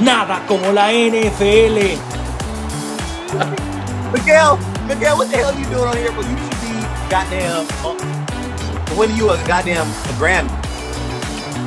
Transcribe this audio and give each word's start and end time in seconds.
Nada 0.00 0.42
como 0.46 0.72
la 0.72 0.92
NFL. 0.92 1.96
Miguel, 4.12 4.58
Miguel, 4.86 5.16
what 5.16 5.30
the 5.30 5.36
hell 5.38 5.54
you 5.58 5.64
doing 5.66 5.88
on 5.88 5.96
here? 5.96 6.12
Well, 6.12 6.28
you 6.28 6.36
should 6.36 6.60
be 6.60 6.80
goddamn. 7.10 7.66
Uh, 7.84 7.94
when 8.96 9.14
you 9.16 9.30
a 9.30 9.36
goddamn 9.46 9.86
Grammy. 10.18 10.50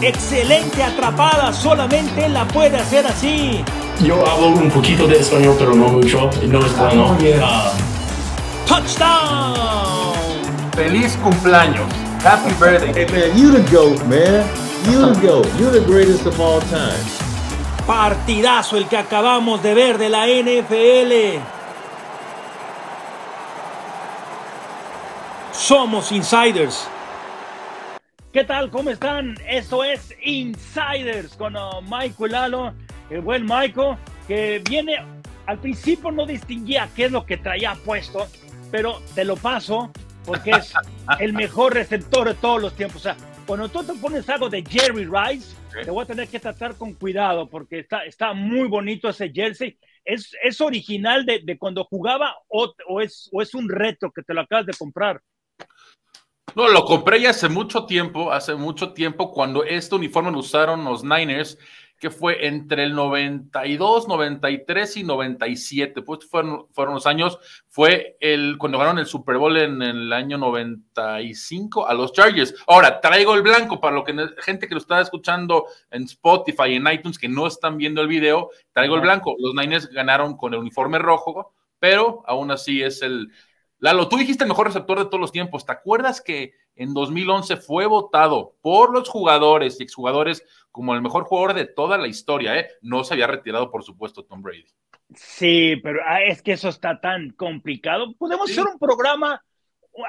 Excelente 0.01 0.81
atrapada, 0.81 1.51
solamente 1.51 2.25
él 2.25 2.33
la 2.33 2.47
puede 2.47 2.77
hacer 2.77 3.05
así. 3.07 3.63
Yo 4.01 4.25
hablo 4.25 4.47
un 4.47 4.69
poquito 4.69 5.07
de 5.07 5.19
español, 5.19 5.55
pero 5.59 5.73
no 5.73 5.89
mucho. 5.89 6.29
No 6.47 6.59
es 6.65 6.77
bueno. 6.77 7.17
Ah, 7.41 7.73
Touchdown. 8.65 10.15
Feliz 10.73 11.17
cumpleaños. 11.21 11.85
Happy 12.23 12.53
birthday. 12.59 12.93
Hey 12.93 13.07
man, 13.11 13.37
you 13.37 13.51
the 13.51 13.61
GOAT, 13.71 14.05
man. 14.07 14.45
You 14.85 15.13
the 15.13 15.19
GOAT. 15.19 15.47
You're 15.59 15.71
the 15.71 15.85
greatest 15.85 16.25
of 16.25 16.39
all 16.39 16.61
time. 16.61 17.28
Partidazo 17.89 18.77
el 18.77 18.87
que 18.87 18.97
acabamos 18.97 19.63
de 19.63 19.73
ver 19.73 19.97
de 19.97 20.09
la 20.09 20.27
NFL. 20.27 21.41
Somos 25.51 26.11
insiders. 26.11 26.87
¿Qué 28.31 28.43
tal? 28.43 28.69
¿Cómo 28.69 28.91
están? 28.91 29.35
Esto 29.47 29.83
es 29.83 30.13
Insiders 30.21 31.35
con 31.35 31.55
uh, 31.55 31.81
Michael 31.81 32.31
Lalo, 32.31 32.73
el 33.09 33.21
buen 33.21 33.43
Michael, 33.43 33.97
que 34.27 34.61
viene, 34.69 34.97
al 35.47 35.57
principio 35.57 36.11
no 36.11 36.27
distinguía 36.27 36.87
qué 36.95 37.05
es 37.05 37.11
lo 37.11 37.25
que 37.25 37.37
traía 37.37 37.73
puesto, 37.73 38.27
pero 38.69 39.01
te 39.15 39.25
lo 39.25 39.35
paso 39.35 39.89
porque 40.27 40.51
es 40.51 40.73
el 41.17 41.33
mejor 41.33 41.73
receptor 41.73 42.27
de 42.27 42.35
todos 42.35 42.61
los 42.61 42.75
tiempos. 42.75 42.97
O 42.97 43.03
sea, 43.05 43.15
cuando 43.49 43.67
tú 43.67 43.83
te 43.83 43.95
pones 43.95 44.29
algo 44.29 44.47
de 44.47 44.63
Jerry 44.63 45.05
Rice, 45.05 45.55
te 45.83 45.89
voy 45.89 46.03
a 46.03 46.05
tener 46.05 46.27
que 46.27 46.39
tratar 46.39 46.75
con 46.75 46.93
cuidado 46.93 47.49
porque 47.49 47.79
está, 47.79 48.05
está 48.05 48.31
muy 48.31 48.67
bonito 48.67 49.09
ese 49.09 49.31
jersey. 49.33 49.75
¿Es, 50.05 50.37
es 50.43 50.61
original 50.61 51.25
de, 51.25 51.39
de 51.43 51.57
cuando 51.57 51.83
jugaba 51.83 52.35
o, 52.47 52.71
o, 52.87 53.01
es, 53.01 53.27
o 53.33 53.41
es 53.41 53.55
un 53.55 53.67
reto 53.67 54.11
que 54.11 54.21
te 54.21 54.35
lo 54.35 54.41
acabas 54.41 54.67
de 54.67 54.73
comprar? 54.77 55.19
No, 56.53 56.67
lo 56.67 56.85
compré 56.85 57.21
ya 57.21 57.31
hace 57.31 57.49
mucho 57.49 57.87
tiempo, 57.87 58.31
hace 58.31 58.53
mucho 58.53 58.93
tiempo, 58.93 59.31
cuando 59.31 59.63
este 59.63 59.95
uniforme 59.95 60.31
lo 60.31 60.37
usaron 60.37 60.85
los 60.85 61.03
Niners, 61.03 61.57
que 61.99 62.09
fue 62.09 62.47
entre 62.47 62.83
el 62.83 62.95
92, 62.95 64.07
93 64.07 64.97
y 64.97 65.03
97. 65.03 66.01
Pues 66.01 66.25
fueron, 66.25 66.67
fueron 66.71 66.95
los 66.95 67.05
años, 67.05 67.37
fue 67.67 68.17
el 68.21 68.57
cuando 68.57 68.77
ganaron 68.77 68.99
el 68.99 69.05
Super 69.05 69.37
Bowl 69.37 69.57
en 69.57 69.81
el 69.81 70.13
año 70.13 70.37
95 70.37 71.87
a 71.87 71.93
los 71.93 72.13
Chargers. 72.13 72.55
Ahora, 72.67 73.01
traigo 73.01 73.35
el 73.35 73.41
blanco 73.41 73.79
para 73.81 73.95
lo 73.95 74.03
que 74.03 74.15
gente 74.39 74.67
que 74.67 74.75
lo 74.75 74.79
está 74.79 75.01
escuchando 75.01 75.65
en 75.91 76.03
Spotify, 76.03 76.75
en 76.75 76.87
iTunes, 76.87 77.19
que 77.19 77.27
no 77.27 77.47
están 77.47 77.77
viendo 77.77 78.01
el 78.01 78.07
video, 78.07 78.49
traigo 78.71 78.95
el 78.95 79.01
blanco. 79.01 79.35
Los 79.37 79.53
Niners 79.53 79.89
ganaron 79.89 80.37
con 80.37 80.53
el 80.53 80.59
uniforme 80.59 80.99
rojo, 80.99 81.53
pero 81.79 82.23
aún 82.25 82.51
así 82.51 82.81
es 82.81 83.01
el, 83.01 83.29
Lalo, 83.79 84.09
tú 84.09 84.17
dijiste 84.17 84.43
el 84.43 84.49
mejor 84.49 84.67
receptor 84.67 84.99
de 84.99 85.05
todos 85.05 85.21
los 85.21 85.31
tiempos. 85.31 85.65
¿Te 85.65 85.71
acuerdas 85.71 86.21
que 86.21 86.53
en 86.75 86.93
2011 86.93 87.57
fue 87.57 87.85
votado 87.85 88.55
por 88.61 88.91
los 88.91 89.07
jugadores 89.07 89.79
y 89.79 89.83
exjugadores 89.83 90.45
como 90.71 90.93
el 90.93 91.01
mejor 91.01 91.23
jugador 91.23 91.53
de 91.53 91.65
toda 91.65 91.97
la 91.97 92.07
historia? 92.07 92.59
¿eh? 92.59 92.67
No 92.81 93.05
se 93.05 93.13
había 93.13 93.27
retirado, 93.27 93.71
por 93.71 93.83
supuesto, 93.83 94.25
Tom 94.25 94.41
Brady. 94.41 94.65
Sí, 95.15 95.77
pero 95.81 96.01
ah, 96.05 96.21
es 96.21 96.41
que 96.41 96.51
eso 96.51 96.67
está 96.67 96.99
tan 96.99 97.31
complicado. 97.31 98.13
Podemos 98.15 98.47
sí. 98.47 98.59
hacer 98.59 98.65
un 98.71 98.79
programa, 98.79 99.41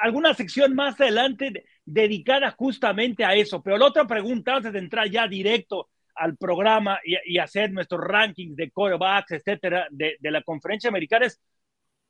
alguna 0.02 0.34
sección 0.34 0.74
más 0.74 1.00
adelante 1.00 1.52
de, 1.52 1.64
dedicada 1.84 2.50
justamente 2.50 3.24
a 3.24 3.34
eso. 3.36 3.62
Pero 3.62 3.78
la 3.78 3.86
otra 3.86 4.04
pregunta, 4.04 4.56
antes 4.56 4.72
de 4.72 4.80
entrar 4.80 5.08
ya 5.08 5.28
directo 5.28 5.90
al 6.16 6.36
programa 6.36 6.98
y, 7.04 7.34
y 7.34 7.38
hacer 7.38 7.70
nuestros 7.70 8.00
rankings 8.02 8.56
de 8.56 8.72
quarterbacks, 8.72 9.30
etcétera, 9.30 9.86
de, 9.90 10.16
de 10.18 10.30
la 10.32 10.42
conferencia 10.42 10.88
americana 10.88 11.26
es 11.26 11.40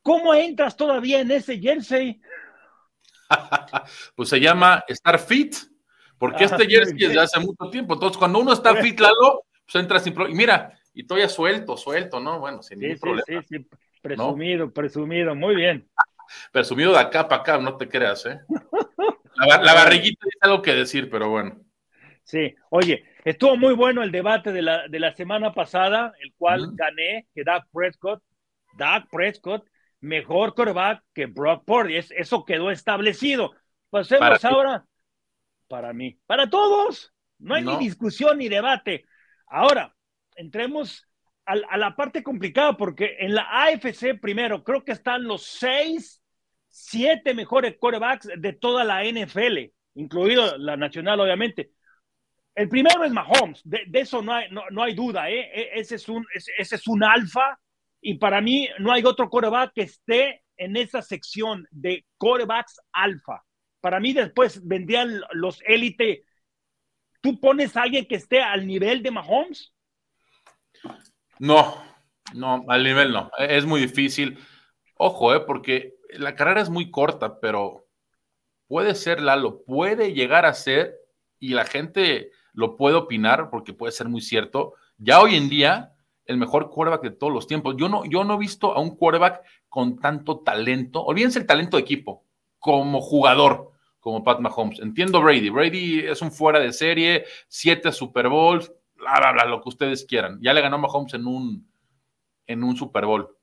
¿Cómo 0.03 0.33
entras 0.33 0.75
todavía 0.75 1.21
en 1.21 1.31
ese 1.31 1.59
jersey? 1.59 2.21
pues 4.15 4.29
se 4.29 4.39
llama 4.39 4.83
estar 4.87 5.19
fit, 5.19 5.55
porque 6.17 6.45
este 6.45 6.67
jersey 6.67 6.97
es 6.99 7.13
de 7.13 7.19
hace 7.19 7.39
mucho 7.39 7.69
tiempo. 7.69 7.93
Entonces, 7.93 8.17
cuando 8.17 8.39
uno 8.39 8.53
está 8.53 8.75
fit, 8.75 8.99
Lalo, 8.99 9.45
pues 9.65 9.81
entra 9.81 9.99
sin 9.99 10.13
problema. 10.13 10.35
Y 10.35 10.37
mira, 10.37 10.79
y 10.93 11.03
todavía 11.05 11.29
suelto, 11.29 11.77
suelto, 11.77 12.19
¿no? 12.19 12.39
Bueno, 12.39 12.61
sin 12.61 12.79
sí, 12.79 12.83
ningún 12.83 12.97
sí, 12.97 13.01
problema. 13.01 13.43
Sí, 13.47 13.57
sí, 13.57 13.67
presumido, 14.01 14.65
¿no? 14.65 14.73
presumido, 14.73 15.35
muy 15.35 15.55
bien. 15.55 15.87
Presumido 16.51 16.93
de 16.93 16.99
acá 16.99 17.27
para 17.27 17.41
acá, 17.41 17.57
no 17.57 17.75
te 17.75 17.89
creas, 17.89 18.25
¿eh? 18.25 18.39
La, 19.35 19.61
la 19.61 19.73
barriguita 19.73 20.25
dice 20.25 20.37
algo 20.41 20.61
que 20.61 20.73
decir, 20.73 21.09
pero 21.09 21.29
bueno. 21.29 21.59
Sí, 22.23 22.55
oye, 22.69 23.03
estuvo 23.25 23.57
muy 23.57 23.73
bueno 23.73 24.01
el 24.01 24.11
debate 24.11 24.53
de 24.53 24.61
la, 24.61 24.87
de 24.87 24.99
la 24.99 25.13
semana 25.13 25.53
pasada, 25.53 26.13
el 26.21 26.33
cual 26.37 26.61
uh 26.61 26.65
-huh. 26.67 26.75
gané, 26.75 27.27
que 27.33 27.43
Dak 27.43 27.65
Prescott, 27.73 28.23
Dak 28.77 29.09
Prescott 29.09 29.65
mejor 30.01 30.53
quarterback 30.53 31.03
que 31.13 31.27
Brock 31.27 31.63
Purdy. 31.65 31.97
Es, 31.97 32.11
eso 32.11 32.43
quedó 32.45 32.71
establecido. 32.71 33.53
Pasemos 33.89 34.39
para 34.39 34.55
ahora 34.55 34.85
para 35.71 35.93
mí, 35.93 36.19
para 36.25 36.49
todos. 36.49 37.13
No 37.39 37.55
hay 37.55 37.63
no. 37.63 37.79
ni 37.79 37.85
discusión 37.85 38.37
ni 38.37 38.49
debate. 38.49 39.05
Ahora, 39.47 39.95
entremos 40.35 41.07
a, 41.45 41.53
a, 41.53 41.77
la 41.77 41.95
parte 41.95 42.21
complicada 42.23 42.75
porque 42.75 43.15
en 43.19 43.33
la 43.33 43.47
AFC 43.49 44.19
primero 44.19 44.65
creo 44.65 44.83
que 44.83 44.91
están 44.91 45.23
los 45.23 45.45
seis, 45.45 46.21
siete 46.67 47.33
mejores 47.33 47.77
quarterbacks 47.79 48.27
de 48.37 48.51
toda 48.51 48.83
la 48.83 49.05
NFL, 49.05 49.71
incluido 49.95 50.57
la 50.57 50.75
nacional, 50.75 51.21
obviamente. 51.21 51.71
El 52.53 52.67
primero 52.67 53.05
es 53.05 53.13
Mahomes, 53.13 53.61
de, 53.63 53.83
de 53.87 53.99
eso 54.01 54.21
no 54.21 54.33
hay, 54.33 54.51
no, 54.51 54.63
no 54.71 54.83
hay 54.83 54.93
duda, 54.93 55.29
¿eh? 55.29 55.71
ese, 55.73 55.95
es 55.95 56.09
un, 56.09 56.25
ese, 56.35 56.51
ese 56.57 56.75
es 56.75 56.85
un 56.85 57.01
alfa, 57.01 57.57
y 58.01 58.15
para 58.15 58.41
mí 58.41 58.67
no 58.79 58.91
hay 58.91 59.03
otro 59.05 59.29
coreback 59.29 59.73
que 59.73 59.83
esté 59.83 60.43
en 60.57 60.75
esa 60.75 61.01
sección 61.01 61.67
de 61.71 62.05
corebacks 62.17 62.79
alfa. 62.91 63.43
Para 63.79 63.99
mí 63.99 64.13
después 64.13 64.65
vendrían 64.65 65.21
los 65.31 65.61
élite. 65.65 66.23
¿Tú 67.21 67.39
pones 67.39 67.77
a 67.77 67.83
alguien 67.83 68.05
que 68.05 68.15
esté 68.15 68.41
al 68.41 68.65
nivel 68.65 69.03
de 69.03 69.11
Mahomes? 69.11 69.73
No, 71.39 71.83
no, 72.33 72.65
al 72.67 72.83
nivel 72.83 73.11
no. 73.11 73.31
Es 73.37 73.65
muy 73.65 73.81
difícil. 73.81 74.37
Ojo, 74.95 75.33
eh, 75.33 75.41
porque 75.41 75.95
la 76.09 76.35
carrera 76.35 76.61
es 76.61 76.69
muy 76.69 76.91
corta, 76.91 77.39
pero 77.39 77.87
puede 78.67 78.95
ser 78.95 79.21
Lalo, 79.21 79.63
puede 79.63 80.13
llegar 80.13 80.45
a 80.45 80.53
ser, 80.53 80.95
y 81.39 81.49
la 81.49 81.65
gente 81.65 82.31
lo 82.53 82.77
puede 82.77 82.95
opinar 82.95 83.49
porque 83.49 83.73
puede 83.73 83.91
ser 83.91 84.07
muy 84.07 84.21
cierto. 84.21 84.75
Ya 84.97 85.19
hoy 85.19 85.35
en 85.35 85.49
día, 85.49 85.93
el 86.25 86.37
mejor 86.37 86.69
quarterback 86.69 87.03
de 87.03 87.11
todos 87.11 87.33
los 87.33 87.47
tiempos. 87.47 87.75
Yo 87.77 87.89
no, 87.89 88.05
yo 88.05 88.23
no 88.23 88.35
he 88.35 88.37
visto 88.37 88.73
a 88.73 88.79
un 88.79 88.95
quarterback 88.95 89.41
con 89.69 89.99
tanto 89.99 90.39
talento, 90.39 91.03
olvídense 91.03 91.39
el 91.39 91.45
talento 91.45 91.77
de 91.77 91.83
equipo, 91.83 92.25
como 92.59 93.01
jugador, 93.01 93.71
como 93.99 94.23
Pat 94.23 94.39
Mahomes. 94.39 94.79
Entiendo 94.79 95.21
Brady. 95.21 95.49
Brady 95.49 95.99
es 95.99 96.21
un 96.21 96.31
fuera 96.31 96.59
de 96.59 96.73
serie, 96.73 97.25
siete 97.47 97.91
Super 97.91 98.29
Bowls, 98.29 98.71
bla, 98.95 99.19
bla, 99.19 99.31
bla, 99.33 99.45
lo 99.45 99.61
que 99.61 99.69
ustedes 99.69 100.05
quieran. 100.05 100.39
Ya 100.41 100.53
le 100.53 100.61
ganó 100.61 100.77
Mahomes 100.77 101.13
en 101.13 101.27
un, 101.27 101.71
en 102.47 102.63
un 102.63 102.75
Super 102.75 103.05
Bowl. 103.05 103.35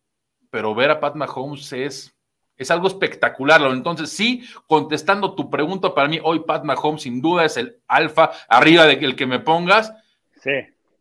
Pero 0.50 0.75
ver 0.75 0.91
a 0.91 1.00
Pat 1.00 1.15
Mahomes 1.15 1.72
es, 1.72 2.17
es 2.56 2.71
algo 2.71 2.88
espectacular. 2.88 3.61
Entonces, 3.62 4.11
sí, 4.11 4.44
contestando 4.67 5.34
tu 5.34 5.50
pregunta, 5.50 5.94
para 5.94 6.09
mí 6.09 6.19
hoy 6.22 6.41
Pat 6.41 6.65
Mahomes 6.65 7.03
sin 7.03 7.21
duda 7.21 7.44
es 7.44 7.56
el 7.56 7.81
alfa 7.87 8.31
arriba 8.49 8.84
de 8.87 8.94
el 8.94 9.15
que 9.15 9.27
me 9.27 9.41
pongas. 9.41 9.93
Sí 10.41 10.50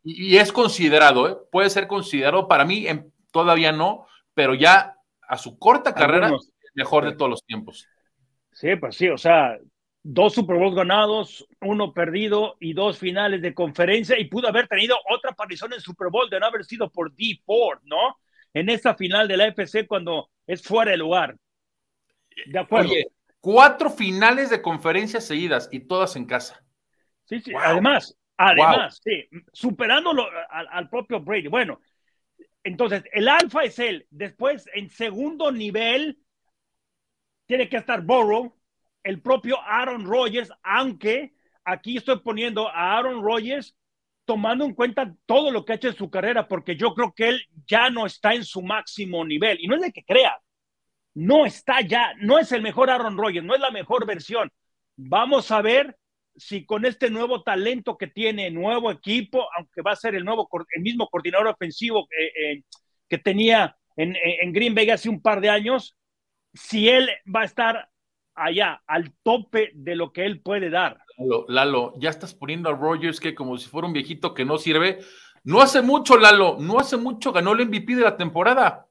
y 0.08 0.38
es 0.38 0.52
considerado, 0.52 1.30
¿eh? 1.30 1.38
puede 1.52 1.70
ser 1.70 1.88
considerado, 1.88 2.48
para 2.48 2.66
mí 2.66 2.88
en, 2.88 3.12
todavía 3.32 3.72
no, 3.72 4.08
pero 4.34 4.54
ya 4.56 4.96
a 5.28 5.38
su 5.38 5.58
corta 5.60 5.94
carrera, 5.94 6.28
Algunos, 6.28 6.52
mejor 6.74 7.06
de 7.06 7.16
todos 7.16 7.30
los 7.30 7.44
tiempos. 7.44 7.88
Sí, 8.52 8.76
pues 8.76 8.96
sí, 8.96 9.10
o 9.10 9.18
sea, 9.18 9.58
dos 10.04 10.34
Super 10.34 10.58
Bowls 10.58 10.76
ganados, 10.76 11.46
uno 11.62 11.94
perdido 11.94 12.56
y 12.60 12.74
dos 12.74 12.98
finales 12.98 13.42
de 13.42 13.54
conferencia, 13.54 14.18
y 14.18 14.26
pudo 14.26 14.48
haber 14.48 14.68
tenido 14.68 14.96
otra 15.10 15.32
aparición 15.32 15.74
en 15.74 15.82
Super 15.82 16.10
Bowl 16.10 16.30
de 16.30 16.40
no 16.40 16.46
haber 16.46 16.64
sido 16.64 16.90
por 16.90 17.14
D. 17.14 17.42
Ford, 17.46 17.80
¿no? 17.84 18.18
En 18.54 18.70
esa 18.70 18.96
final 18.96 19.28
de 19.28 19.38
la 19.38 19.48
FC 19.48 19.86
cuando 19.86 20.30
es 20.48 20.64
fuera 20.64 20.92
de 20.92 20.98
lugar. 20.98 21.36
De 22.46 22.60
acuerdo. 22.60 22.92
Oye, 22.92 23.08
cuatro 23.42 23.90
finales 23.90 24.50
de 24.50 24.62
conferencia 24.62 25.20
seguidas 25.20 25.68
y 25.72 25.82
todas 25.82 26.16
en 26.16 26.26
casa. 26.26 26.64
Sí, 27.26 27.40
sí, 27.42 27.52
wow. 27.52 27.62
además, 27.64 28.16
Además, 28.38 29.02
wow. 29.04 29.14
sí, 29.14 29.30
superándolo 29.52 30.28
al, 30.50 30.68
al, 30.72 30.90
propio 30.90 31.20
Brady. 31.20 31.48
Bueno, 31.48 31.82
entonces 32.64 33.04
el 33.12 33.28
alfa 33.28 33.64
es 33.64 33.80
él. 33.80 34.06
Después, 34.12 34.70
en 34.74 34.90
segundo 34.90 35.52
nivel, 35.52 36.20
tiene 37.48 37.68
que 37.68 37.78
estar 37.78 38.02
Burrow, 38.02 38.56
el 39.04 39.22
propio 39.22 39.60
Aaron 39.62 40.06
Rodgers, 40.06 40.52
aunque 40.64 41.34
aquí 41.64 41.98
estoy 41.98 42.20
poniendo 42.20 42.68
a 42.70 42.98
Aaron 42.98 43.24
Rodgers 43.24 43.76
tomando 44.26 44.66
en 44.66 44.74
cuenta 44.74 45.16
todo 45.26 45.52
lo 45.52 45.64
que 45.64 45.72
ha 45.72 45.76
hecho 45.78 45.88
en 45.88 45.96
su 45.96 46.10
carrera, 46.10 46.48
porque 46.50 46.76
yo 46.76 46.94
creo 46.94 47.14
que 47.16 47.30
él 47.30 47.42
ya 47.66 47.90
no 47.90 48.06
está 48.06 48.34
en 48.34 48.44
su 48.44 48.62
máximo 48.62 49.24
nivel. 49.24 49.58
Y 49.62 49.68
no 49.68 49.76
es 49.76 49.82
de 49.82 49.94
que 49.94 50.04
crea, 50.04 50.38
no 51.14 51.46
está 51.46 51.80
ya, 51.80 52.14
no 52.20 52.38
es 52.38 52.52
el 52.52 52.62
mejor 52.62 52.90
Aaron 52.90 53.18
Rodgers, 53.18 53.46
no 53.46 53.56
es 53.56 53.62
la 53.62 53.72
mejor 53.72 54.06
versión. 54.06 54.52
Vamos 54.98 55.50
a 55.52 55.62
ver 55.62 55.98
si 56.38 56.66
con 56.66 56.86
este 56.86 57.10
nuevo 57.10 57.44
talento 57.44 57.98
que 57.98 58.08
tiene, 58.08 58.52
nuevo 58.52 58.92
equipo, 58.92 59.48
aunque 59.58 59.82
va 59.82 59.92
a 59.92 59.96
ser 59.96 60.16
el, 60.16 60.24
nuevo, 60.24 60.48
mismo 60.80 61.08
coordinador 61.10 61.48
ofensivo 61.48 62.08
eh, 62.18 62.26
eh, 62.26 62.64
que 63.10 63.18
tenía 63.18 63.76
en, 63.96 64.16
en, 64.16 64.54
Green 64.54 64.76
Bay 64.76 64.90
hace 64.90 65.10
un 65.10 65.22
par 65.22 65.42
de 65.42 65.50
años, 65.50 65.98
si 66.54 66.88
él 66.88 67.10
va 67.34 67.42
a 67.42 67.46
estar 67.46 67.90
allá, 68.36 68.84
al 68.86 69.12
tope 69.24 69.72
de 69.74 69.96
lo 69.96 70.14
que 70.14 70.26
él 70.26 70.42
puede 70.42 70.70
dar. 70.70 71.00
Lalo, 71.18 71.46
Lalo 71.48 71.94
ya 71.98 72.12
estás 72.12 72.36
poniendo 72.36 72.70
a 72.70 72.74
Rogers 72.74 73.20
que 73.20 73.34
como 73.34 73.58
si 73.58 73.68
fuera 73.68 73.88
un 73.88 73.94
viejito 73.94 74.34
que 74.36 74.46
no 74.46 74.60
sirve. 74.60 75.00
No 75.44 75.62
hace 75.62 75.82
mucho, 75.82 76.18
Lalo, 76.18 76.58
no 76.60 76.80
hace 76.80 76.98
mucho 76.98 77.32
ganó 77.32 77.54
el 77.54 77.68
MVP 77.68 77.96
de 77.96 78.04
la 78.04 78.18
temporada. 78.18 78.88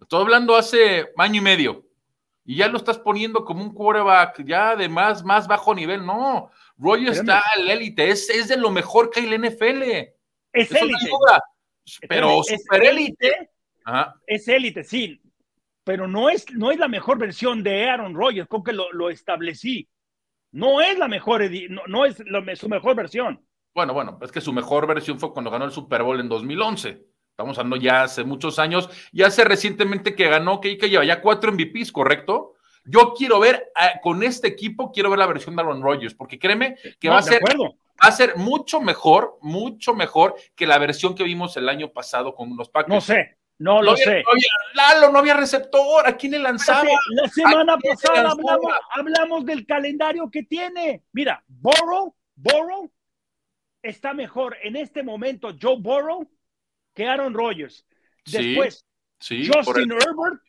Estoy 0.00 0.22
hablando 0.22 0.56
hace 0.56 1.08
año 1.18 1.40
y 1.40 1.44
medio 1.44 1.89
y 2.44 2.56
ya 2.56 2.68
lo 2.68 2.78
estás 2.78 2.98
poniendo 2.98 3.44
como 3.44 3.62
un 3.62 3.72
quarterback 3.72 4.44
ya 4.44 4.74
de 4.76 4.88
más, 4.88 5.24
más 5.24 5.46
bajo 5.46 5.74
nivel. 5.74 6.04
No, 6.04 6.50
Roger 6.78 7.10
está 7.10 7.42
al 7.54 7.70
élite, 7.70 8.10
es, 8.10 8.28
es, 8.30 8.48
de 8.48 8.56
lo 8.56 8.70
mejor 8.70 9.10
que 9.10 9.20
hay 9.20 9.26
en 9.26 9.42
la 9.42 9.48
NFL. 9.48 9.82
Es 10.52 10.72
élite. 10.72 11.10
Pero 12.08 12.42
super 12.42 12.84
élite. 12.84 13.50
Es 14.26 14.48
élite, 14.48 14.84
sí. 14.84 15.20
Pero 15.84 16.06
no 16.06 16.30
es, 16.30 16.50
no 16.52 16.70
es 16.70 16.78
la 16.78 16.88
mejor 16.88 17.18
versión 17.18 17.62
de 17.62 17.88
Aaron 17.88 18.14
Rodgers, 18.14 18.48
creo 18.48 18.62
que 18.62 18.72
lo, 18.72 18.92
lo 18.92 19.10
establecí. 19.10 19.88
No 20.52 20.80
es 20.80 20.98
la 20.98 21.08
mejor, 21.08 21.42
no, 21.70 21.82
no 21.86 22.04
es 22.04 22.22
su 22.58 22.68
mejor 22.68 22.96
versión. 22.96 23.44
Bueno, 23.74 23.94
bueno, 23.94 24.18
es 24.20 24.32
que 24.32 24.40
su 24.40 24.52
mejor 24.52 24.86
versión 24.86 25.20
fue 25.20 25.32
cuando 25.32 25.50
ganó 25.50 25.64
el 25.64 25.70
Super 25.70 26.02
Bowl 26.02 26.18
en 26.18 26.28
2011. 26.28 27.09
Estamos 27.40 27.56
hablando 27.56 27.76
ya 27.76 28.02
hace 28.02 28.22
muchos 28.22 28.58
años, 28.58 28.90
y 29.12 29.22
hace 29.22 29.44
recientemente 29.44 30.14
que 30.14 30.28
ganó, 30.28 30.60
que, 30.60 30.76
lleva 30.76 31.06
ya 31.06 31.22
cuatro 31.22 31.50
MVPs, 31.50 31.90
¿correcto? 31.90 32.56
Yo 32.84 33.14
quiero 33.16 33.40
ver 33.40 33.72
eh, 33.80 33.98
con 34.02 34.22
este 34.22 34.48
equipo, 34.48 34.92
quiero 34.92 35.08
ver 35.08 35.20
la 35.20 35.26
versión 35.26 35.56
de 35.56 35.62
Aaron 35.62 35.82
Rodgers, 35.82 36.12
porque 36.12 36.38
créeme 36.38 36.76
que 36.98 37.08
va, 37.08 37.16
a 37.16 37.22
ser, 37.22 37.42
va 37.42 37.72
a 37.96 38.12
ser 38.12 38.36
mucho 38.36 38.82
mejor, 38.82 39.38
mucho 39.40 39.94
mejor 39.94 40.34
que 40.54 40.66
la 40.66 40.76
versión 40.76 41.14
que 41.14 41.24
vimos 41.24 41.56
el 41.56 41.70
año 41.70 41.90
pasado 41.90 42.34
con 42.34 42.54
los 42.58 42.68
Packers. 42.68 42.94
No 42.94 43.00
sé, 43.00 43.38
no 43.56 43.80
lo 43.80 43.96
sé. 43.96 44.22
Lalo, 44.74 45.10
no 45.10 45.20
había 45.20 45.32
receptor, 45.32 46.06
¿a 46.06 46.18
quién 46.18 46.32
le 46.32 46.40
lanzaba? 46.40 46.90
La 47.08 47.26
semana 47.28 47.78
pasada 47.78 48.32
hablamos, 48.32 48.72
hablamos, 48.90 49.46
del 49.46 49.64
calendario 49.64 50.30
que 50.30 50.42
tiene. 50.42 51.04
Mira, 51.12 51.42
Burrow, 51.48 52.14
Burrow 52.36 52.92
está 53.80 54.12
mejor 54.12 54.58
en 54.62 54.76
este 54.76 55.02
momento, 55.02 55.56
Joe 55.58 55.76
Burrow, 55.78 56.28
que 56.94 57.06
Aaron 57.06 57.34
Rodgers. 57.34 57.86
Después, 58.24 58.86
Justin 59.20 59.92
Herbert, 59.92 60.40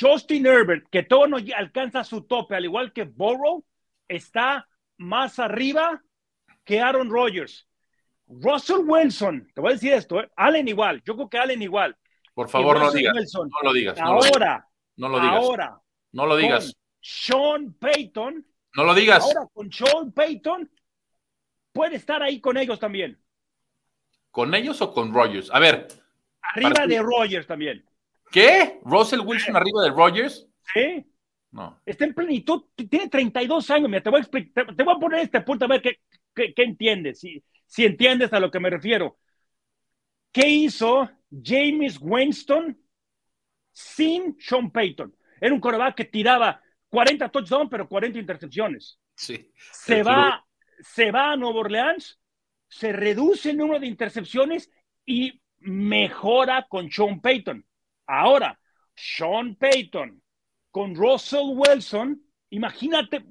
Justin 0.00 0.46
Herbert, 0.46 0.88
que 0.90 1.02
todo 1.02 1.26
no 1.26 1.38
alcanza 1.56 2.04
su 2.04 2.22
tope, 2.22 2.54
al 2.54 2.64
igual 2.64 2.92
que 2.92 3.04
Burrow, 3.04 3.64
está 4.06 4.68
más 4.96 5.38
arriba 5.38 6.02
que 6.64 6.80
Aaron 6.80 7.10
Rodgers. 7.10 7.66
Russell 8.26 8.82
Wilson, 8.84 9.50
te 9.54 9.60
voy 9.60 9.70
a 9.70 9.74
decir 9.74 9.92
esto, 9.92 10.20
¿eh? 10.20 10.30
Allen 10.36 10.68
igual, 10.68 11.02
yo 11.04 11.14
creo 11.14 11.30
que 11.30 11.38
Allen 11.38 11.62
igual. 11.62 11.96
Por 12.34 12.48
favor, 12.48 12.78
no, 12.78 12.92
digas, 12.92 13.14
no 13.34 13.48
lo 13.62 13.72
digas. 13.72 13.98
ahora, 13.98 14.68
no 14.96 15.08
lo 15.08 15.18
digas. 15.18 15.36
Ahora, 15.36 15.80
no 16.12 16.26
lo 16.26 16.36
digas. 16.36 16.76
Sean 17.00 17.72
Payton. 17.74 18.46
No 18.74 18.84
lo 18.84 18.94
digas. 18.94 19.24
Ahora 19.24 19.48
con 19.52 19.72
Sean 19.72 20.12
Payton 20.12 20.70
puede 21.72 21.96
estar 21.96 22.22
ahí 22.22 22.40
con 22.40 22.56
ellos 22.56 22.78
también. 22.78 23.18
¿Con 24.30 24.54
ellos 24.54 24.80
o 24.82 24.92
con 24.92 25.12
Rogers? 25.12 25.50
A 25.52 25.58
ver. 25.58 25.88
Arriba 26.40 26.86
de 26.86 27.02
Rogers 27.02 27.46
también. 27.46 27.84
¿Qué? 28.30 28.80
¿Russell 28.84 29.20
Wilson 29.20 29.56
arriba 29.56 29.82
de 29.82 29.90
Rogers? 29.90 30.46
Sí. 30.74 31.06
No. 31.50 31.80
Está 31.86 32.04
en 32.04 32.14
plenitud, 32.14 32.64
tiene 32.74 33.08
32 33.08 33.70
años. 33.70 33.88
Mira, 33.88 34.02
te, 34.02 34.10
voy 34.10 34.20
a 34.20 34.24
te, 34.24 34.84
voy 34.84 34.94
a 34.94 34.98
poner 34.98 35.20
este 35.20 35.40
punto 35.40 35.64
a 35.64 35.68
ver 35.68 35.80
qué, 35.80 36.00
qué, 36.34 36.62
entiendes, 36.62 37.20
si, 37.20 37.42
si 37.66 37.86
entiendes 37.86 38.32
a 38.32 38.40
lo 38.40 38.50
que 38.50 38.60
me 38.60 38.68
refiero. 38.68 39.18
¿Qué 40.30 40.46
hizo 40.46 41.10
James 41.30 41.98
Winston 42.00 42.78
sin 43.72 44.36
Sean 44.38 44.70
Payton? 44.70 45.16
Era 45.40 45.54
un 45.54 45.60
coreback 45.60 45.96
que 45.96 46.04
tiraba 46.04 46.60
40 46.90 47.30
touchdowns, 47.30 47.70
pero 47.70 47.88
40 47.88 48.18
intercepciones. 48.18 49.00
Sí. 49.14 49.50
Se 49.72 50.02
va, 50.02 50.44
se 50.80 51.10
va 51.10 51.32
a 51.32 51.36
Nueva 51.36 51.60
Orleans 51.60 52.18
se 52.68 52.92
reduce 52.92 53.50
el 53.50 53.56
número 53.56 53.80
de 53.80 53.86
intercepciones 53.86 54.70
y 55.04 55.40
mejora 55.58 56.66
con 56.68 56.90
Sean 56.90 57.20
Payton. 57.20 57.64
Ahora, 58.06 58.58
Sean 58.94 59.56
Payton 59.56 60.22
con 60.70 60.94
Russell 60.94 61.54
Wilson, 61.54 62.22
imagínate, 62.50 63.24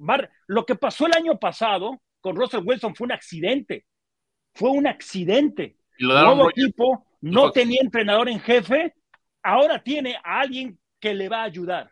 lo 0.47 0.65
que 0.65 0.75
pasó 0.75 1.05
el 1.05 1.13
año 1.13 1.37
pasado 1.39 2.01
con 2.21 2.35
Russell 2.35 2.63
Wilson 2.65 2.95
fue 2.95 3.05
un 3.05 3.11
accidente. 3.11 3.85
Fue 4.53 4.71
un 4.71 4.87
accidente. 4.87 5.77
Nuevo 5.99 6.49
equipo 6.49 7.05
no 7.21 7.51
tenía 7.51 7.79
entrenador 7.81 8.29
en 8.29 8.39
jefe, 8.39 8.93
ahora 9.43 9.81
tiene 9.81 10.15
a 10.23 10.41
alguien 10.41 10.79
que 10.99 11.13
le 11.13 11.29
va 11.29 11.41
a 11.41 11.45
ayudar. 11.45 11.91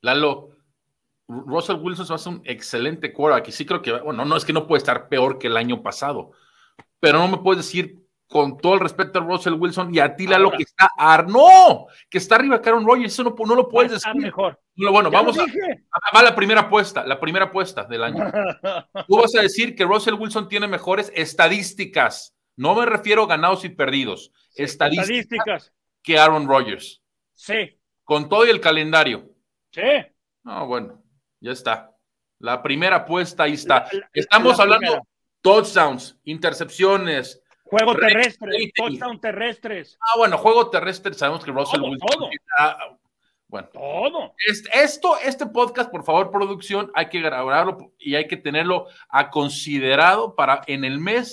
Lalo, 0.00 0.56
Russell 1.30 1.76
Wilson 1.76 2.06
va 2.10 2.14
a 2.16 2.18
ser 2.18 2.32
un 2.32 2.42
excelente 2.44 3.12
quarterback 3.12 3.48
y 3.48 3.52
sí 3.52 3.64
creo 3.64 3.80
que, 3.80 3.92
bueno, 3.92 4.24
no 4.24 4.36
es 4.36 4.44
que 4.44 4.52
no 4.52 4.66
puede 4.66 4.78
estar 4.78 5.08
peor 5.08 5.38
que 5.38 5.46
el 5.46 5.56
año 5.56 5.82
pasado, 5.82 6.32
pero 6.98 7.18
no 7.18 7.28
me 7.28 7.38
puedes 7.38 7.64
decir 7.64 8.00
con 8.26 8.58
todo 8.58 8.74
el 8.74 8.80
respeto 8.80 9.18
a 9.18 9.22
Russell 9.22 9.54
Wilson 9.54 9.92
y 9.92 9.98
a 9.98 10.14
ti 10.14 10.26
lo 10.26 10.52
que 10.52 10.62
está 10.62 10.88
no, 11.26 11.86
que 12.08 12.18
está 12.18 12.36
arriba 12.36 12.62
Karen 12.62 12.86
Rogers, 12.86 13.12
eso 13.12 13.24
no, 13.24 13.54
lo 13.54 13.68
puedes 13.68 13.90
decir. 13.90 14.14
mejor. 14.14 14.58
Bueno, 14.76 15.10
vamos 15.10 15.36
a, 15.38 15.44
va 16.16 16.22
la 16.22 16.34
primera 16.34 16.62
apuesta, 16.62 17.04
la 17.04 17.18
primera 17.18 17.46
apuesta 17.46 17.84
del 17.84 18.04
año. 18.04 18.24
Tú 19.08 19.16
vas 19.16 19.34
a 19.34 19.42
decir 19.42 19.74
que 19.74 19.84
Russell 19.84 20.14
Wilson 20.14 20.48
tiene 20.48 20.68
mejores 20.68 21.12
estadísticas. 21.14 22.34
No 22.56 22.74
me 22.74 22.86
refiero 22.86 23.24
a 23.24 23.26
ganados 23.26 23.64
y 23.64 23.68
perdidos. 23.68 24.32
estadísticas, 24.54 25.72
que 26.02 26.18
Aaron 26.18 26.46
Rodgers. 26.46 27.02
Sí. 27.34 27.80
Con 28.04 28.28
todo 28.28 28.46
y 28.46 28.50
el 28.50 28.60
calendario. 28.60 29.28
Sí. 29.72 29.82
No, 30.44 30.66
bueno, 30.66 30.99
ya 31.40 31.52
está. 31.52 31.96
La 32.38 32.62
primera 32.62 32.96
apuesta 32.96 33.44
ahí 33.44 33.54
está. 33.54 33.86
Estamos 34.12 34.58
hablando, 34.60 35.06
touchdowns, 35.42 36.18
intercepciones. 36.24 37.42
Juego 37.64 37.94
terrestre, 37.94 38.72
touchdown 38.74 39.20
terrestres. 39.20 39.98
Ah, 40.00 40.18
bueno, 40.18 40.38
juego 40.38 40.70
terrestre, 40.70 41.14
sabemos 41.14 41.44
que 41.44 41.52
Russell 41.52 41.82
Wilson. 41.82 41.98
Todo. 42.08 42.30
bueno, 43.46 43.68
todo. 43.72 44.34
esto, 44.72 45.16
este 45.22 45.46
podcast, 45.46 45.90
por 45.90 46.02
favor, 46.02 46.30
producción, 46.30 46.90
hay 46.94 47.08
que 47.08 47.20
grabarlo 47.20 47.92
y 47.98 48.14
hay 48.14 48.26
que 48.26 48.36
tenerlo 48.36 48.86
a 49.08 49.30
considerado 49.30 50.34
para 50.34 50.62
en 50.66 50.84
el 50.84 50.98
mes 50.98 51.32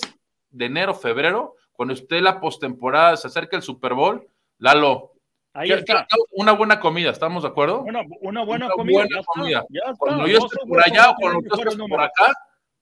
de 0.50 0.66
enero, 0.66 0.94
febrero, 0.94 1.56
cuando 1.72 1.94
esté 1.94 2.20
la 2.20 2.40
postemporada, 2.40 3.16
se 3.16 3.28
acerca 3.28 3.56
el 3.56 3.62
Super 3.62 3.94
Bowl, 3.94 4.28
Lalo. 4.58 5.12
Ahí 5.52 5.72
está. 5.72 6.06
Una 6.32 6.52
buena 6.52 6.78
comida, 6.78 7.10
¿estamos 7.10 7.42
de 7.42 7.48
acuerdo? 7.48 7.82
Una, 7.82 8.02
una 8.20 8.44
buena 8.44 8.68
comida. 8.70 9.04
Buena 9.04 9.22
comida. 9.24 9.64
Cuando 9.98 10.26
yo 10.26 10.38
esté 10.38 10.56
por 10.66 10.80
allá 10.80 11.10
o 11.10 11.14
cuando 11.14 11.40
tú 11.42 11.54
estés 11.60 11.76
por 11.76 12.00
acá, 12.00 12.32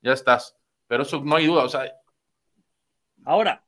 ya 0.03 0.13
estás. 0.13 0.57
Pero 0.87 1.03
eso 1.03 1.21
no 1.25 1.37
hay 1.37 1.47
duda, 1.47 1.65
o 1.65 1.69
sea. 1.69 1.91
Ahora, 3.25 3.65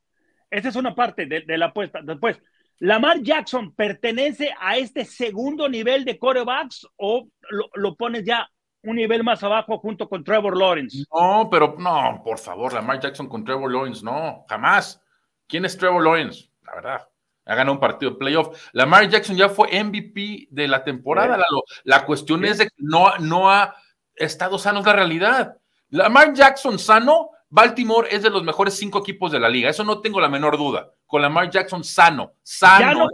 esa 0.49 0.69
es 0.69 0.75
una 0.75 0.95
parte 0.95 1.25
de, 1.25 1.57
la 1.57 1.67
apuesta. 1.67 1.99
Después, 2.01 2.41
¿Lamar 2.79 3.21
Jackson 3.21 3.73
pertenece 3.73 4.53
a 4.59 4.77
este 4.77 5.03
segundo 5.03 5.67
nivel 5.67 6.05
de 6.05 6.17
corebacks 6.17 6.87
o 6.95 7.27
lo, 7.75 7.95
pones 7.95 8.23
ya 8.23 8.49
un 8.83 8.95
nivel 8.95 9.23
más 9.23 9.43
abajo 9.43 9.77
junto 9.79 10.07
con 10.07 10.23
Trevor 10.23 10.57
Lawrence? 10.57 11.03
No, 11.13 11.49
pero 11.51 11.75
no, 11.77 12.21
por 12.23 12.37
favor, 12.37 12.73
Lamar 12.73 12.99
Jackson 13.01 13.27
con 13.27 13.43
Trevor 13.43 13.71
Lawrence, 13.71 14.03
no, 14.03 14.45
jamás. 14.47 15.01
¿Quién 15.45 15.65
es 15.65 15.77
Trevor 15.77 16.03
Lawrence? 16.03 16.49
La 16.61 16.75
verdad. 16.75 17.09
Ha 17.49 17.55
ganado 17.55 17.73
un 17.73 17.79
partido 17.79 18.11
de 18.11 18.17
playoff. 18.17 18.69
Lamar 18.73 19.09
Jackson 19.09 19.35
ya 19.35 19.49
fue 19.49 19.83
MVP 19.83 20.49
de 20.51 20.67
la 20.67 20.83
temporada. 20.83 21.35
La, 21.35 21.45
la, 21.83 22.05
cuestión 22.05 22.45
es 22.45 22.59
de 22.59 22.65
que 22.65 22.75
no, 22.77 23.17
no 23.17 23.49
ha 23.49 23.75
estado 24.15 24.59
sano, 24.59 24.81
es 24.81 24.85
la 24.85 24.93
realidad. 24.93 25.57
Lamar 25.89 26.33
Jackson 26.33 26.77
sano, 26.77 27.31
Baltimore 27.49 28.07
es 28.11 28.21
de 28.21 28.29
los 28.29 28.43
mejores 28.43 28.75
cinco 28.75 28.99
equipos 28.99 29.31
de 29.31 29.39
la 29.39 29.49
liga. 29.49 29.67
Eso 29.67 29.83
no 29.83 29.99
tengo 29.99 30.21
la 30.21 30.29
menor 30.29 30.57
duda. 30.57 30.91
Con 31.07 31.23
Lamar 31.23 31.49
Jackson 31.49 31.83
sano, 31.83 32.33
sano. 32.43 33.07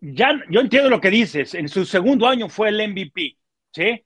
Ya, 0.00 0.30
yo 0.48 0.60
entiendo 0.60 0.88
lo 0.88 1.00
que 1.00 1.10
dices. 1.10 1.54
En 1.54 1.68
su 1.68 1.84
segundo 1.84 2.28
año 2.28 2.48
fue 2.48 2.68
el 2.68 2.88
MVP, 2.88 3.36
¿sí? 3.72 4.04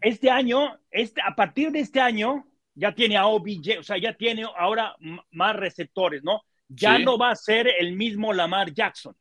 Este 0.00 0.30
año, 0.30 0.78
este, 0.90 1.20
a 1.20 1.34
partir 1.34 1.70
de 1.72 1.80
este 1.80 2.00
año, 2.00 2.46
ya 2.74 2.94
tiene 2.94 3.18
a 3.18 3.26
OBJ, 3.26 3.80
o 3.80 3.82
sea, 3.82 3.98
ya 3.98 4.14
tiene 4.14 4.46
ahora 4.56 4.96
más 5.30 5.56
receptores, 5.56 6.24
¿no? 6.24 6.42
Ya 6.68 6.98
no 6.98 7.18
va 7.18 7.30
a 7.30 7.36
ser 7.36 7.68
el 7.78 7.94
mismo 7.94 8.32
Lamar 8.32 8.72
Jackson. 8.72 9.14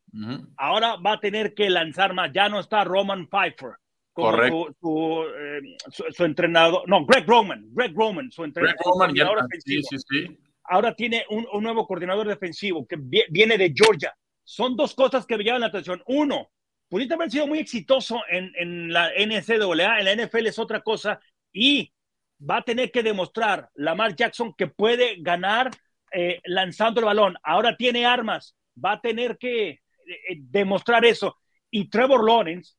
Ahora 0.58 0.96
va 0.96 1.14
a 1.14 1.20
tener 1.20 1.54
que 1.54 1.70
lanzar 1.70 2.14
más. 2.14 2.32
Ya 2.34 2.50
no 2.50 2.60
está 2.60 2.84
Roman 2.84 3.28
Pfeiffer. 3.28 3.74
Correcto. 4.14 5.28
Eh, 5.36 5.62
su, 5.90 6.24
entrenador, 6.24 6.88
no, 6.88 7.06
Greg 7.06 7.26
Roman, 7.26 7.66
Greg 7.72 7.94
Roman, 7.96 8.32
su 8.32 8.44
entrenador. 8.44 8.76
Greg 9.12 9.26
Roman, 9.26 9.48
sí, 9.66 9.82
sí. 9.82 10.38
Ahora 10.66 10.96
tiene 10.96 11.26
un, 11.30 11.64
nuevo 11.64 11.86
coordinador 11.88 12.28
defensivo 12.28 12.88
que 12.88 12.98
viene 13.30 13.58
de 13.58 13.74
Georgia. 13.76 14.16
Son 14.44 14.76
dos 14.76 14.94
cosas 14.94 15.26
que 15.26 15.38
me 15.38 15.44
llaman 15.44 15.62
la 15.62 15.68
atención. 15.68 16.02
Uno, 16.06 16.52
pudiste 16.88 17.16
haber 17.16 17.32
sido 17.32 17.48
muy 17.48 17.60
exitoso 17.60 18.22
en, 18.30 18.52
en 18.56 18.94
la 18.94 19.10
NCAA, 19.10 20.00
en 20.00 20.06
la 20.06 20.26
NFL 20.26 20.48
es 20.48 20.60
otra 20.60 20.82
cosa. 20.82 21.20
Y 21.52 21.92
va 22.40 22.58
a 22.58 22.64
tener 22.64 22.92
que 22.92 23.04
demostrar 23.04 23.70
Lamar 23.76 24.16
Jackson 24.16 24.54
que 24.54 24.68
puede 24.68 25.18
ganar 25.22 25.72
eh, 26.14 26.40
lanzando 26.46 27.00
el 27.00 27.06
balón. 27.06 27.36
Ahora 27.44 27.76
tiene 27.76 28.06
armas, 28.06 28.56
va 28.84 28.94
a 28.94 29.02
tener 29.02 29.38
que 29.38 29.70
eh, 29.70 29.80
eh, 30.06 30.38
demostrar 30.38 31.04
eso. 31.06 31.38
Y 31.72 31.90
Trevor 31.90 32.24
Lawrence, 32.24 32.76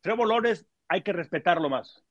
Trevor 0.00 0.28
Lawrence 0.28 0.64
hay 0.88 1.02
que 1.02 1.12
respetarlo 1.12 1.68
más. 1.68 2.02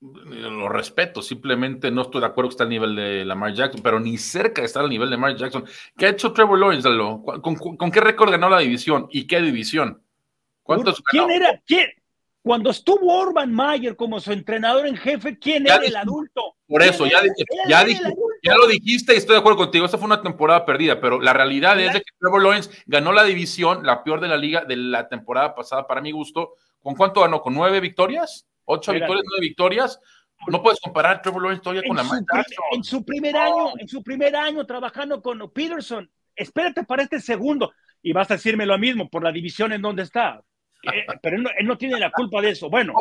Lo 0.00 0.68
respeto, 0.68 1.22
simplemente 1.22 1.90
no 1.90 2.02
estoy 2.02 2.20
de 2.20 2.26
acuerdo 2.26 2.50
que 2.50 2.54
está 2.54 2.64
al 2.64 2.70
nivel 2.70 2.96
de 2.96 3.24
Lamar 3.24 3.54
Jackson, 3.54 3.80
pero 3.82 3.98
ni 3.98 4.18
cerca 4.18 4.60
de 4.60 4.66
estar 4.66 4.82
al 4.82 4.90
nivel 4.90 5.08
de 5.08 5.16
Lamar 5.16 5.36
Jackson. 5.36 5.64
¿Qué 5.96 6.06
ha 6.06 6.10
hecho 6.10 6.32
Trevor 6.32 6.58
Lawrence? 6.58 6.88
¿Con, 7.40 7.90
qué 7.90 8.00
récord 8.00 8.30
ganó 8.30 8.50
la 8.50 8.58
división? 8.58 9.08
¿Y 9.10 9.26
qué 9.26 9.40
división? 9.40 10.02
¿Cuántos 10.62 11.00
¿Quién 11.00 11.30
era? 11.30 11.62
¿Quién? 11.64 11.86
Cuando 12.46 12.70
estuvo 12.70 13.12
Orban 13.12 13.52
Mayer 13.52 13.96
como 13.96 14.20
su 14.20 14.30
entrenador 14.30 14.86
en 14.86 14.96
jefe, 14.96 15.36
¿quién 15.36 15.66
era 15.66 15.84
el 15.84 15.96
adulto? 15.96 16.54
Por 16.68 16.80
eso, 16.80 17.04
ya, 17.04 17.18
ya, 17.68 17.84
ya, 18.40 18.54
lo 18.54 18.68
dijiste 18.68 19.14
y 19.14 19.16
estoy 19.16 19.34
de 19.34 19.40
acuerdo 19.40 19.58
contigo. 19.58 19.84
Esta 19.84 19.98
fue 19.98 20.06
una 20.06 20.22
temporada 20.22 20.64
perdida, 20.64 21.00
pero 21.00 21.20
la 21.20 21.32
realidad 21.32 21.80
es 21.80 21.92
que 21.92 22.02
Trevor 22.20 22.44
Lawrence 22.44 22.70
ganó 22.86 23.12
la 23.12 23.24
división, 23.24 23.84
la 23.84 24.04
peor 24.04 24.20
de 24.20 24.28
la 24.28 24.36
liga 24.36 24.64
de 24.64 24.76
la 24.76 25.08
temporada 25.08 25.56
pasada, 25.56 25.88
para 25.88 26.00
mi 26.00 26.12
gusto. 26.12 26.52
¿Con 26.78 26.94
cuánto 26.94 27.22
ganó? 27.22 27.42
¿Con 27.42 27.52
nueve 27.52 27.80
victorias? 27.80 28.46
¿Ocho 28.64 28.92
victorias, 28.92 29.24
nueve 29.26 29.40
victorias? 29.40 29.98
No 30.46 30.62
puedes 30.62 30.78
comparar 30.78 31.22
Trevor 31.22 31.42
Lawrence 31.42 31.64
todavía 31.64 31.82
con 31.84 31.96
la 31.96 32.04
En 32.70 32.84
su 32.84 33.04
primer 33.04 33.36
año, 33.36 33.72
en 33.76 33.88
su 33.88 34.04
primer 34.04 34.36
año 34.36 34.64
trabajando 34.64 35.20
con 35.20 35.50
Peterson. 35.50 36.08
Espérate 36.36 36.84
para 36.84 37.02
este 37.02 37.18
segundo 37.18 37.72
y 38.02 38.12
vas 38.12 38.30
a 38.30 38.34
decirme 38.34 38.66
lo 38.66 38.78
mismo 38.78 39.10
por 39.10 39.24
la 39.24 39.32
división 39.32 39.72
en 39.72 39.82
donde 39.82 40.04
está. 40.04 40.44
Eh, 40.94 41.06
pero 41.22 41.36
él 41.36 41.66
no, 41.66 41.78
tiene 41.78 41.98
la 41.98 42.10
culpa 42.10 42.40
de 42.40 42.50
eso. 42.50 42.70
Bueno. 42.70 42.94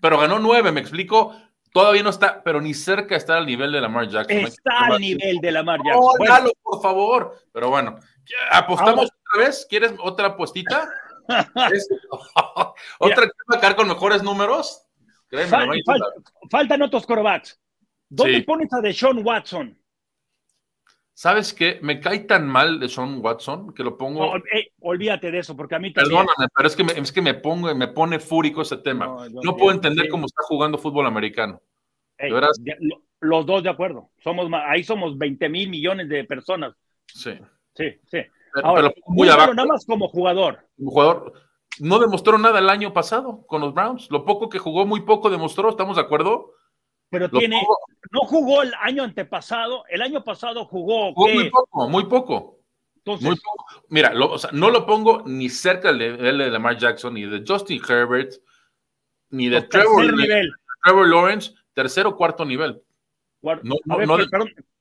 Pero 0.00 0.18
ganó 0.18 0.38
nueve, 0.38 0.72
me 0.72 0.80
explico. 0.80 1.34
Todavía 1.72 2.02
no 2.02 2.10
está, 2.10 2.42
pero 2.42 2.60
ni 2.60 2.72
cerca 2.72 3.16
está 3.16 3.36
al 3.36 3.46
nivel 3.46 3.72
de 3.72 3.80
Lamar 3.80 4.08
Jackson. 4.08 4.38
Está 4.38 4.86
al 4.86 5.00
nivel 5.00 5.38
de 5.38 5.50
Lamar 5.50 5.80
Jackson. 5.84 6.50
por 6.62 6.82
favor. 6.82 7.36
Pero 7.52 7.70
bueno, 7.70 7.98
¿apostamos 8.50 9.06
otra 9.06 9.46
vez? 9.46 9.66
¿Quieres 9.68 9.94
otra 9.98 10.28
apuestita? 10.28 10.88
¿Otra 12.98 13.26
que 13.26 13.66
va 13.66 13.76
con 13.76 13.88
mejores 13.88 14.22
números? 14.22 14.82
faltan 16.50 16.82
otros 16.82 17.06
corebacks. 17.06 17.58
¿Dónde 18.08 18.42
pones 18.42 18.72
a 18.72 18.80
Deshaun 18.80 19.24
Watson? 19.24 19.76
¿Sabes 21.16 21.54
qué? 21.54 21.78
Me 21.80 22.00
cae 22.00 22.20
tan 22.20 22.48
mal 22.48 22.80
de 22.80 22.88
Sean 22.88 23.20
Watson 23.22 23.72
que 23.72 23.84
lo 23.84 23.96
pongo. 23.96 24.36
Eh, 24.36 24.72
olvídate 24.80 25.30
de 25.30 25.38
eso, 25.38 25.56
porque 25.56 25.76
a 25.76 25.78
mí 25.78 25.92
también. 25.92 26.10
Perdóname, 26.10 26.48
pero 26.54 26.66
es 26.66 26.74
que 26.74 26.82
me, 26.82 26.92
es 26.92 27.12
que 27.12 27.22
me 27.22 27.34
pongo, 27.34 27.72
me 27.72 27.86
pone 27.86 28.18
fúrico 28.18 28.62
ese 28.62 28.78
tema. 28.78 29.28
No, 29.30 29.56
puedo 29.56 29.70
entender 29.70 30.08
cómo 30.08 30.26
está 30.26 30.42
jugando 30.42 30.76
fútbol 30.76 31.06
americano. 31.06 31.62
los 33.20 33.46
dos 33.46 33.62
de 33.62 33.70
acuerdo. 33.70 34.10
Somos 34.18 34.50
ahí 34.66 34.82
somos 34.82 35.16
20 35.16 35.48
mil 35.48 35.70
millones 35.70 36.08
de 36.08 36.24
personas. 36.24 36.74
Sí. 37.06 37.38
Sí, 37.76 37.84
sí. 38.06 38.18
Ahora, 38.62 38.92
muy 39.06 39.28
abajo. 39.28 39.54
nada 39.54 39.68
más 39.68 39.86
como 39.86 40.08
jugador. 40.08 40.66
Como 40.76 40.90
jugador. 40.90 41.32
No 41.78 41.98
demostró 42.00 42.38
nada 42.38 42.58
el 42.58 42.70
año 42.70 42.92
pasado 42.92 43.44
con 43.46 43.60
los 43.60 43.72
Browns. 43.72 44.10
Lo 44.10 44.24
poco 44.24 44.48
que 44.48 44.58
jugó, 44.58 44.84
muy 44.84 45.02
poco 45.02 45.30
demostró. 45.30 45.70
¿Estamos 45.70 45.96
de 45.96 46.02
acuerdo? 46.02 46.53
Pero 47.14 47.28
tiene, 47.28 47.62
no 48.10 48.20
jugó 48.22 48.62
el 48.62 48.72
año 48.80 49.04
antepasado, 49.04 49.84
el 49.88 50.02
año 50.02 50.24
pasado 50.24 50.64
jugó. 50.64 51.12
muy 51.12 51.48
poco, 51.48 51.88
muy 51.88 52.06
poco. 52.06 52.58
Entonces, 52.96 53.40
Mira, 53.88 54.12
no 54.52 54.70
lo 54.70 54.84
pongo 54.84 55.22
ni 55.26 55.48
cerca 55.48 55.92
del 55.92 56.18
de, 56.18 56.32
de 56.32 56.50
Lamar 56.50 56.76
Jackson, 56.76 57.14
ni 57.14 57.24
de 57.24 57.44
Justin 57.46 57.80
Herbert, 57.88 58.32
ni 59.30 59.48
de 59.48 59.62
Trevor, 59.62 60.12
nivel. 60.12 60.50
Trevor 60.82 61.08
Lawrence, 61.08 61.52
tercero 61.72 62.10
o 62.10 62.16
cuarto 62.16 62.44
nivel. 62.44 62.82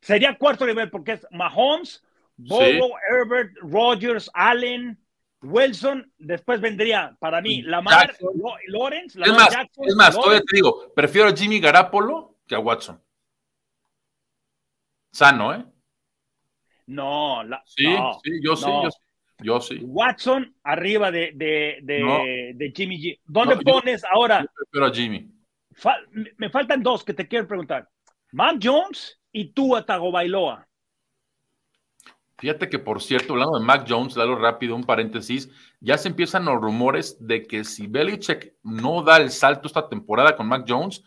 sería 0.02 0.36
cuarto 0.36 0.66
nivel 0.66 0.90
porque 0.90 1.14
es 1.14 1.28
Mahomes, 1.30 2.04
Bobo, 2.38 2.96
Herbert, 3.12 3.52
Rogers, 3.62 4.32
Allen, 4.34 4.98
Wilson, 5.44 6.12
después 6.18 6.62
vendría 6.62 7.16
para 7.20 7.42
mí 7.42 7.62
Lamar, 7.62 8.16
Lawrence, 8.68 9.20
Lamar 9.20 9.36
es 9.36 9.44
más, 9.44 9.54
Jackson. 9.54 9.86
Es 9.88 9.96
más, 9.96 10.16
todavía 10.16 10.40
te 10.40 10.56
digo, 10.56 10.94
prefiero 10.96 11.28
a 11.28 11.36
Jimmy 11.36 11.60
Garapolo 11.60 12.38
que 12.48 12.56
a 12.56 12.60
Watson. 12.60 13.02
Sano, 15.12 15.54
¿eh? 15.54 15.66
No, 16.88 17.44
la, 17.44 17.62
sí, 17.66 17.86
sí, 18.24 18.32
yo 18.42 18.56
sí, 18.56 18.68
yo 19.40 19.62
sí, 19.62 19.80
Watson 19.84 20.56
arriba 20.64 21.12
de, 21.12 21.32
de, 21.36 21.80
de, 21.82 22.54
de 22.56 22.74
Jimmy 22.76 22.98
G. 23.02 23.20
¿Dónde 23.26 23.58
pones 23.58 24.04
ahora? 24.06 24.42
Yo 24.42 24.48
prefiero 24.56 24.86
a 24.88 24.94
Jimmy. 24.94 25.30
me 26.38 26.50
faltan 26.50 26.82
dos 26.82 27.04
que 27.04 27.14
te 27.14 27.28
quiero 27.28 27.48
preguntar. 27.48 27.88
Matt 28.32 28.58
Jones 28.64 29.20
y 29.32 29.52
tú, 29.52 29.76
Atago 29.76 30.12
Bailoa. 30.12 30.68
Fíjate 32.44 32.68
que, 32.68 32.78
por 32.78 33.02
cierto, 33.02 33.32
hablando 33.32 33.58
de 33.58 33.64
Mac 33.64 33.86
Jones, 33.88 34.16
dalo 34.16 34.36
rápido, 34.36 34.76
un 34.76 34.84
paréntesis, 34.84 35.50
ya 35.80 35.98
se 35.98 36.10
empiezan 36.10 36.44
los 36.44 36.60
rumores 36.60 37.16
de 37.26 37.44
que 37.44 37.64
si 37.64 37.88
Belichick 37.88 38.56
no 38.64 39.02
da 39.02 39.16
el 39.16 39.30
salto 39.30 39.66
esta 39.66 39.88
temporada 39.88 40.36
con 40.36 40.50
Mac 40.50 40.66
Jones, 40.68 41.06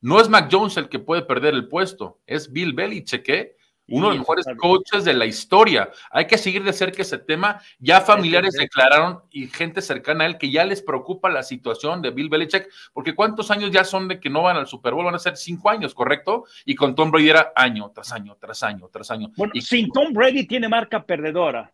no 0.00 0.20
es 0.20 0.28
Mac 0.28 0.48
Jones 0.48 0.76
el 0.76 0.88
que 0.88 1.00
puede 1.00 1.22
perder 1.22 1.54
el 1.54 1.66
puesto, 1.66 2.20
es 2.24 2.52
Bill 2.52 2.72
Belichick, 2.72 3.28
¿eh? 3.30 3.55
Uno 3.88 4.08
de 4.08 4.14
los 4.14 4.20
mejores 4.20 4.46
coaches 4.58 5.04
de 5.04 5.14
la 5.14 5.26
historia. 5.26 5.90
Hay 6.10 6.26
que 6.26 6.38
seguir 6.38 6.64
de 6.64 6.72
cerca 6.72 7.02
ese 7.02 7.18
tema. 7.18 7.60
Ya 7.78 8.00
familiares 8.00 8.54
declararon 8.54 9.20
y 9.30 9.46
gente 9.46 9.82
cercana 9.82 10.24
a 10.24 10.26
él 10.26 10.38
que 10.38 10.50
ya 10.50 10.64
les 10.64 10.82
preocupa 10.82 11.30
la 11.30 11.42
situación 11.42 12.02
de 12.02 12.10
Bill 12.10 12.28
Belichick, 12.28 12.68
porque 12.92 13.14
cuántos 13.14 13.50
años 13.50 13.70
ya 13.70 13.84
son 13.84 14.08
de 14.08 14.18
que 14.18 14.30
no 14.30 14.42
van 14.42 14.56
al 14.56 14.66
Super 14.66 14.94
Bowl, 14.94 15.04
van 15.04 15.14
a 15.14 15.18
ser 15.18 15.36
cinco 15.36 15.70
años, 15.70 15.94
¿correcto? 15.94 16.44
Y 16.64 16.74
con 16.74 16.94
Tom 16.94 17.10
Brady 17.10 17.30
era 17.30 17.52
año 17.54 17.90
tras 17.94 18.12
año, 18.12 18.36
tras 18.40 18.62
año, 18.62 18.88
tras 18.88 19.10
año. 19.10 19.30
Bueno, 19.36 19.52
y 19.54 19.60
sin 19.60 19.90
Tom 19.90 20.12
Brady 20.12 20.46
tiene 20.46 20.68
marca 20.68 21.04
perdedora. 21.04 21.72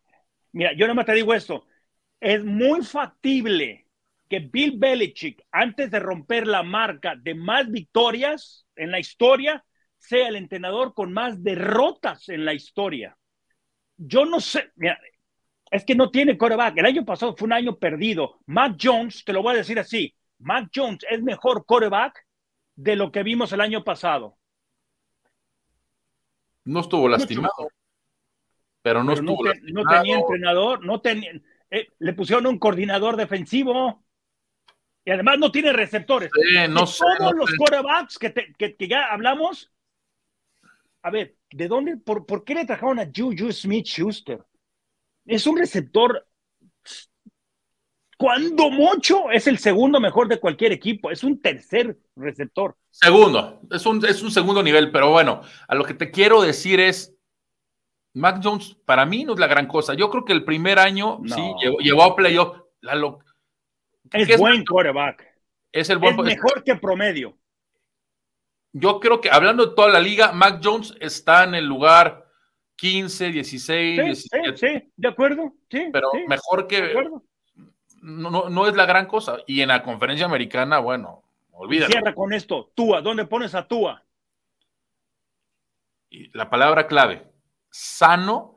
Mira, 0.51 0.73
yo 0.73 0.87
no 0.87 0.95
me 0.95 1.03
te 1.03 1.13
digo 1.13 1.33
esto. 1.33 1.65
Es 2.19 2.43
muy 2.43 2.83
factible 2.83 3.87
que 4.29 4.39
Bill 4.39 4.77
Belichick, 4.77 5.43
antes 5.51 5.91
de 5.91 5.99
romper 5.99 6.47
la 6.47 6.63
marca 6.63 7.15
de 7.15 7.35
más 7.35 7.69
victorias 7.69 8.65
en 8.75 8.91
la 8.91 8.99
historia, 8.99 9.63
sea 10.03 10.27
el 10.27 10.35
entrenador 10.35 10.93
con 10.93 11.13
más 11.13 11.41
derrotas 11.41 12.27
en 12.27 12.43
la 12.43 12.53
historia. 12.53 13.17
Yo 13.95 14.25
no 14.25 14.41
sé, 14.41 14.71
mira, 14.75 14.99
es 15.71 15.85
que 15.85 15.95
no 15.95 16.11
tiene 16.11 16.37
coreback. 16.37 16.77
El 16.77 16.85
año 16.85 17.05
pasado 17.05 17.35
fue 17.37 17.45
un 17.45 17.53
año 17.53 17.77
perdido. 17.77 18.39
Mac 18.45 18.75
Jones, 18.81 19.23
te 19.23 19.31
lo 19.31 19.41
voy 19.41 19.53
a 19.53 19.57
decir 19.57 19.79
así, 19.79 20.13
Mac 20.39 20.69
Jones 20.75 21.05
es 21.09 21.23
mejor 21.23 21.65
coreback 21.65 22.27
de 22.75 22.97
lo 22.97 23.11
que 23.11 23.23
vimos 23.23 23.53
el 23.53 23.61
año 23.61 23.83
pasado. 23.83 24.37
No 26.65 26.81
estuvo 26.81 27.07
lastimado. 27.07 27.69
Pero 28.81 29.05
no 29.05 29.13
estuvo 29.13 29.41
no, 29.45 29.83
tenía 29.83 30.17
entrenador, 30.17 30.85
no 30.85 30.99
tenía, 30.99 31.31
eh, 31.69 31.87
le 31.97 32.13
pusieron 32.13 32.45
un 32.47 32.59
coordinador 32.59 33.15
defensivo. 33.15 34.03
Y 35.05 35.11
además 35.11 35.39
no 35.39 35.49
tiene 35.49 35.71
receptores. 35.71 36.29
no 36.69 36.85
todos 36.85 37.33
los 37.35 37.51
corebacks 37.55 38.19
que, 38.19 38.33
que 38.57 38.87
ya 38.87 39.05
hablamos, 39.05 39.72
a 41.03 41.09
ver, 41.11 41.35
¿de 41.51 41.67
dónde, 41.67 41.97
por, 41.97 42.25
por 42.25 42.43
qué 42.43 42.55
le 42.55 42.65
trajeron 42.65 42.99
a 42.99 43.09
Juju 43.13 43.51
Smith 43.51 43.85
Schuster? 43.85 44.39
Es 45.25 45.45
un 45.45 45.57
receptor, 45.57 46.25
cuando 48.17 48.69
mucho, 48.69 49.29
es 49.29 49.47
el 49.47 49.57
segundo 49.57 49.99
mejor 49.99 50.29
de 50.29 50.39
cualquier 50.39 50.71
equipo, 50.71 51.11
es 51.11 51.23
un 51.23 51.41
tercer 51.41 51.97
receptor. 52.15 52.77
Segundo, 52.89 53.61
es 53.69 53.85
un, 53.85 54.03
es 54.05 54.23
un 54.23 54.31
segundo 54.31 54.63
nivel, 54.63 54.91
pero 54.91 55.11
bueno, 55.11 55.41
a 55.67 55.75
lo 55.75 55.83
que 55.83 55.93
te 55.93 56.09
quiero 56.09 56.41
decir 56.41 56.79
es, 56.79 57.13
Mac 58.15 58.39
Jones 58.41 58.77
para 58.85 59.05
mí 59.05 59.25
no 59.25 59.33
es 59.33 59.39
la 59.39 59.47
gran 59.47 59.67
cosa. 59.67 59.95
Yo 59.95 60.09
creo 60.09 60.23
que 60.23 60.33
el 60.33 60.45
primer 60.45 60.79
año 60.79 61.19
sí 61.25 61.41
llevó, 61.81 62.03
a 62.03 62.15
playoff. 62.15 62.59
es, 64.11 64.37
buen 64.37 64.63
quarterback. 64.63 65.25
Es 65.71 65.89
el 65.89 65.97
buen, 65.97 66.17
es 66.19 66.23
mejor 66.23 66.63
que 66.63 66.75
promedio 66.75 67.35
yo 68.73 68.99
creo 68.99 69.21
que 69.21 69.29
hablando 69.29 69.67
de 69.67 69.75
toda 69.75 69.89
la 69.89 69.99
liga, 69.99 70.31
Mac 70.31 70.59
Jones 70.63 70.95
está 70.99 71.43
en 71.43 71.55
el 71.55 71.65
lugar 71.65 72.27
15, 72.75 73.31
16, 73.31 73.95
sí, 73.97 74.03
17. 74.03 74.57
Sí, 74.57 74.91
de 74.95 75.07
acuerdo. 75.07 75.53
Sí, 75.69 75.89
pero 75.93 76.09
mejor 76.27 76.67
que. 76.67 76.93
No, 78.01 78.49
no, 78.49 78.67
es 78.67 78.75
la 78.75 78.85
gran 78.85 79.05
cosa. 79.05 79.37
Y 79.47 79.61
en 79.61 79.69
la 79.69 79.83
conferencia 79.83 80.25
americana, 80.25 80.79
bueno, 80.79 81.23
olvídalo. 81.51 81.91
Cierra 81.91 82.13
con 82.13 82.33
esto. 82.33 82.71
Túa, 82.75 83.01
¿dónde 83.01 83.25
pones 83.25 83.55
a 83.55 83.67
Túa? 83.67 84.03
Y 86.09 86.35
la 86.35 86.49
palabra 86.49 86.87
clave: 86.87 87.31
sano. 87.69 88.52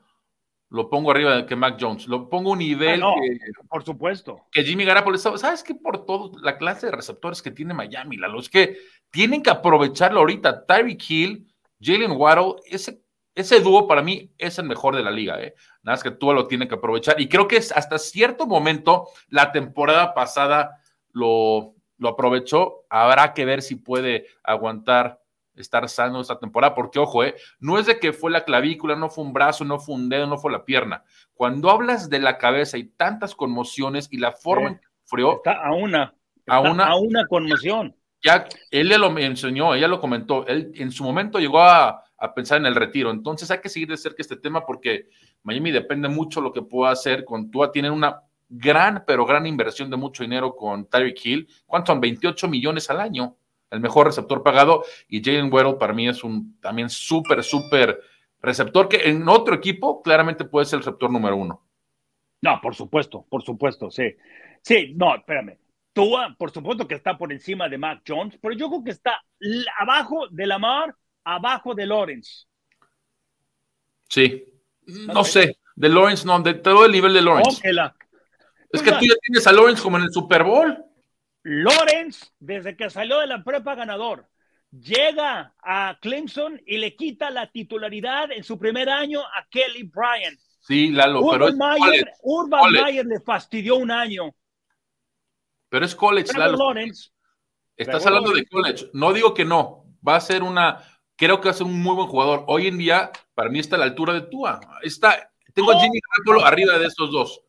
Lo 0.76 0.90
pongo 0.90 1.10
arriba 1.10 1.34
de 1.34 1.46
que 1.46 1.56
Mac 1.56 1.78
Jones. 1.80 2.06
Lo 2.06 2.28
pongo 2.28 2.50
un 2.50 2.58
nivel 2.58 3.02
ah, 3.02 3.14
que, 3.18 3.38
por 3.66 3.82
supuesto. 3.82 4.46
Que 4.52 4.62
Jimmy 4.62 4.84
Garapolo. 4.84 5.16
¿Sabes 5.16 5.62
qué? 5.62 5.74
Por 5.74 6.04
todo, 6.04 6.32
la 6.42 6.58
clase 6.58 6.86
de 6.86 6.92
receptores 6.92 7.40
que 7.40 7.50
tiene 7.50 7.72
Miami, 7.72 8.18
la 8.18 8.28
los 8.28 8.50
que 8.50 8.76
tienen 9.10 9.42
que 9.42 9.48
aprovecharlo 9.48 10.20
ahorita. 10.20 10.66
Tyreek 10.66 11.10
Hill, 11.10 11.46
Jalen 11.80 12.12
Waddle, 12.12 12.56
ese, 12.66 13.00
ese 13.34 13.60
dúo 13.60 13.88
para 13.88 14.02
mí 14.02 14.30
es 14.36 14.58
el 14.58 14.66
mejor 14.66 14.94
de 14.94 15.02
la 15.02 15.10
liga. 15.10 15.40
¿eh? 15.40 15.54
Nada 15.82 15.94
más 15.94 16.02
que 16.02 16.10
tú 16.10 16.30
lo 16.34 16.46
tiene 16.46 16.68
que 16.68 16.74
aprovechar. 16.74 17.18
Y 17.18 17.28
creo 17.28 17.48
que 17.48 17.56
es 17.56 17.72
hasta 17.72 17.98
cierto 17.98 18.46
momento 18.46 19.08
la 19.28 19.52
temporada 19.52 20.12
pasada 20.12 20.82
lo, 21.10 21.74
lo 21.96 22.10
aprovechó. 22.10 22.84
Habrá 22.90 23.32
que 23.32 23.46
ver 23.46 23.62
si 23.62 23.76
puede 23.76 24.26
aguantar 24.42 25.22
estar 25.56 25.88
sano 25.88 26.20
esta 26.20 26.38
temporada, 26.38 26.74
porque 26.74 26.98
ojo, 26.98 27.24
eh, 27.24 27.34
no 27.58 27.78
es 27.78 27.86
de 27.86 27.98
que 27.98 28.12
fue 28.12 28.30
la 28.30 28.44
clavícula, 28.44 28.94
no 28.96 29.08
fue 29.08 29.24
un 29.24 29.32
brazo, 29.32 29.64
no 29.64 29.78
fue 29.78 29.94
un 29.94 30.08
dedo, 30.08 30.26
no 30.26 30.38
fue 30.38 30.52
la 30.52 30.64
pierna. 30.64 31.02
Cuando 31.34 31.70
hablas 31.70 32.08
de 32.10 32.18
la 32.18 32.38
cabeza 32.38 32.78
y 32.78 32.84
tantas 32.84 33.34
conmociones 33.34 34.08
y 34.10 34.18
la 34.18 34.32
forma 34.32 34.68
en 34.68 34.74
que 34.78 34.86
sufrió. 35.04 35.36
Está 35.36 35.52
a 35.66 35.72
una. 35.74 36.14
A 36.46 36.60
una- 36.60 36.86
a 36.86 36.96
una 36.96 37.26
conmoción. 37.26 37.94
ya 38.22 38.48
él 38.70 38.88
le 38.88 38.98
lo 38.98 39.16
enseñó, 39.18 39.74
ella 39.74 39.86
lo 39.88 40.00
comentó, 40.00 40.46
él 40.46 40.72
en 40.74 40.90
su 40.90 41.04
momento 41.04 41.38
llegó 41.38 41.60
a, 41.60 42.02
a 42.18 42.34
pensar 42.34 42.58
en 42.58 42.66
el 42.66 42.74
retiro, 42.74 43.10
entonces 43.10 43.50
hay 43.50 43.60
que 43.60 43.68
seguir 43.68 43.88
de 43.88 43.96
cerca 43.96 44.16
este 44.22 44.36
tema 44.36 44.64
porque 44.66 45.08
Miami 45.42 45.70
depende 45.70 46.08
mucho 46.08 46.40
lo 46.40 46.52
que 46.52 46.62
pueda 46.62 46.90
hacer 46.92 47.24
con 47.24 47.50
Tua, 47.50 47.70
tienen 47.70 47.92
una 47.92 48.20
gran, 48.48 49.04
pero 49.06 49.26
gran 49.26 49.46
inversión 49.46 49.90
de 49.90 49.96
mucho 49.96 50.22
dinero 50.24 50.56
con 50.56 50.86
Tyreek 50.86 51.24
Hill, 51.24 51.48
¿cuánto 51.66 51.92
son? 51.92 52.00
28 52.00 52.48
millones 52.48 52.88
al 52.90 53.00
año, 53.00 53.36
el 53.70 53.80
mejor 53.80 54.06
receptor 54.06 54.42
pagado, 54.42 54.84
y 55.08 55.22
Jalen 55.22 55.52
Waddle 55.52 55.74
para 55.74 55.92
mí 55.92 56.08
es 56.08 56.22
un 56.24 56.58
también 56.60 56.88
súper, 56.88 57.42
súper 57.42 58.00
receptor 58.40 58.88
que 58.88 59.08
en 59.08 59.28
otro 59.28 59.54
equipo 59.54 60.02
claramente 60.02 60.44
puede 60.44 60.66
ser 60.66 60.78
el 60.78 60.84
receptor 60.84 61.10
número 61.10 61.36
uno. 61.36 61.66
No, 62.42 62.60
por 62.60 62.74
supuesto, 62.74 63.26
por 63.28 63.42
supuesto, 63.42 63.90
sí. 63.90 64.14
Sí, 64.62 64.94
no, 64.96 65.16
espérame. 65.16 65.58
Tua, 65.92 66.34
por 66.38 66.50
supuesto 66.50 66.86
que 66.86 66.94
está 66.94 67.16
por 67.16 67.32
encima 67.32 67.68
de 67.68 67.78
Mac 67.78 68.02
Jones, 68.06 68.38
pero 68.40 68.54
yo 68.54 68.68
creo 68.68 68.84
que 68.84 68.90
está 68.90 69.22
abajo 69.80 70.28
de 70.28 70.46
Lamar, 70.46 70.94
abajo 71.24 71.74
de 71.74 71.86
Lawrence. 71.86 72.44
Sí, 74.08 74.44
no 74.86 75.24
sé, 75.24 75.58
de 75.74 75.88
Lawrence, 75.88 76.26
no, 76.26 76.38
de 76.40 76.54
todo 76.54 76.84
el 76.84 76.92
nivel 76.92 77.14
de 77.14 77.22
Lawrence. 77.22 77.62
Es 78.70 78.82
que 78.82 78.92
tú 78.92 79.06
ya 79.06 79.14
tienes 79.22 79.46
a 79.46 79.52
Lawrence 79.52 79.82
como 79.82 79.96
en 79.96 80.04
el 80.04 80.12
Super 80.12 80.44
Bowl. 80.44 80.84
Lawrence, 81.48 82.26
desde 82.40 82.76
que 82.76 82.90
salió 82.90 83.20
de 83.20 83.28
la 83.28 83.44
prepa 83.44 83.76
ganador, 83.76 84.28
llega 84.72 85.54
a 85.62 85.96
Clemson 86.02 86.60
y 86.66 86.78
le 86.78 86.96
quita 86.96 87.30
la 87.30 87.52
titularidad 87.52 88.32
en 88.32 88.42
su 88.42 88.58
primer 88.58 88.90
año 88.90 89.20
a 89.20 89.46
Kelly 89.48 89.84
Bryant. 89.84 90.40
Sí, 90.58 90.90
Lalo, 90.90 91.24
pero 91.30 91.46
es 91.46 91.54
Urban 91.54 91.78
Meyer, 91.78 92.00
college. 92.00 92.12
Urban 92.22 92.60
college. 92.60 92.84
Meyer 92.84 93.06
le 93.06 93.20
fastidió 93.20 93.76
un 93.76 93.92
año. 93.92 94.34
Pero 95.68 95.84
es 95.84 95.94
college, 95.94 96.26
Trevor 96.26 96.50
Lalo. 96.50 96.64
Lawrence, 96.64 97.10
Estás 97.76 98.02
Trevor 98.02 98.18
hablando 98.18 98.36
de 98.36 98.46
college. 98.46 98.90
No 98.92 99.12
digo 99.12 99.32
que 99.32 99.44
no. 99.44 99.84
Va 100.06 100.16
a 100.16 100.20
ser 100.20 100.42
una. 100.42 100.82
Creo 101.14 101.40
que 101.40 101.44
va 101.44 101.52
a 101.52 101.54
ser 101.54 101.66
un 101.66 101.80
muy 101.80 101.94
buen 101.94 102.08
jugador. 102.08 102.44
Hoy 102.48 102.66
en 102.66 102.78
día, 102.78 103.12
para 103.34 103.50
mí 103.50 103.60
está 103.60 103.76
a 103.76 103.78
la 103.78 103.84
altura 103.84 104.14
de 104.14 104.22
Tua. 104.22 104.58
Está. 104.82 105.30
Tengo 105.54 105.70
a. 105.70 105.80
Jimmy 105.80 106.00
Garoppolo 106.10 106.44
arriba 106.44 106.76
de 106.76 106.86
estos 106.86 107.12
dos. 107.12 107.40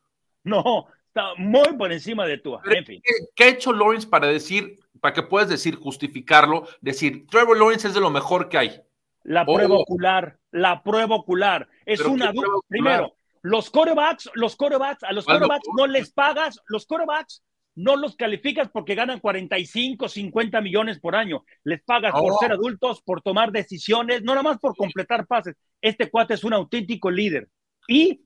no, 0.44 0.88
está 1.18 1.34
muy 1.38 1.74
por 1.78 1.92
encima 1.92 2.26
de 2.26 2.38
Tua. 2.38 2.62
En 2.72 2.86
fin. 2.86 3.02
¿Qué, 3.36 3.44
ha 3.44 3.48
hecho 3.50 3.74
Lawrence 3.74 4.08
para 4.08 4.28
decir, 4.28 4.78
para 5.02 5.14
que 5.14 5.24
puedas 5.24 5.50
decir, 5.50 5.76
justificarlo, 5.76 6.68
decir, 6.82 7.26
Trevor 7.28 7.58
Lawrence 7.58 7.88
es 7.88 7.94
de 7.94 8.00
lo 8.00 8.10
mejor 8.10 8.50
que 8.50 8.58
hay? 8.58 8.82
La 9.24 9.44
Oh. 9.48 9.54
prueba 9.56 9.76
ocular, 9.78 10.38
la 10.52 10.84
prueba 10.84 11.16
ocular. 11.16 11.68
Es 11.86 12.00
¿Pero 12.00 12.12
una 12.12 12.28
qué 12.28 12.34
prueba 12.34 12.54
du- 12.54 12.58
ocular? 12.60 12.68
Primero, 12.70 13.16
los 13.42 13.70
corebacks, 13.70 14.30
los 14.36 14.56
corebacks, 14.56 15.04
a 15.04 15.12
los 15.12 15.26
¿Cuál 15.26 15.40
corebacks 15.40 15.68
no 15.76 15.88
les 15.88 16.12
pagas, 16.12 16.60
los 16.68 16.86
corebacks 16.86 17.44
no 17.76 17.96
los 17.96 18.16
calificas 18.16 18.70
porque 18.70 18.96
ganan 18.96 19.20
45, 19.20 20.10
50 20.10 20.62
millones 20.62 21.00
por 21.00 21.16
año. 21.16 21.44
Les 21.64 21.84
pagas 21.84 22.12
por 22.14 22.32
Oh. 22.32 22.38
ser 22.40 22.52
adultos, 22.52 23.02
por 23.04 23.22
tomar 23.22 23.52
decisiones, 23.52 24.24
no 24.24 24.32
nada 24.34 24.42
más 24.44 24.58
por 24.60 24.76
completar 24.76 25.28
pases. 25.28 25.56
Este 25.82 26.10
cuate 26.10 26.34
es 26.34 26.44
un 26.44 26.54
auténtico 26.54 27.12
líder 27.12 27.50
y 27.88 28.22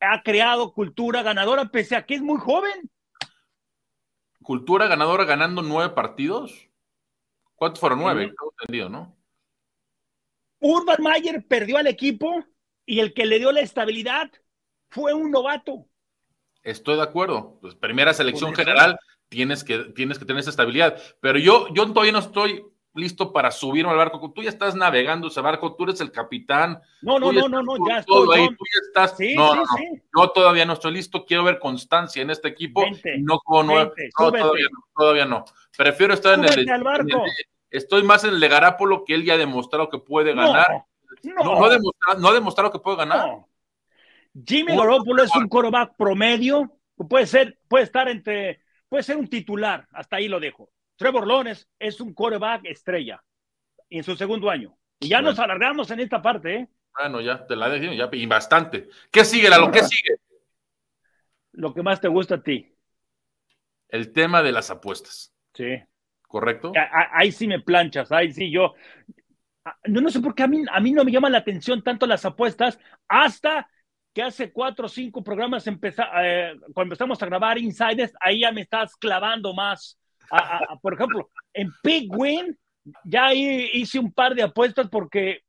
ha 0.00 0.22
creado 0.22 0.72
cultura 0.72 1.22
ganadora 1.22 1.66
pese 1.66 1.96
a 1.96 2.06
que 2.06 2.14
es 2.14 2.22
muy 2.22 2.38
joven. 2.38 2.90
Cultura 4.42 4.86
ganadora 4.86 5.24
ganando 5.24 5.62
nueve 5.62 5.94
partidos. 5.94 6.68
¿Cuántos 7.54 7.80
fueron? 7.80 8.00
Nueve, 8.00 8.26
tengo 8.26 8.54
entendido, 8.58 8.88
¿no? 8.88 9.16
Urban 10.60 11.02
Mayer 11.02 11.46
perdió 11.46 11.78
al 11.78 11.86
equipo 11.86 12.44
y 12.86 13.00
el 13.00 13.12
que 13.12 13.26
le 13.26 13.38
dio 13.38 13.52
la 13.52 13.60
estabilidad 13.60 14.30
fue 14.88 15.14
un 15.14 15.30
novato. 15.30 15.86
Estoy 16.62 16.96
de 16.96 17.02
acuerdo. 17.02 17.58
Pues 17.60 17.74
primera 17.74 18.12
selección 18.12 18.54
general, 18.54 18.98
tienes 19.28 19.64
que, 19.64 19.78
tienes 19.94 20.18
que 20.18 20.24
tener 20.24 20.40
esa 20.40 20.50
estabilidad. 20.50 21.00
Pero 21.20 21.38
yo, 21.38 21.68
yo 21.74 21.86
todavía 21.92 22.12
no 22.12 22.18
estoy 22.18 22.64
listo 23.00 23.32
para 23.32 23.50
subirme 23.50 23.90
al 23.90 23.96
barco. 23.96 24.32
Tú 24.32 24.42
ya 24.42 24.48
estás 24.50 24.74
navegando 24.76 25.28
ese 25.28 25.40
barco, 25.40 25.74
tú 25.74 25.84
eres 25.84 26.00
el 26.00 26.12
capitán. 26.12 26.80
No, 27.02 27.18
no, 27.18 27.32
no, 27.32 27.48
no, 27.48 27.62
no, 27.62 27.88
ya 27.88 27.98
estoy. 27.98 28.38
ahí, 28.38 28.48
tú 28.48 28.64
ya 28.64 28.86
estás. 28.86 29.16
Sí, 29.16 29.34
no, 29.34 29.50
sí, 29.52 29.56
no, 29.56 29.62
no. 29.64 29.76
sí. 29.76 30.02
Yo 30.16 30.28
todavía 30.30 30.64
no 30.64 30.74
estoy 30.74 30.92
listo. 30.92 31.24
Quiero 31.24 31.42
ver 31.44 31.58
constancia 31.58 32.22
en 32.22 32.30
este 32.30 32.48
equipo. 32.48 32.82
Vente, 32.82 33.16
no 33.18 33.40
nueve. 33.64 33.92
vente, 33.96 34.10
No, 34.18 34.30
todavía 34.30 34.66
no, 34.70 34.78
todavía 34.96 35.24
no. 35.24 35.44
Prefiero 35.76 36.14
estar 36.14 36.34
en 36.38 36.44
el, 36.44 36.68
al 36.70 36.82
barco. 36.84 37.08
en 37.08 37.20
el- 37.20 37.30
Estoy 37.70 38.02
más 38.02 38.24
en 38.24 38.30
el 38.30 38.40
de 38.40 38.48
Garapolo 38.48 39.04
que 39.04 39.14
él 39.14 39.24
ya 39.24 39.34
ha 39.34 39.38
demostrado 39.38 39.88
que 39.88 39.98
puede 39.98 40.34
ganar. 40.34 40.66
No, 41.22 41.34
No, 41.34 41.44
no, 41.44 41.60
no 41.60 41.64
ha 41.64 41.68
demostrado, 41.68 42.20
no 42.20 42.28
ha 42.28 42.32
demostrado 42.32 42.70
que 42.72 42.78
puede 42.80 42.96
ganar. 42.98 43.26
no. 43.28 43.48
Jimmy 44.46 44.74
No, 44.76 44.82
Garoppolo 44.82 45.22
es 45.24 45.34
un 45.34 45.48
quarterback 45.48 45.96
promedio, 45.96 46.76
puede 47.08 47.26
ser, 47.26 47.58
puede 47.68 47.84
estar 47.84 48.08
entre, 48.08 48.60
puede 48.88 49.02
ser 49.02 49.16
un 49.16 49.26
titular, 49.28 49.88
hasta 49.92 50.16
ahí 50.16 50.28
lo 50.28 50.38
dejo. 50.38 50.70
Trevor 51.00 51.26
Lawrence 51.26 51.64
es 51.78 51.98
un 52.02 52.12
quarterback 52.12 52.60
estrella 52.66 53.24
en 53.88 54.04
su 54.04 54.14
segundo 54.16 54.50
año. 54.50 54.76
Y 54.98 55.08
ya 55.08 55.16
Bueno. 55.16 55.30
nos 55.30 55.38
alargamos 55.38 55.90
en 55.90 56.00
esta 56.00 56.20
parte, 56.20 56.54
¿eh? 56.54 56.68
Bueno, 56.94 57.22
ya 57.22 57.46
te 57.46 57.56
la 57.56 57.70
dejé, 57.70 57.96
ya, 57.96 58.10
y 58.12 58.26
bastante. 58.26 58.86
¿Qué 59.10 59.24
sigue, 59.24 59.48
Lalo? 59.48 59.70
¿Qué 59.70 59.82
sigue? 59.82 60.16
Lo 61.52 61.72
que 61.72 61.82
más 61.82 62.02
te 62.02 62.08
gusta 62.08 62.34
a 62.34 62.42
ti. 62.42 62.70
El 63.88 64.12
tema 64.12 64.42
de 64.42 64.52
las 64.52 64.70
apuestas, 64.70 65.32
Sí. 65.54 65.82
¿correcto? 66.28 66.70
Ahí 67.12 67.32
sí 67.32 67.48
me 67.48 67.60
planchas, 67.60 68.12
ahí 68.12 68.30
sí 68.32 68.50
yo. 68.50 68.74
a- 69.64 69.78
No, 69.86 70.02
no 70.02 70.10
sé 70.10 70.20
por 70.20 70.34
qué 70.34 70.42
a 70.42 70.46
mí, 70.48 70.64
a 70.70 70.80
mí 70.80 70.92
no 70.92 71.02
me 71.02 71.12
llaman 71.12 71.32
la 71.32 71.38
atención 71.38 71.82
tanto 71.82 72.06
las 72.06 72.26
apuestas 72.26 72.78
hasta 73.08 73.70
que 74.14 74.22
hace 74.22 74.52
cuatro 74.52 74.84
o 74.84 74.88
cinco 74.88 75.22
programas 75.24 75.66
empeza- 75.66 76.10
eh, 76.22 76.54
cuando 76.74 76.92
empezamos 76.92 77.22
a 77.22 77.26
grabar 77.26 77.56
Insiders, 77.58 78.12
ahí 78.20 78.40
ya 78.40 78.52
me 78.52 78.60
estás 78.62 78.96
clavando 78.96 79.54
más. 79.54 79.98
Por 80.82 80.94
ejemplo, 80.94 81.30
en 81.52 81.72
Big 81.82 82.10
Win, 82.10 82.58
ya 83.04 83.26
ahí 83.26 83.70
hice 83.74 83.98
un 83.98 84.12
par 84.12 84.34
de 84.34 84.42
apuestas 84.42 84.88
porque, 84.88 85.42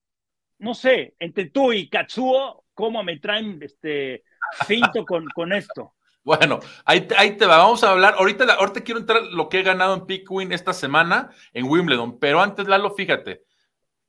no 0.60 0.74
sé, 0.74 1.16
entre 1.20 1.50
tú 1.50 1.74
y 1.74 1.90
Katsuo, 1.90 2.64
cómo 2.74 3.04
me 3.04 3.20
traen 3.20 3.60
este 3.62 4.24
finto 4.66 5.06
con, 5.06 5.26
con 5.34 5.54
esto. 5.54 5.94
Bueno, 6.24 6.60
ahí, 6.86 7.08
ahí 7.18 7.36
te 7.36 7.46
va. 7.46 7.58
Vamos 7.58 7.84
a 7.84 7.92
hablar. 7.92 8.16
Ahorita, 8.18 8.46
ahorita 8.54 8.82
quiero 8.82 9.00
entrar 9.00 9.24
lo 9.24 9.50
que 9.50 9.60
he 9.60 9.64
ganado 9.64 9.96
en 9.96 10.06
Pick 10.06 10.30
Win 10.30 10.52
esta 10.52 10.74
semana 10.74 11.32
en 11.54 11.66
Wimbledon. 11.66 12.20
Pero 12.20 12.42
antes, 12.42 12.68
Lalo, 12.68 12.92
fíjate. 12.92 13.44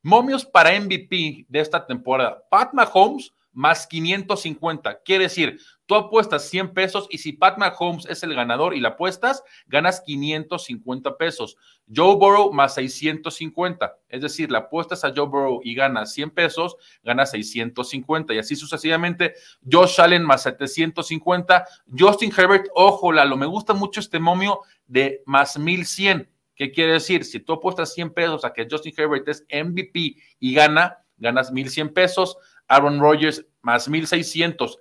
Momios 0.02 0.44
para 0.44 0.78
MVP 0.78 1.46
de 1.48 1.60
esta 1.60 1.86
temporada. 1.86 2.42
Pat 2.50 2.74
Mahomes 2.74 3.32
más 3.52 3.86
550. 3.86 5.00
Quiere 5.02 5.24
decir, 5.24 5.58
tú 5.86 5.94
apuestas 5.94 6.48
100 6.48 6.74
pesos 6.74 7.06
y 7.10 7.18
si 7.18 7.32
Pat 7.32 7.58
Mahomes 7.58 8.06
es 8.06 8.22
el 8.22 8.34
ganador 8.34 8.74
y 8.74 8.80
la 8.80 8.90
apuestas, 8.90 9.42
ganas 9.66 10.00
550 10.02 11.16
pesos. 11.16 11.56
Joe 11.94 12.16
Burrow 12.16 12.52
más 12.52 12.74
650. 12.74 13.96
Es 14.08 14.22
decir, 14.22 14.50
la 14.50 14.58
apuestas 14.58 15.04
a 15.04 15.12
Joe 15.14 15.26
Burrow 15.26 15.60
y 15.62 15.74
ganas 15.74 16.12
100 16.12 16.30
pesos, 16.30 16.76
ganas 17.02 17.30
650 17.32 18.34
y 18.34 18.38
así 18.38 18.56
sucesivamente. 18.56 19.34
Josh 19.70 20.00
Allen 20.00 20.24
más 20.24 20.42
750. 20.42 21.66
Justin 21.98 22.32
Herbert, 22.36 22.66
ojo, 22.74 23.12
Lalo, 23.12 23.36
me 23.36 23.46
gusta 23.46 23.74
mucho 23.74 24.00
este 24.00 24.18
momio 24.18 24.60
de 24.86 25.22
más 25.26 25.58
1100. 25.58 26.28
¿Qué 26.54 26.70
quiere 26.70 26.92
decir? 26.92 27.24
Si 27.24 27.40
tú 27.40 27.54
apuestas 27.54 27.94
100 27.94 28.12
pesos 28.12 28.44
a 28.44 28.52
que 28.52 28.68
Justin 28.70 28.94
Herbert 28.96 29.26
es 29.28 29.44
MVP 29.50 30.16
y 30.38 30.54
gana, 30.54 30.98
ganas 31.16 31.50
1100 31.50 31.92
pesos. 31.92 32.36
Aaron 32.68 33.00
Rodgers 33.00 33.44
más 33.62 33.88
1600. 33.88 34.78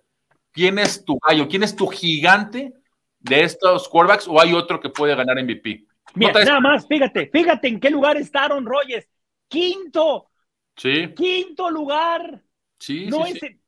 ¿Quién 0.51 0.79
es 0.79 1.03
tu 1.05 1.17
gallo? 1.25 1.47
¿Quién 1.47 1.63
es 1.63 1.75
tu 1.75 1.87
gigante 1.87 2.73
de 3.19 3.43
estos 3.43 3.87
quarterbacks 3.87 4.27
o 4.27 4.41
hay 4.41 4.53
otro 4.53 4.79
que 4.79 4.89
puede 4.89 5.15
ganar 5.15 5.41
MVP? 5.41 5.85
Mira, 6.15 6.43
nada 6.43 6.59
más, 6.59 6.87
fíjate, 6.87 7.29
fíjate 7.31 7.67
en 7.67 7.79
qué 7.79 7.89
lugar 7.89 8.17
está 8.17 8.45
Aaron 8.45 8.65
Rodgers. 8.65 9.07
Quinto, 9.47 10.31
Sí, 10.75 11.13
quinto 11.15 11.69
lugar. 11.69 12.41
sí, 12.79 13.05
no 13.07 13.25
sí, 13.25 13.31
es, 13.33 13.39
sí. 13.39 13.61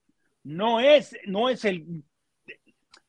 no 0.43 0.79
es, 0.79 1.15
no 1.25 1.49
es 1.49 1.65
el, 1.65 2.03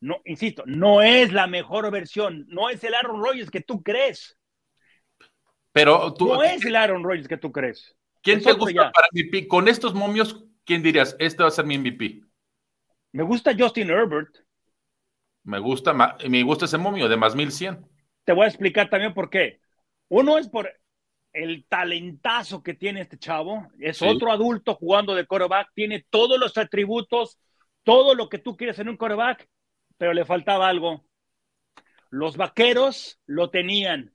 no, 0.01 0.21
insisto, 0.25 0.63
no 0.67 1.01
es 1.03 1.33
la 1.33 1.47
mejor 1.47 1.91
versión, 1.91 2.45
no 2.49 2.69
es 2.69 2.83
el 2.85 2.95
Aaron 2.95 3.23
Rodgers 3.23 3.51
que 3.51 3.61
tú 3.61 3.83
crees, 3.83 4.37
Pero 5.73 6.13
tú, 6.15 6.27
no 6.27 6.43
es 6.43 6.65
el 6.65 6.77
Aaron 6.77 7.03
Rodgers 7.03 7.29
que 7.29 7.37
tú 7.39 7.51
crees. 7.51 7.97
¿quién 8.23 8.39
es 8.39 8.45
te 8.45 8.53
gusta 8.53 8.73
ya. 8.87 8.93
para 8.93 9.09
MVP? 9.13 9.49
Con 9.49 9.69
estos 9.69 9.95
momios, 9.95 10.45
¿quién 10.65 10.83
dirías? 10.83 11.17
Este 11.19 11.43
va 11.43 11.49
a 11.49 11.53
ser 11.53 11.65
mi 11.65 11.79
MVP. 11.79 12.23
Me 13.15 13.23
gusta 13.23 13.55
Justin 13.57 13.91
Herbert. 13.91 14.29
Me 15.45 15.61
gusta, 15.61 15.95
me 15.95 16.43
gusta 16.43 16.65
ese 16.65 16.79
momio 16.79 17.09
de 17.09 17.17
más 17.17 17.37
1100. 17.37 17.87
Te 18.25 18.33
voy 18.33 18.45
a 18.45 18.49
explicar 18.49 18.91
también 18.91 19.15
por 19.15 19.31
qué. 19.31 19.61
Uno 20.09 20.37
es 20.37 20.49
por 20.49 20.69
el 21.33 21.65
talentazo 21.69 22.61
que 22.65 22.75
tiene 22.75 23.03
este 23.03 23.17
chavo. 23.17 23.69
Es 23.79 23.99
Sí. 23.99 24.05
otro 24.05 24.33
adulto 24.33 24.75
jugando 24.75 25.15
de 25.15 25.27
quarterback. 25.27 25.69
Tiene 25.75 26.05
todos 26.11 26.41
los 26.41 26.59
atributos, 26.59 27.39
todo 27.85 28.17
lo 28.17 28.29
que 28.29 28.39
tú 28.39 28.57
quieres 28.57 28.81
en 28.81 28.89
un 28.89 28.97
quarterback, 28.97 29.49
pero 29.97 30.13
le 30.13 30.25
faltaba 30.25 30.69
algo. 30.69 31.05
Los 32.11 32.37
vaqueros 32.37 33.21
lo 33.27 33.49
tenían. 33.49 34.13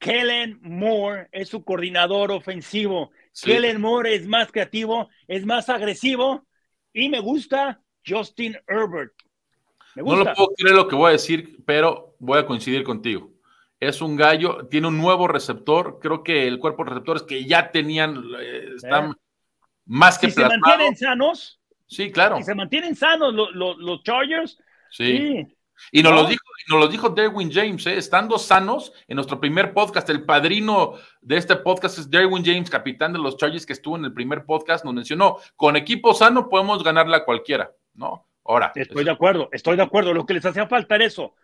Kellen 0.00 0.58
Moore 0.60 1.28
es 1.30 1.50
su 1.50 1.62
coordinador 1.62 2.32
ofensivo. 2.32 3.12
Sí. 3.30 3.52
Kellen 3.52 3.80
Moore 3.80 4.16
es 4.16 4.26
más 4.26 4.50
creativo, 4.50 5.08
es 5.28 5.46
más 5.46 5.68
agresivo 5.68 6.48
y 6.92 7.08
me 7.10 7.20
gusta 7.20 7.80
Justin 8.06 8.56
Herbert. 8.66 9.12
Me 9.94 10.02
No 10.02 10.16
lo 10.16 10.24
puedo 10.34 10.50
creer 10.56 10.76
lo 10.76 10.88
que 10.88 10.96
voy 10.96 11.08
a 11.08 11.12
decir, 11.12 11.58
pero 11.66 12.14
voy 12.18 12.38
a 12.38 12.46
coincidir 12.46 12.84
contigo. 12.84 13.30
Es 13.80 14.00
un 14.02 14.16
gallo, 14.16 14.66
tiene 14.68 14.88
un 14.88 14.98
nuevo 14.98 15.28
receptor. 15.28 15.98
Creo 16.00 16.22
que 16.22 16.46
el 16.46 16.58
cuerpo 16.58 16.84
de 16.84 16.90
receptores 16.90 17.22
que 17.22 17.44
ya 17.44 17.70
tenían 17.70 18.22
eh, 18.40 18.70
están 18.76 19.10
Eh. 19.10 19.14
más 19.86 20.18
que 20.18 20.28
si 20.30 20.34
se 20.34 20.46
mantienen 20.48 20.96
sanos, 20.96 21.60
Sí, 21.86 22.10
claro. 22.12 22.36
si 22.38 22.42
se 22.44 22.54
mantienen 22.54 22.94
sanos 22.94 23.32
los, 23.34 23.52
los, 23.54 23.78
los 23.78 24.02
Chargers, 24.02 24.58
Sí. 24.90 25.16
sí. 25.18 25.54
Y 25.92 26.02
nos, 26.02 26.12
¿No? 26.12 26.22
lo 26.22 26.28
dijo, 26.28 26.42
y 26.66 26.72
nos 26.72 26.80
lo 26.80 26.88
dijo 26.88 27.08
Derwin 27.10 27.52
James, 27.52 27.86
¿eh? 27.86 27.96
estando 27.96 28.36
sanos 28.36 28.92
en 29.06 29.14
nuestro 29.14 29.38
primer 29.38 29.72
podcast. 29.72 30.10
El 30.10 30.24
padrino 30.24 30.94
de 31.20 31.36
este 31.36 31.54
podcast 31.54 31.98
es 31.98 32.10
Derwin 32.10 32.44
James, 32.44 32.68
capitán 32.68 33.12
de 33.12 33.20
los 33.20 33.36
Chargers, 33.36 33.64
que 33.64 33.74
estuvo 33.74 33.96
en 33.96 34.04
el 34.04 34.12
primer 34.12 34.44
podcast. 34.44 34.84
Nos 34.84 34.92
mencionó: 34.92 35.36
con 35.54 35.76
equipo 35.76 36.14
sano 36.14 36.48
podemos 36.48 36.82
ganarle 36.82 37.14
a 37.16 37.24
cualquiera, 37.24 37.70
¿no? 37.98 38.26
Ahora, 38.44 38.72
Estoy 38.74 39.04
de 39.04 39.10
acuerdo, 39.10 39.50
estoy 39.52 39.76
de 39.76 39.82
acuerdo. 39.82 40.14
Lo 40.14 40.24
que 40.24 40.32
les 40.34 40.46
hacía 40.46 40.66
falta 40.66 40.94
era 40.94 41.04
eso. 41.04 41.34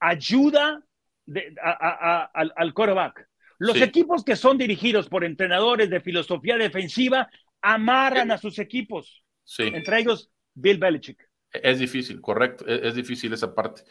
Ayuda 0.00 0.82
de- 1.26 1.54
a- 1.62 1.70
a- 1.70 2.22
a- 2.22 2.24
al, 2.34 2.52
al 2.56 2.74
quarterback. 2.74 3.28
Los 3.58 3.76
Sí. 3.76 3.82
equipos 3.82 4.24
que 4.24 4.36
son 4.36 4.56
dirigidos 4.58 5.08
por 5.08 5.24
entrenadores 5.24 5.90
de 5.90 6.00
filosofía 6.00 6.56
defensiva 6.56 7.28
amarran 7.60 8.30
a 8.30 8.38
sus 8.38 8.58
equipos, 8.58 9.24
sí. 9.44 9.64
entre 9.64 10.00
ellos 10.00 10.30
Bill 10.54 10.78
Belichick. 10.78 11.28
Es 11.52 11.78
difícil, 11.78 12.20
correcto. 12.20 12.66
Es, 12.66 12.82
es 12.82 12.94
difícil 12.94 13.32
esa 13.32 13.54
parte. 13.54 13.82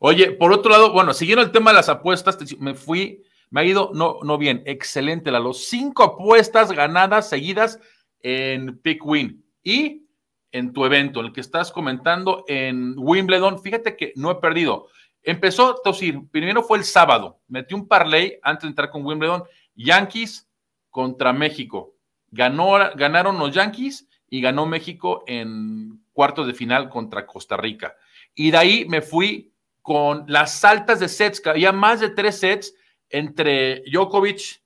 Oye, 0.00 0.32
por 0.32 0.52
otro 0.52 0.70
lado, 0.70 0.92
bueno, 0.92 1.14
siguiendo 1.14 1.42
el 1.42 1.52
tema 1.52 1.70
de 1.70 1.76
las 1.76 1.88
apuestas, 1.88 2.38
me 2.58 2.74
fui, 2.74 3.22
me 3.50 3.60
ha 3.62 3.64
ido 3.64 3.90
no, 3.94 4.18
no 4.22 4.36
bien, 4.38 4.62
excelente, 4.66 5.30
la 5.30 5.38
los 5.40 5.64
cinco 5.66 6.02
apuestas 6.04 6.72
ganadas 6.72 7.28
seguidas 7.28 7.80
en 8.20 8.78
Pick 8.78 9.04
Win 9.04 9.44
y 9.62 10.03
en 10.54 10.72
tu 10.72 10.86
evento, 10.86 11.20
el 11.20 11.32
que 11.32 11.40
estás 11.40 11.72
comentando 11.72 12.44
en 12.46 12.94
Wimbledon. 12.96 13.60
Fíjate 13.60 13.96
que 13.96 14.12
no 14.14 14.30
he 14.30 14.36
perdido. 14.36 14.86
Empezó, 15.20 15.80
Tosir, 15.82 16.20
primero 16.30 16.62
fue 16.62 16.78
el 16.78 16.84
sábado, 16.84 17.40
metí 17.48 17.74
un 17.74 17.88
parlay 17.88 18.38
antes 18.40 18.62
de 18.62 18.68
entrar 18.68 18.90
con 18.90 19.04
Wimbledon, 19.04 19.42
Yankees 19.74 20.48
contra 20.90 21.32
México. 21.32 21.96
Ganó, 22.30 22.74
ganaron 22.94 23.36
los 23.36 23.52
Yankees 23.52 24.08
y 24.30 24.40
ganó 24.40 24.64
México 24.64 25.24
en 25.26 26.04
cuartos 26.12 26.46
de 26.46 26.54
final 26.54 26.88
contra 26.88 27.26
Costa 27.26 27.56
Rica. 27.56 27.96
Y 28.32 28.52
de 28.52 28.58
ahí 28.58 28.84
me 28.88 29.02
fui 29.02 29.52
con 29.82 30.24
las 30.28 30.64
altas 30.64 31.00
de 31.00 31.08
sets, 31.08 31.40
que 31.40 31.50
había 31.50 31.72
más 31.72 31.98
de 31.98 32.10
tres 32.10 32.38
sets 32.38 32.74
entre 33.10 33.82
Djokovic 33.90 34.62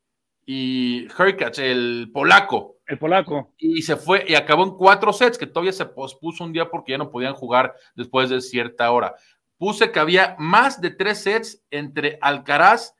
y 0.51 1.07
Hurkacz, 1.09 1.59
el 1.59 2.11
polaco. 2.11 2.79
El 2.87 2.99
polaco. 2.99 3.53
Y 3.59 3.83
se 3.83 3.97
fue 3.97 4.25
y 4.27 4.35
acabó 4.35 4.65
en 4.65 4.71
cuatro 4.71 5.13
sets, 5.13 5.37
que 5.37 5.47
todavía 5.47 5.73
se 5.73 5.85
pospuso 5.85 6.43
un 6.43 6.55
día 6.55 6.71
porque 6.71 6.93
ya 6.93 6.99
no 6.99 7.11
podían 7.11 7.35
jugar 7.35 7.75
después 7.95 8.31
de 8.31 8.41
cierta 8.41 8.91
hora. 8.91 9.15
Puse 9.59 9.93
que 9.93 10.01
había 10.01 10.37
más 10.39 10.81
de 10.81 10.89
tres 10.89 11.19
sets 11.23 11.63
entre 11.71 12.19
Alcaraz 12.23 12.95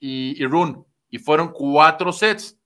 y, 0.00 0.42
y 0.42 0.46
Rune, 0.46 0.82
y 1.10 1.18
fueron 1.18 1.52
cuatro 1.52 2.10
sets. 2.10 2.58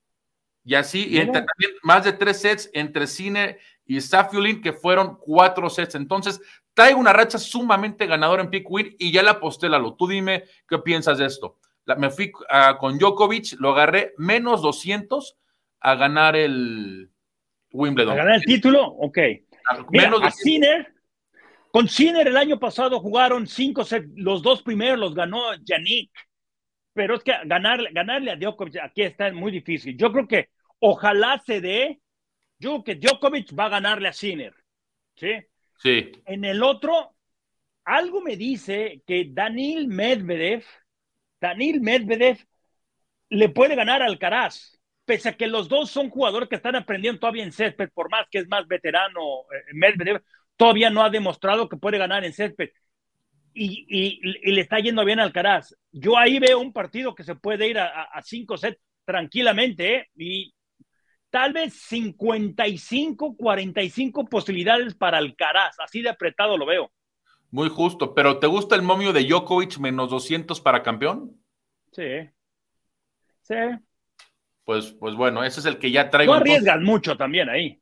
Y 0.64 0.76
así, 0.76 1.08
y 1.08 1.18
entre- 1.18 1.42
también 1.42 1.72
más 1.82 2.04
de 2.04 2.12
tres 2.12 2.40
sets 2.40 2.70
entre 2.74 3.08
Cine 3.08 3.58
y 3.86 4.00
Safiulin, 4.00 4.62
que 4.62 4.72
fueron 4.72 5.16
cuatro 5.18 5.68
sets. 5.68 5.96
Entonces, 5.96 6.40
traigo 6.74 7.00
una 7.00 7.12
racha 7.12 7.38
sumamente 7.38 8.06
ganadora 8.06 8.44
en 8.44 8.50
Pick 8.50 8.70
Win 8.70 8.94
y 9.00 9.10
ya 9.10 9.24
la 9.24 9.32
aposté, 9.32 9.68
Lalo. 9.68 9.94
Tú 9.94 10.06
dime 10.06 10.44
qué 10.68 10.78
piensas 10.78 11.18
de 11.18 11.26
esto. 11.26 11.58
La- 11.88 11.96
me 11.96 12.10
fui 12.10 12.30
ah, 12.50 12.76
con 12.78 12.98
Djokovic, 12.98 13.58
lo 13.58 13.70
agarré 13.70 14.12
menos 14.18 14.60
200 14.60 15.38
a 15.80 15.94
ganar 15.94 16.36
el 16.36 17.10
Wimbledon. 17.72 18.12
¿A 18.12 18.16
ganar 18.16 18.34
el 18.34 18.44
título? 18.44 18.84
Ok. 18.84 19.18
Mira, 19.90 20.04
menos 20.04 20.20
a 20.20 20.24
200. 20.26 20.34
Sinner, 20.34 20.94
con 21.70 21.88
Sinner 21.88 22.28
el 22.28 22.36
año 22.36 22.58
pasado 22.58 23.00
jugaron 23.00 23.46
cinco 23.46 23.84
sets, 23.84 24.06
los 24.16 24.42
dos 24.42 24.62
primeros 24.62 24.98
los 24.98 25.14
ganó 25.14 25.54
Yannick, 25.64 26.10
pero 26.92 27.14
es 27.14 27.22
que 27.22 27.32
ganarle, 27.46 27.90
ganarle 27.90 28.32
a 28.32 28.36
Djokovic 28.36 28.76
aquí 28.82 29.02
está 29.02 29.32
muy 29.32 29.50
difícil. 29.50 29.96
Yo 29.96 30.12
creo 30.12 30.28
que 30.28 30.50
ojalá 30.80 31.42
se 31.46 31.62
dé, 31.62 32.00
yo 32.58 32.82
creo 32.82 32.84
que 32.84 32.94
Djokovic 32.96 33.58
va 33.58 33.64
a 33.64 33.70
ganarle 33.70 34.08
a 34.08 34.12
Sinner, 34.12 34.54
¿sí? 35.16 35.32
Sí, 35.80 36.12
En 36.26 36.44
el 36.44 36.62
otro, 36.62 37.14
algo 37.84 38.20
me 38.20 38.36
dice 38.36 39.02
que 39.06 39.28
Daniel 39.30 39.88
Medvedev, 39.88 40.64
Daniel 41.40 41.80
Medvedev 41.80 42.38
le 43.30 43.48
puede 43.48 43.74
ganar 43.76 44.02
a 44.02 44.06
Alcaraz, 44.06 44.78
pese 45.04 45.30
a 45.30 45.36
que 45.36 45.46
los 45.46 45.68
dos 45.68 45.90
son 45.90 46.10
jugadores 46.10 46.48
que 46.48 46.56
están 46.56 46.76
aprendiendo 46.76 47.20
todavía 47.20 47.44
en 47.44 47.52
césped, 47.52 47.90
por 47.94 48.10
más 48.10 48.26
que 48.30 48.38
es 48.40 48.48
más 48.48 48.66
veterano 48.66 49.20
eh, 49.52 49.74
Medvedev, 49.74 50.22
todavía 50.56 50.90
no 50.90 51.02
ha 51.04 51.10
demostrado 51.10 51.68
que 51.68 51.76
puede 51.76 51.98
ganar 51.98 52.24
en 52.24 52.32
césped. 52.32 52.70
Y, 53.54 53.86
y- 53.88 54.52
le 54.52 54.60
está 54.60 54.78
yendo 54.80 55.04
bien 55.04 55.20
a 55.20 55.24
Alcaraz. 55.24 55.74
Yo 55.92 56.16
ahí 56.18 56.38
veo 56.38 56.60
un 56.60 56.72
partido 56.72 57.14
que 57.14 57.24
se 57.24 57.34
puede 57.36 57.68
ir 57.68 57.78
a, 57.78 57.86
a- 57.88 58.04
a 58.04 58.22
cinco 58.22 58.56
sets 58.56 58.80
tranquilamente, 59.04 59.96
¿eh? 59.96 60.06
Y 60.16 60.54
tal 61.30 61.52
vez 61.54 61.74
55, 61.74 63.36
45 63.36 64.26
posibilidades 64.26 64.94
para 64.96 65.18
Alcaraz. 65.18 65.76
Así 65.80 66.02
de 66.02 66.10
apretado 66.10 66.58
lo 66.58 66.66
veo. 66.66 66.92
Muy 67.50 67.68
justo. 67.68 68.14
Pero 68.14 68.38
¿te 68.38 68.46
gusta 68.46 68.74
el 68.74 68.82
momio 68.82 69.12
de 69.12 69.24
Djokovic 69.24 69.78
menos 69.78 70.10
200 70.10 70.60
para 70.60 70.82
campeón? 70.82 71.36
Sí. 71.92 72.30
Sí. 73.42 73.54
Pues, 74.64 74.92
pues 74.92 75.14
bueno, 75.14 75.42
ese 75.44 75.60
es 75.60 75.66
el 75.66 75.78
que 75.78 75.90
ya 75.90 76.10
traigo. 76.10 76.32
No 76.32 76.38
entonces. 76.38 76.56
arriesgas 76.58 76.82
mucho 76.82 77.16
también 77.16 77.48
ahí. 77.48 77.80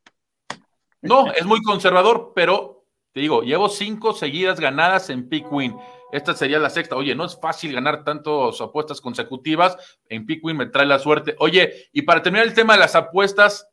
No, 1.02 1.32
es 1.32 1.44
muy 1.44 1.62
conservador, 1.62 2.32
pero 2.34 2.84
te 3.12 3.20
digo, 3.20 3.42
llevo 3.42 3.68
cinco 3.68 4.12
seguidas 4.12 4.60
ganadas 4.60 5.10
en 5.10 5.28
Pick 5.28 5.50
Win. 5.50 5.76
Esta 6.12 6.34
sería 6.34 6.58
la 6.58 6.70
sexta. 6.70 6.96
Oye, 6.96 7.14
no 7.14 7.24
es 7.24 7.38
fácil 7.40 7.72
ganar 7.72 8.04
tantas 8.04 8.60
apuestas 8.60 9.00
consecutivas. 9.00 9.76
En 10.08 10.26
Pick 10.26 10.44
Win 10.44 10.56
me 10.56 10.66
trae 10.66 10.86
la 10.86 10.98
suerte. 10.98 11.34
Oye, 11.38 11.88
y 11.92 12.02
para 12.02 12.22
terminar 12.22 12.46
el 12.46 12.54
tema 12.54 12.74
de 12.74 12.80
las 12.80 12.94
apuestas, 12.94 13.68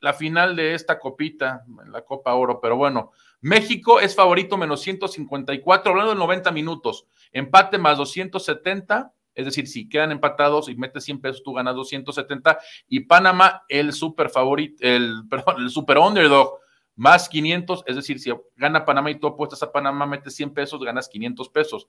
la 0.00 0.12
final 0.12 0.56
de 0.56 0.74
esta 0.74 0.98
copita, 0.98 1.64
la 1.90 2.02
Copa 2.02 2.34
Oro, 2.34 2.60
pero 2.60 2.76
bueno, 2.76 3.12
México 3.40 4.00
es 4.00 4.14
favorito 4.14 4.56
menos 4.56 4.80
154, 4.80 5.90
hablando 5.90 6.12
de 6.12 6.18
90 6.18 6.50
minutos. 6.52 7.06
Empate 7.32 7.78
más 7.78 7.98
270, 7.98 9.12
es 9.34 9.44
decir, 9.44 9.68
si 9.68 9.88
quedan 9.88 10.12
empatados 10.12 10.68
y 10.68 10.76
metes 10.76 11.04
100 11.04 11.20
pesos, 11.20 11.42
tú 11.42 11.52
ganas 11.52 11.74
270. 11.74 12.58
Y 12.88 13.00
Panamá, 13.00 13.62
el 13.68 13.92
super 13.92 14.28
favorito, 14.30 14.76
el, 14.80 15.22
perdón, 15.30 15.62
el 15.62 15.70
super 15.70 15.98
underdog, 15.98 16.58
más 16.96 17.28
500, 17.28 17.84
es 17.86 17.94
decir, 17.94 18.18
si 18.18 18.32
gana 18.56 18.84
Panamá 18.84 19.10
y 19.12 19.20
tú 19.20 19.28
apuestas 19.28 19.62
a 19.62 19.70
Panamá, 19.70 20.06
metes 20.06 20.34
100 20.34 20.52
pesos, 20.52 20.82
ganas 20.82 21.08
500 21.08 21.48
pesos. 21.50 21.88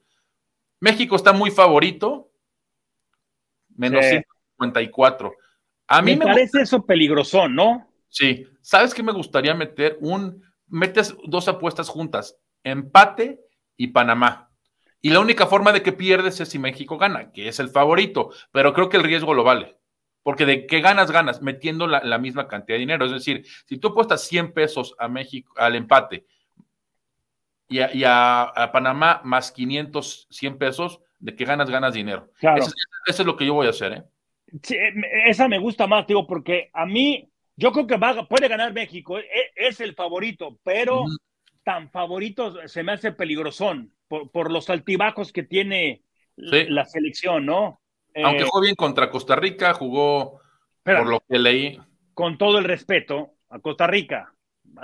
México 0.80 1.16
está 1.16 1.34
muy 1.34 1.50
favorito, 1.50 2.30
menos 3.76 4.06
Sí. 4.06 4.22
154. 4.60 5.34
A 5.88 6.02
mí 6.04 6.12
me, 6.12 6.26
me, 6.26 6.26
parece 6.26 6.62
eso 6.62 6.86
peligrosón, 6.86 7.56
¿no? 7.56 7.89
Sí, 8.10 8.46
¿sabes 8.62 8.94
qué 8.94 9.04
me 9.04 9.12
gustaría 9.14 9.54
meter? 9.56 9.98
Un, 10.02 10.44
metes 10.68 11.16
dos 11.26 11.48
apuestas 11.48 11.90
juntas, 11.90 12.38
empate 12.64 13.40
y 13.78 13.88
Panamá. 13.88 14.52
Y 15.02 15.12
la 15.12 15.22
única 15.22 15.48
forma 15.48 15.72
de 15.72 15.82
que 15.82 15.94
pierdes 15.94 16.40
es 16.42 16.50
si 16.50 16.60
México 16.60 16.98
gana, 16.98 17.32
que 17.32 17.48
es 17.48 17.60
el 17.60 17.70
favorito, 17.70 18.32
pero 18.52 18.74
creo 18.74 18.90
que 18.90 18.98
el 18.98 19.04
riesgo 19.04 19.34
lo 19.34 19.44
vale. 19.44 19.78
Porque 20.24 20.46
de 20.46 20.68
que 20.68 20.82
ganas, 20.82 21.12
ganas, 21.12 21.42
metiendo 21.42 21.88
la, 21.88 22.04
la 22.04 22.18
misma 22.18 22.48
cantidad 22.48 22.76
de 22.76 22.80
dinero. 22.82 23.06
Es 23.06 23.12
decir, 23.14 23.46
si 23.66 23.78
tú 23.78 23.90
apuestas 23.90 24.24
100 24.28 24.52
pesos 24.54 24.94
a 25.00 25.08
México, 25.08 25.54
al 25.56 25.76
empate, 25.76 26.26
y 27.70 27.80
a, 27.80 27.94
y 27.96 28.04
a- 28.04 28.44
a 28.44 28.72
Panamá 28.72 29.22
más 29.24 29.52
500, 29.52 30.28
100 30.30 30.58
pesos, 30.58 31.00
de 31.20 31.36
que 31.36 31.46
ganas, 31.46 31.70
ganas 31.70 31.94
dinero. 31.94 32.32
Claro. 32.40 32.62
Eso, 32.62 32.72
eso 33.06 33.22
es 33.22 33.26
lo 33.26 33.36
que 33.38 33.46
yo 33.46 33.54
voy 33.54 33.68
a 33.68 33.72
hacer, 33.72 33.94
¿eh? 33.94 34.04
Sí, 34.64 34.76
esa 35.28 35.48
me 35.48 35.60
gusta 35.60 35.86
más, 35.86 36.08
digo, 36.08 36.26
porque 36.26 36.70
a 36.74 36.86
mí, 36.86 37.29
yo 37.60 37.72
creo 37.72 37.86
que 37.88 37.98
va, 37.98 38.28
puede 38.28 38.48
ganar 38.48 38.74
México, 38.74 39.20
e- 39.20 39.52
es, 39.56 39.82
el 39.82 39.94
favorito, 39.94 40.58
pero 40.64 41.06
tan 41.64 41.90
favorito 41.92 42.68
se 42.68 42.84
me 42.84 42.94
hace 42.94 43.12
peligrosón 43.12 43.94
por, 44.08 44.32
por 44.32 44.52
los 44.52 44.70
altibajos 44.70 45.32
que 45.32 45.44
tiene 45.44 46.04
Sí. 46.38 46.66
la 46.70 46.86
selección, 46.86 47.46
¿no? 47.46 47.82
Aunque 48.24 48.44
Eh, 48.44 48.48
jugó 48.50 48.62
bien 48.62 48.76
contra 48.76 49.10
Costa 49.10 49.36
Rica, 49.36 49.74
jugó, 49.74 50.40
por 50.84 51.06
lo 51.06 51.20
que 51.28 51.38
leí, 51.38 51.80
con 52.14 52.38
todo 52.38 52.60
el 52.60 52.64
respeto 52.64 53.34
a 53.50 53.60
Costa 53.60 53.88
Rica, 53.88 54.34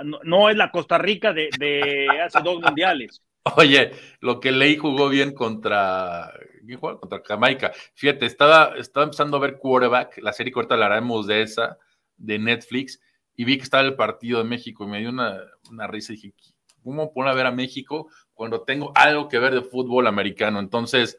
no, 0.04 0.20
no 0.22 0.50
es 0.50 0.56
la 0.56 0.70
Costa 0.70 0.98
Rica 0.98 1.32
de, 1.32 1.48
de 1.58 2.08
hace 2.22 2.40
dos 2.42 2.60
mundiales. 2.60 3.22
Oye, 3.56 3.92
lo 4.20 4.38
que 4.38 4.52
leí 4.52 4.76
jugó 4.76 5.08
bien 5.08 5.32
contra. 5.32 6.32
¿Quién 6.66 6.78
jugó? 6.78 7.00
Contra 7.00 7.22
Jamaica. 7.24 7.72
Fíjate, 7.94 8.26
estaba, 8.26 8.74
estaba 8.76 9.04
empezando 9.04 9.36
a 9.36 9.40
ver 9.40 9.56
quarterback, 9.58 10.18
la 10.18 10.32
serie 10.32 10.52
que 10.52 10.58
ahorita 10.58 10.74
hablaremos 10.74 11.26
de 11.26 11.42
esa, 11.42 11.78
de 12.16 12.38
Netflix, 12.38 13.00
y 13.34 13.44
vi 13.44 13.56
que 13.56 13.64
estaba 13.64 13.82
el 13.84 13.96
partido 13.96 14.38
de 14.38 14.44
México 14.44 14.84
y 14.84 14.88
me 14.88 15.00
dio 15.00 15.10
una, 15.10 15.38
una 15.70 15.86
risa 15.86 16.12
y 16.12 16.16
dije, 16.16 16.34
¿cómo 16.82 17.12
poner 17.12 17.32
a 17.32 17.34
ver 17.34 17.46
a 17.46 17.50
México 17.52 18.08
cuando 18.32 18.62
tengo 18.62 18.92
algo 18.94 19.28
que 19.28 19.38
ver 19.38 19.54
de 19.54 19.62
fútbol 19.62 20.06
americano? 20.06 20.58
Entonces, 20.60 21.18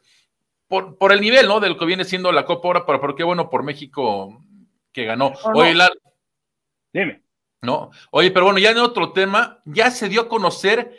por, 0.68 0.98
por 0.98 1.12
el 1.12 1.22
nivel, 1.22 1.48
¿no? 1.48 1.60
De 1.60 1.70
lo 1.70 1.78
que 1.78 1.86
viene 1.86 2.04
siendo 2.06 2.32
la 2.32 2.46
Copa 2.46 2.68
ahora, 2.68 2.86
pero, 2.86 3.00
pero 3.00 3.16
qué 3.16 3.24
bueno 3.24 3.50
por 3.50 3.64
México 3.64 4.44
que 4.92 5.06
ganó. 5.06 5.34
No. 5.46 5.52
Oye, 5.60 5.76
la- 5.76 5.92
Dime. 6.94 7.22
¿no? 7.62 7.92
Oye, 8.12 8.32
pero 8.32 8.46
bueno, 8.46 8.60
ya 8.60 8.72
en 8.72 8.78
otro 8.78 9.12
tema, 9.14 9.62
ya 9.66 9.92
se 9.92 10.10
dio 10.10 10.22
a 10.22 10.30
conocer 10.30 10.96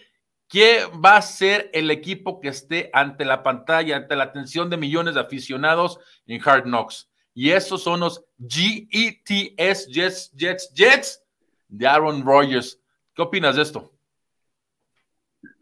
qué 0.49 0.81
va 1.05 1.17
a 1.17 1.23
ser 1.23 1.71
el 1.73 1.91
equipo 1.91 2.41
que 2.41 2.49
esté 2.49 2.91
ante 2.93 3.25
la 3.25 3.43
pantalla, 3.43 3.97
ante 3.97 4.17
la 4.17 4.25
atención 4.25 4.71
de 4.71 4.77
millones 4.77 5.15
de 5.15 5.21
aficionados 5.21 5.99
en 6.27 6.41
Hard 6.47 6.65
Knocks. 6.65 7.08
Y 7.41 7.53
esos 7.53 7.85
son 7.85 8.01
los 8.01 8.25
GETS 8.49 9.87
Jets, 9.87 10.33
Jets, 10.35 10.75
Jets 10.75 11.25
de 11.69 11.87
Aaron 11.87 12.27
Rodgers. 12.27 12.83
¿Qué 13.15 13.23
opinas 13.23 13.55
de 13.55 13.63
esto? 13.63 13.93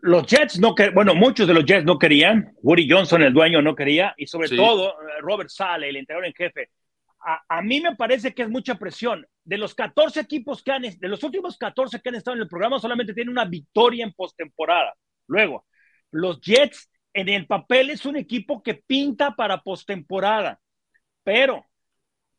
Los 0.00 0.24
Jets 0.26 0.58
no 0.58 0.74
querían, 0.74 0.94
bueno, 0.94 1.14
muchos 1.14 1.46
de 1.46 1.52
los 1.52 1.66
Jets 1.66 1.84
no 1.84 1.98
querían. 1.98 2.54
Woody 2.62 2.88
Johnson, 2.90 3.22
el 3.22 3.34
dueño, 3.34 3.60
no 3.60 3.76
quería. 3.76 4.14
Y 4.16 4.26
sobre 4.26 4.48
Sí. 4.48 4.56
todo, 4.56 4.88
eh, 5.02 5.20
Robert 5.20 5.50
Sale, 5.50 5.90
el 5.90 5.96
entrenador 5.96 6.24
en 6.24 6.32
jefe. 6.32 6.70
A, 7.20 7.42
a 7.46 7.60
mí 7.60 7.82
me 7.82 7.94
parece 7.94 8.32
que 8.32 8.44
es 8.44 8.48
mucha 8.48 8.76
presión. 8.76 9.26
De 9.44 9.58
los 9.58 9.74
14 9.74 10.20
equipos 10.20 10.62
que 10.62 10.72
han, 10.72 10.80
de 10.80 11.08
los 11.08 11.22
últimos 11.24 11.58
14 11.58 12.00
que 12.00 12.08
han 12.08 12.14
estado 12.14 12.36
en 12.38 12.42
el 12.44 12.48
programa, 12.48 12.78
solamente 12.78 13.12
tiene 13.12 13.30
una 13.30 13.44
victoria 13.44 14.02
en 14.06 14.14
postemporada. 14.14 14.94
Luego, 15.26 15.66
los 16.10 16.40
Jets 16.40 16.90
en 17.12 17.28
el 17.28 17.46
papel 17.46 17.90
es 17.90 18.06
un 18.06 18.16
equipo 18.16 18.62
que 18.62 18.72
pinta 18.76 19.36
para 19.36 19.60
postemporada, 19.60 20.58
pero 21.26 21.66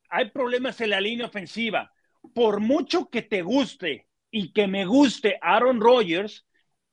hay 0.09 0.29
problemas 0.29 0.79
en 0.79 0.91
la 0.91 1.01
línea 1.01 1.25
ofensiva. 1.25 1.91
Por 2.33 2.61
mucho 2.61 3.09
que 3.09 3.21
te 3.21 3.41
guste 3.41 4.07
y 4.31 4.53
que 4.53 4.65
me 4.65 4.85
guste 4.85 5.37
Aaron 5.41 5.81
Rodgers, 5.81 6.47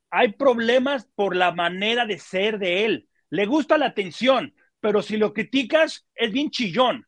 hay 0.09 0.33
problemas 0.33 1.07
por 1.15 1.37
la 1.37 1.53
manera 1.53 2.05
de 2.05 2.19
ser 2.19 2.59
de 2.59 2.83
él. 2.83 3.09
Le 3.29 3.45
gusta 3.45 3.77
la 3.77 3.85
atención, 3.85 4.53
pero 4.81 5.01
si 5.01 5.15
lo 5.15 5.33
criticas, 5.33 6.05
es 6.13 6.33
bien 6.33 6.49
chillón. 6.49 7.07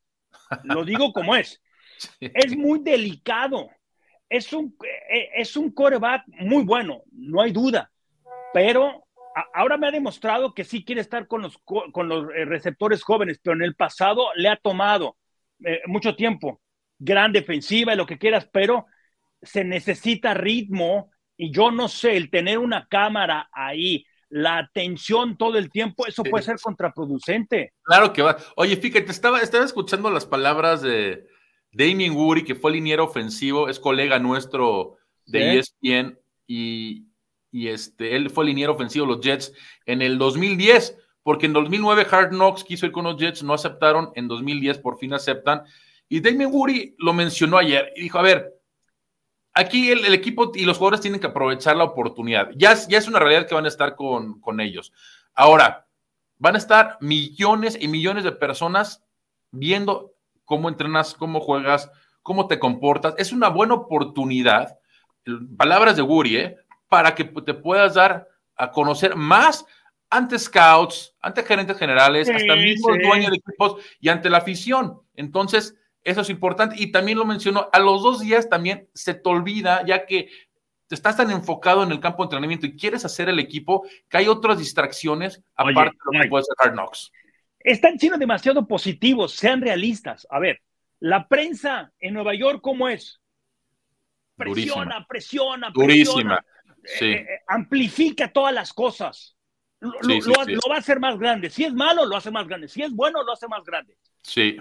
Lo 0.63 0.85
digo 0.85 1.11
como 1.11 1.35
es. 1.35 1.61
Es 2.21 2.55
muy 2.55 2.79
delicado. 2.79 3.69
Es 4.29 4.53
un, 4.53 4.77
eh, 5.11 5.31
es 5.35 5.57
un 5.57 5.71
coreback 5.71 6.23
muy 6.27 6.63
bueno, 6.63 7.01
no 7.11 7.41
hay 7.41 7.51
duda. 7.51 7.91
Pero 8.53 9.06
ahora 9.53 9.77
me 9.77 9.87
ha 9.87 9.91
demostrado 9.91 10.53
que 10.53 10.63
sí 10.63 10.83
quiere 10.85 11.01
estar 11.01 11.27
con 11.27 11.41
los, 11.41 11.57
co- 11.59 11.91
con 11.91 12.07
los 12.09 12.25
eh, 12.35 12.45
receptores 12.45 13.03
jóvenes, 13.03 13.39
pero 13.41 13.55
en 13.55 13.63
el 13.63 13.75
pasado 13.75 14.27
le 14.35 14.49
ha 14.49 14.57
tomado 14.57 15.17
eh, 15.65 15.81
mucho 15.87 16.15
tiempo. 16.15 16.61
Gran 16.99 17.31
defensiva 17.31 17.93
y 17.93 17.97
lo 17.97 18.05
que 18.05 18.17
quieras, 18.17 18.49
pero 18.51 18.85
se 19.41 19.63
necesita 19.63 20.33
ritmo 20.33 21.11
y 21.37 21.51
yo 21.51 21.69
no 21.71 21.87
sé, 21.87 22.17
el 22.17 22.31
tener 22.31 22.57
una 22.57 22.87
cámara 22.87 23.47
ahí, 23.51 24.05
la 24.29 24.57
atención 24.57 25.37
todo 25.37 25.57
el 25.57 25.69
tiempo, 25.69 26.07
eso 26.07 26.23
puede 26.23 26.43
ser 26.43 26.57
contraproducente. 26.61 27.73
Claro 27.83 28.11
que 28.11 28.21
va. 28.23 28.37
Oye, 28.55 28.75
fíjate, 28.75 29.11
estaba, 29.11 29.39
estaba 29.39 29.63
escuchando 29.63 30.09
las 30.09 30.25
palabras 30.25 30.81
de 30.81 31.27
Damien 31.71 32.13
Woody, 32.15 32.43
que 32.43 32.55
fue 32.55 32.71
liniero 32.71 33.05
ofensivo, 33.05 33.69
es 33.69 33.79
colega 33.79 34.19
nuestro 34.19 34.97
de 35.27 35.39
Sí. 35.39 35.57
ESPN 35.57 36.17
y, 36.47 37.06
y 37.57 37.69
este, 37.69 38.15
él 38.15 38.29
fue 38.29 38.45
liniero 38.45 38.73
ofensivo 38.73 39.07
de 39.07 39.13
los 39.13 39.21
Jets 39.25 39.51
en 39.87 40.03
el 40.03 40.19
2010, 40.19 40.95
porque 41.23 41.47
en 41.47 41.53
2009 41.53 42.05
Hard 42.11 42.29
Knocks 42.29 42.63
quiso 42.63 42.85
ir 42.85 42.91
con 42.91 43.05
los 43.05 43.17
Jets, 43.17 43.41
no 43.41 43.55
aceptaron, 43.55 44.11
en 44.13 44.27
2010 44.27 44.77
por 44.77 44.99
fin 44.99 45.11
aceptan. 45.15 45.63
Y 46.07 46.19
Damien 46.19 46.51
Woody 46.53 46.93
lo 46.99 47.13
mencionó 47.13 47.57
ayer 47.57 47.91
y 47.95 48.03
dijo, 48.03 48.19
a 48.19 48.21
ver, 48.21 48.53
aquí 49.55 49.89
el, 49.89 50.05
equipo 50.13 50.51
y 50.53 50.65
los 50.65 50.77
jugadores 50.77 51.01
tienen 51.01 51.19
que 51.19 51.25
aprovechar 51.25 51.75
la 51.75 51.85
oportunidad. 51.85 52.51
Ya, 52.55 52.73
es- 52.73 52.87
ya 52.89 52.99
es 52.99 53.07
una 53.07 53.17
realidad 53.17 53.47
que 53.47 53.55
van 53.55 53.65
a 53.65 53.69
estar 53.69 53.95
con, 53.95 54.39
con 54.39 54.59
ellos. 54.59 54.93
Ahora, 55.33 55.87
van 56.37 56.53
a 56.53 56.59
estar 56.59 56.99
millones 57.01 57.75
y 57.81 57.87
millones 57.87 58.23
de 58.23 58.33
personas 58.33 59.03
viendo 59.49 60.13
cómo 60.45 60.69
entrenas, 60.69 61.15
cómo 61.15 61.39
juegas, 61.39 61.89
cómo 62.21 62.45
te 62.47 62.59
comportas. 62.59 63.15
Es 63.17 63.31
una 63.31 63.49
buena 63.49 63.73
oportunidad, 63.73 64.77
palabras 65.57 65.95
de 65.95 66.03
Woody, 66.03 66.37
¿eh? 66.37 66.57
Para 66.87 67.15
que 67.15 67.23
te 67.23 67.53
puedas 67.53 67.95
dar 67.95 68.27
a 68.55 68.71
conocer 68.71 69.15
más 69.15 69.65
ante 70.09 70.39
scouts, 70.39 71.15
ante 71.21 71.43
gerentes 71.43 71.77
generales, 71.77 72.27
Sí, 72.27 72.33
hasta 72.33 72.55
mismo 72.55 72.93
sí. 72.93 73.01
dueños 73.01 73.31
de 73.31 73.37
equipos 73.37 73.83
y 73.99 74.09
ante 74.09 74.29
la 74.29 74.37
afición. 74.37 75.01
Entonces, 75.15 75.75
eso 76.03 76.21
es 76.21 76.29
importante. 76.29 76.75
Y 76.77 76.91
también 76.91 77.17
lo 77.17 77.25
mencionó, 77.25 77.69
a 77.71 77.79
los 77.79 78.01
dos 78.01 78.21
días 78.21 78.49
también 78.49 78.87
se 78.93 79.13
te 79.13 79.29
olvida, 79.29 79.85
ya 79.85 80.05
que 80.05 80.29
te 80.87 80.95
estás 80.95 81.17
tan 81.17 81.29
enfocado 81.31 81.83
en 81.83 81.91
el 81.91 81.99
campo 81.99 82.23
de 82.23 82.27
entrenamiento 82.27 82.65
y 82.65 82.77
quieres 82.77 83.03
hacer 83.03 83.27
el 83.27 83.39
equipo, 83.39 83.85
que 84.07 84.17
hay 84.17 84.27
otras 84.29 84.57
distracciones 84.57 85.43
Oye, 85.57 85.71
aparte 85.71 85.97
de 85.97 86.17
lo 86.17 86.23
que 86.23 86.29
puede 86.29 86.43
ser 86.45 86.55
Hard 86.59 86.73
Knocks. 86.73 87.11
Están 87.59 87.99
siendo 87.99 88.17
demasiado 88.17 88.65
positivos, 88.65 89.33
sean 89.33 89.61
realistas. 89.61 90.25
A 90.29 90.39
ver, 90.39 90.61
la 91.01 91.27
prensa 91.27 91.91
en 91.99 92.13
Nueva 92.13 92.33
York, 92.33 92.61
¿cómo 92.61 92.87
es? 92.87 93.19
Presiona, 94.37 95.05
presiona, 95.09 95.71
Durísima. 95.73 96.39
Sí. 96.99 97.05
eh, 97.05 97.15
eh, 97.29 97.39
amplifica 97.47 98.31
todas 98.31 98.53
las 98.53 98.73
cosas. 98.73 99.35
Lo, 99.79 99.91
Sí, 100.01 100.07
lo- 100.15 100.21
sí, 100.21 100.29
lo- 100.35 100.43
sí. 100.45 100.53
lo 100.53 100.61
va 100.69 100.75
a 100.75 100.79
hacer 100.79 100.99
más 100.99 101.17
grande. 101.19 101.49
Si 101.49 101.63
es 101.63 101.73
malo, 101.73 102.05
lo 102.05 102.15
hace 102.15 102.31
más 102.31 102.47
grande. 102.47 102.67
Si 102.67 102.81
es 102.81 102.91
bueno, 102.91 103.23
lo 103.23 103.31
hace 103.33 103.47
más 103.47 103.63
grande. 103.63 103.97
Sí. 104.23 104.57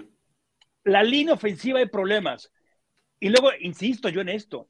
La 0.83 1.03
línea 1.03 1.33
ofensiva 1.33 1.79
hay 1.79 1.87
problemas. 1.87 2.51
Y 3.19 3.29
luego, 3.29 3.49
insisto 3.59 4.09
yo 4.09 4.21
en 4.21 4.29
esto, 4.29 4.69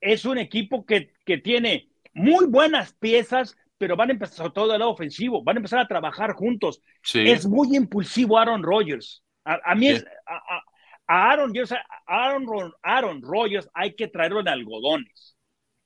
es 0.00 0.24
un 0.24 0.38
equipo 0.38 0.84
que, 0.84 1.12
que 1.24 1.38
tiene 1.38 1.88
muy 2.14 2.46
buenas 2.46 2.92
piezas, 2.94 3.56
pero 3.78 3.96
van 3.96 4.08
a 4.08 4.12
empezar, 4.12 4.36
sobre 4.36 4.52
todo 4.52 4.68
del 4.68 4.78
lado 4.80 4.90
ofensivo, 4.90 5.42
van 5.42 5.56
a 5.56 5.60
empezar 5.60 5.78
a 5.80 5.88
trabajar 5.88 6.32
juntos. 6.32 6.80
Sí. 7.02 7.28
Es 7.30 7.46
muy 7.46 7.76
impulsivo 7.76 8.38
Aaron 8.38 8.62
Rodgers. 8.62 9.22
A, 9.44 9.60
a 9.64 9.74
mí 9.74 9.88
Sí. 9.88 9.94
es, 9.96 10.06
a, 10.26 10.36
a- 10.56 10.64
Aaron, 11.08 11.54
yo, 11.54 11.62
Aaron 12.06 13.22
Rodgers 13.22 13.68
hay 13.74 13.94
que 13.94 14.08
traerlo 14.08 14.40
en 14.40 14.48
algodones. 14.48 15.35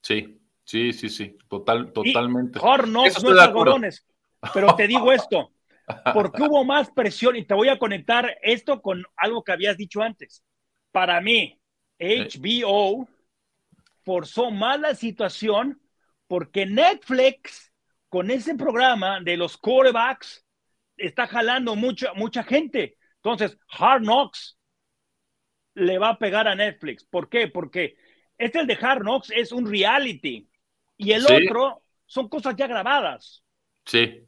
Sí. 0.03 0.37
Sí, 0.65 0.93
sí, 0.93 1.09
sí. 1.09 1.37
Total, 1.49 1.93
Y 2.03 2.13
totalmente. 2.13 2.61
Hard 2.63 2.85
Knocks 2.87 3.17
Eso 3.17 3.21
no 3.23 3.31
estoy 3.31 3.31
es 3.31 3.37
de 3.37 3.43
acuerdo. 3.43 3.75
algodones. 3.75 4.07
Pero 4.55 4.75
te 4.77 4.87
digo 4.87 5.13
esto, 5.13 5.53
porque 6.13 6.43
hubo 6.43 6.65
más 6.65 6.91
presión 6.91 7.37
y 7.37 7.45
te 7.45 7.55
voy 7.55 7.69
a 7.69 7.79
conectar 7.79 8.37
esto 8.43 8.81
con 8.81 9.05
algo 9.17 9.43
que 9.43 9.53
habías 9.53 9.77
dicho 9.77 10.03
antes. 10.03 10.45
Para 10.93 11.21
mí, 11.21 11.61
HBO 11.99 13.09
forzó 14.05 14.51
más 14.51 14.81
la 14.81 14.95
situación 14.95 15.81
porque 16.27 16.67
Netflix, 16.67 17.73
con 18.09 18.31
ese 18.31 18.55
programa 18.55 19.21
de 19.21 19.37
los 19.37 19.57
quarterbacks, 19.57 20.45
está 20.97 21.27
jalando 21.27 21.75
mucha, 21.77 22.13
mucha 22.15 22.45
gente. 22.45 22.97
Entonces, 23.17 23.59
Hard 23.69 24.03
Knocks 24.03 24.57
le 25.75 25.99
va 25.99 26.11
a 26.11 26.19
pegar 26.19 26.49
a 26.49 26.55
Netflix. 26.55 27.05
¿Por 27.05 27.29
qué? 27.29 27.49
Porque 27.49 27.97
este 28.41 28.61
el 28.61 28.67
de 28.67 28.79
Hard 28.81 29.03
Knocks 29.03 29.31
es 29.31 29.53
un 29.53 29.71
reality 29.71 30.49
y 30.97 31.13
el 31.13 31.23
Sí. 31.23 31.33
otro 31.47 31.83
son 32.07 32.29
cosas 32.29 32.57
ya 32.57 32.67
grabadas. 32.67 33.45
Sí. 33.85 34.21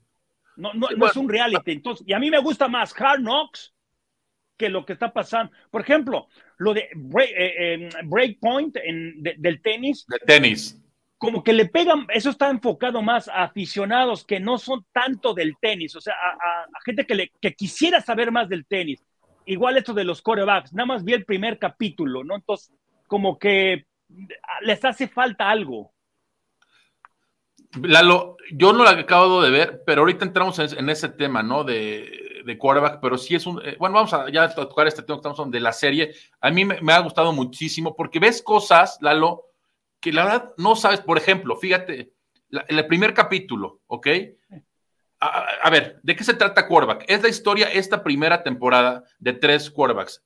No, 0.56 0.72
no, 0.74 0.88
Sí, 0.88 0.94
no 0.94 0.98
bueno. 0.98 1.06
es 1.06 1.16
un 1.16 1.28
reality. 1.28 1.72
Entonces, 1.72 2.06
y 2.06 2.12
a 2.12 2.18
mí 2.18 2.30
me 2.30 2.38
gusta 2.38 2.68
más 2.68 2.94
Hard 3.00 3.20
Knocks 3.20 3.72
que 4.56 4.68
lo 4.68 4.84
que 4.84 4.92
está 4.92 5.12
pasando. 5.12 5.52
Por 5.70 5.80
ejemplo, 5.80 6.28
lo 6.58 6.74
de 6.74 6.88
break, 6.94 7.30
eh, 7.30 7.54
eh, 7.74 7.88
Breakpoint 8.04 8.74
de- 8.74 9.34
del 9.38 9.60
tenis, 9.62 10.06
De 10.06 10.18
tenis. 10.18 10.78
como 11.18 11.42
que 11.42 11.52
le 11.52 11.66
pegan, 11.66 12.06
eso 12.10 12.30
está 12.30 12.50
enfocado 12.50 13.02
más 13.02 13.28
a 13.28 13.44
aficionados 13.44 14.24
que 14.24 14.38
no 14.38 14.58
son 14.58 14.84
tanto 14.92 15.34
del 15.34 15.54
tenis, 15.60 15.96
o 15.96 16.00
sea, 16.00 16.14
a, 16.14 16.30
a- 16.30 16.62
a 16.64 16.80
gente 16.84 17.06
que, 17.06 17.14
le, 17.14 17.32
que 17.40 17.54
quisiera 17.54 18.00
saber 18.00 18.30
más 18.30 18.48
del 18.48 18.66
tenis. 18.66 19.02
Igual 19.46 19.76
esto 19.78 19.94
de 19.94 20.04
los 20.04 20.22
corebacks, 20.22 20.72
nada 20.72 20.86
más 20.86 21.02
vi 21.04 21.14
el 21.14 21.24
primer 21.24 21.58
capítulo, 21.58 22.22
¿no? 22.22 22.36
Entonces, 22.36 22.70
como 23.08 23.38
que 23.38 23.86
les 24.62 24.84
hace 24.84 25.08
falta 25.08 25.50
algo. 25.50 25.92
Lalo, 27.80 28.36
yo 28.52 28.72
no 28.72 28.84
la 28.84 28.90
acabo 28.90 29.40
de 29.40 29.50
ver, 29.50 29.82
pero 29.86 30.02
ahorita 30.02 30.24
entramos 30.26 30.58
en, 30.58 30.88
ese 30.90 31.08
tema, 31.08 31.42
¿no? 31.42 31.64
De, 31.64 32.42
de 32.44 32.58
quarterback, 32.58 33.00
pero 33.00 33.16
sí 33.16 33.34
es 33.34 33.46
un. 33.46 33.60
eh, 33.64 33.76
bueno, 33.78 33.94
vamos 33.94 34.12
a 34.12 34.30
ya 34.30 34.54
tocar 34.54 34.86
este 34.86 35.02
tema 35.02 35.20
que 35.20 35.28
estamos 35.28 35.50
de 35.50 35.60
la 35.60 35.72
serie. 35.72 36.14
A 36.40 36.50
mí 36.50 36.66
me, 36.66 36.92
ha 36.92 36.98
gustado 36.98 37.32
muchísimo 37.32 37.96
porque 37.96 38.18
ves 38.18 38.42
cosas, 38.42 38.98
Lalo, 39.00 39.46
que 40.00 40.12
la 40.12 40.24
verdad 40.24 40.52
no 40.58 40.76
sabes. 40.76 41.00
Por 41.00 41.16
ejemplo, 41.16 41.56
fíjate, 41.56 42.12
la- 42.50 42.66
el 42.68 42.86
primer 42.86 43.14
capítulo, 43.14 43.80
¿ok? 43.86 44.06
A- 45.20 45.46
a 45.62 45.70
ver, 45.70 45.98
¿de 46.02 46.14
qué 46.14 46.24
se 46.24 46.34
trata 46.34 46.66
quarterback? 46.68 47.04
Es 47.08 47.22
la 47.22 47.28
historia, 47.30 47.72
esta 47.72 48.02
primera 48.02 48.42
temporada 48.42 49.02
de 49.18 49.32
tres 49.32 49.70
quarterbacks: 49.70 50.22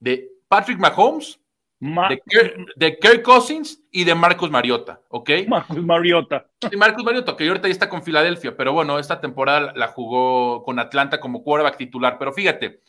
de 0.00 0.28
Patrick 0.48 0.78
Mahomes, 0.80 1.38
Ma- 1.80 2.08
de, 2.08 2.20
Kirk- 2.26 2.72
de 2.76 2.98
Kirk 2.98 3.22
Cousins 3.22 3.82
y 3.92 4.04
de 4.04 4.14
Marcus 4.14 4.50
Mariota, 4.50 5.00
¿ok? 5.08 5.30
Marcus 5.46 5.82
Mariota. 5.82 6.50
Sí, 6.68 6.76
Marcus 6.76 7.04
Mariota, 7.04 7.36
que 7.36 7.46
ahorita 7.46 7.68
ya 7.68 7.72
está 7.72 7.88
con 7.88 8.02
Filadelfia, 8.02 8.56
pero 8.56 8.72
bueno, 8.72 8.98
esta 8.98 9.20
temporada 9.20 9.72
la 9.76 9.86
jugó 9.88 10.62
con 10.64 10.78
Atlanta 10.78 11.20
como 11.20 11.42
quarterback 11.44 11.76
titular. 11.76 12.18
Pero 12.18 12.32
fíjate, 12.32 12.80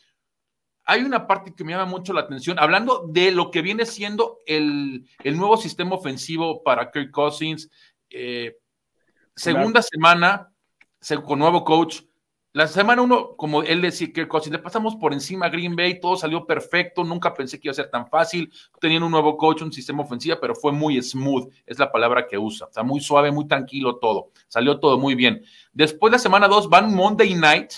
hay 0.84 1.02
una 1.04 1.26
parte 1.28 1.54
que 1.54 1.62
me 1.62 1.70
llama 1.72 1.84
mucho 1.86 2.12
la 2.12 2.22
atención, 2.22 2.58
hablando 2.58 3.06
de 3.06 3.30
lo 3.30 3.50
que 3.52 3.62
viene 3.62 3.86
siendo 3.86 4.38
el, 4.46 5.06
el 5.22 5.36
nuevo 5.36 5.56
sistema 5.56 5.94
ofensivo 5.94 6.62
para 6.64 6.90
Kirk 6.90 7.10
Cousins. 7.12 7.70
eh, 8.10 8.56
segunda 9.36 9.82
semana 9.82 10.52
se- 11.00 11.22
con 11.22 11.38
nuevo 11.38 11.64
coach, 11.64 12.00
la 12.52 12.66
semana 12.66 13.02
uno, 13.02 13.36
como 13.36 13.62
él 13.62 13.80
decía, 13.80 14.12
que 14.12 14.26
le 14.50 14.58
pasamos 14.58 14.96
por 14.96 15.12
encima 15.12 15.46
a 15.46 15.50
Green 15.50 15.76
Bay, 15.76 16.00
todo 16.00 16.16
salió 16.16 16.46
perfecto, 16.46 17.04
nunca 17.04 17.32
pensé 17.32 17.60
que 17.60 17.68
iba 17.68 17.72
a 17.72 17.74
ser 17.74 17.90
tan 17.90 18.08
fácil, 18.08 18.52
tenían 18.80 19.04
un 19.04 19.12
nuevo 19.12 19.36
coach, 19.36 19.62
un 19.62 19.72
sistema 19.72 20.02
ofensivo, 20.02 20.36
pero 20.40 20.56
fue 20.56 20.72
muy 20.72 21.00
smooth, 21.00 21.48
es 21.64 21.78
la 21.78 21.92
palabra 21.92 22.26
que 22.26 22.36
usa, 22.36 22.66
o 22.66 22.72
sea, 22.72 22.82
muy 22.82 23.00
suave, 23.00 23.30
muy 23.30 23.46
tranquilo 23.46 23.98
todo, 23.98 24.30
salió 24.48 24.80
todo 24.80 24.98
muy 24.98 25.14
bien. 25.14 25.44
Después 25.72 26.10
de 26.10 26.16
la 26.16 26.18
semana 26.18 26.48
dos 26.48 26.68
van 26.68 26.92
Monday 26.92 27.34
Night 27.34 27.70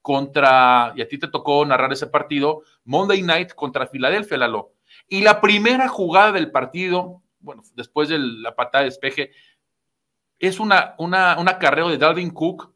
contra, 0.00 0.92
y 0.94 1.02
a 1.02 1.08
ti 1.08 1.18
te 1.18 1.26
tocó 1.26 1.66
narrar 1.66 1.92
ese 1.92 2.06
partido, 2.06 2.62
Monday 2.84 3.22
Night 3.22 3.52
contra 3.54 3.88
Filadelfia, 3.88 4.38
Lalo. 4.38 4.74
Y 5.08 5.22
la 5.22 5.40
primera 5.40 5.88
jugada 5.88 6.30
del 6.30 6.52
partido, 6.52 7.20
bueno, 7.40 7.62
después 7.74 8.08
de 8.08 8.18
la 8.20 8.54
patada 8.54 8.84
de 8.84 8.90
despeje, 8.90 9.32
es 10.38 10.60
una, 10.60 10.94
una, 10.98 11.36
un 11.38 11.48
acarreo 11.48 11.88
de 11.88 11.98
Dalvin 11.98 12.30
Cook 12.30 12.72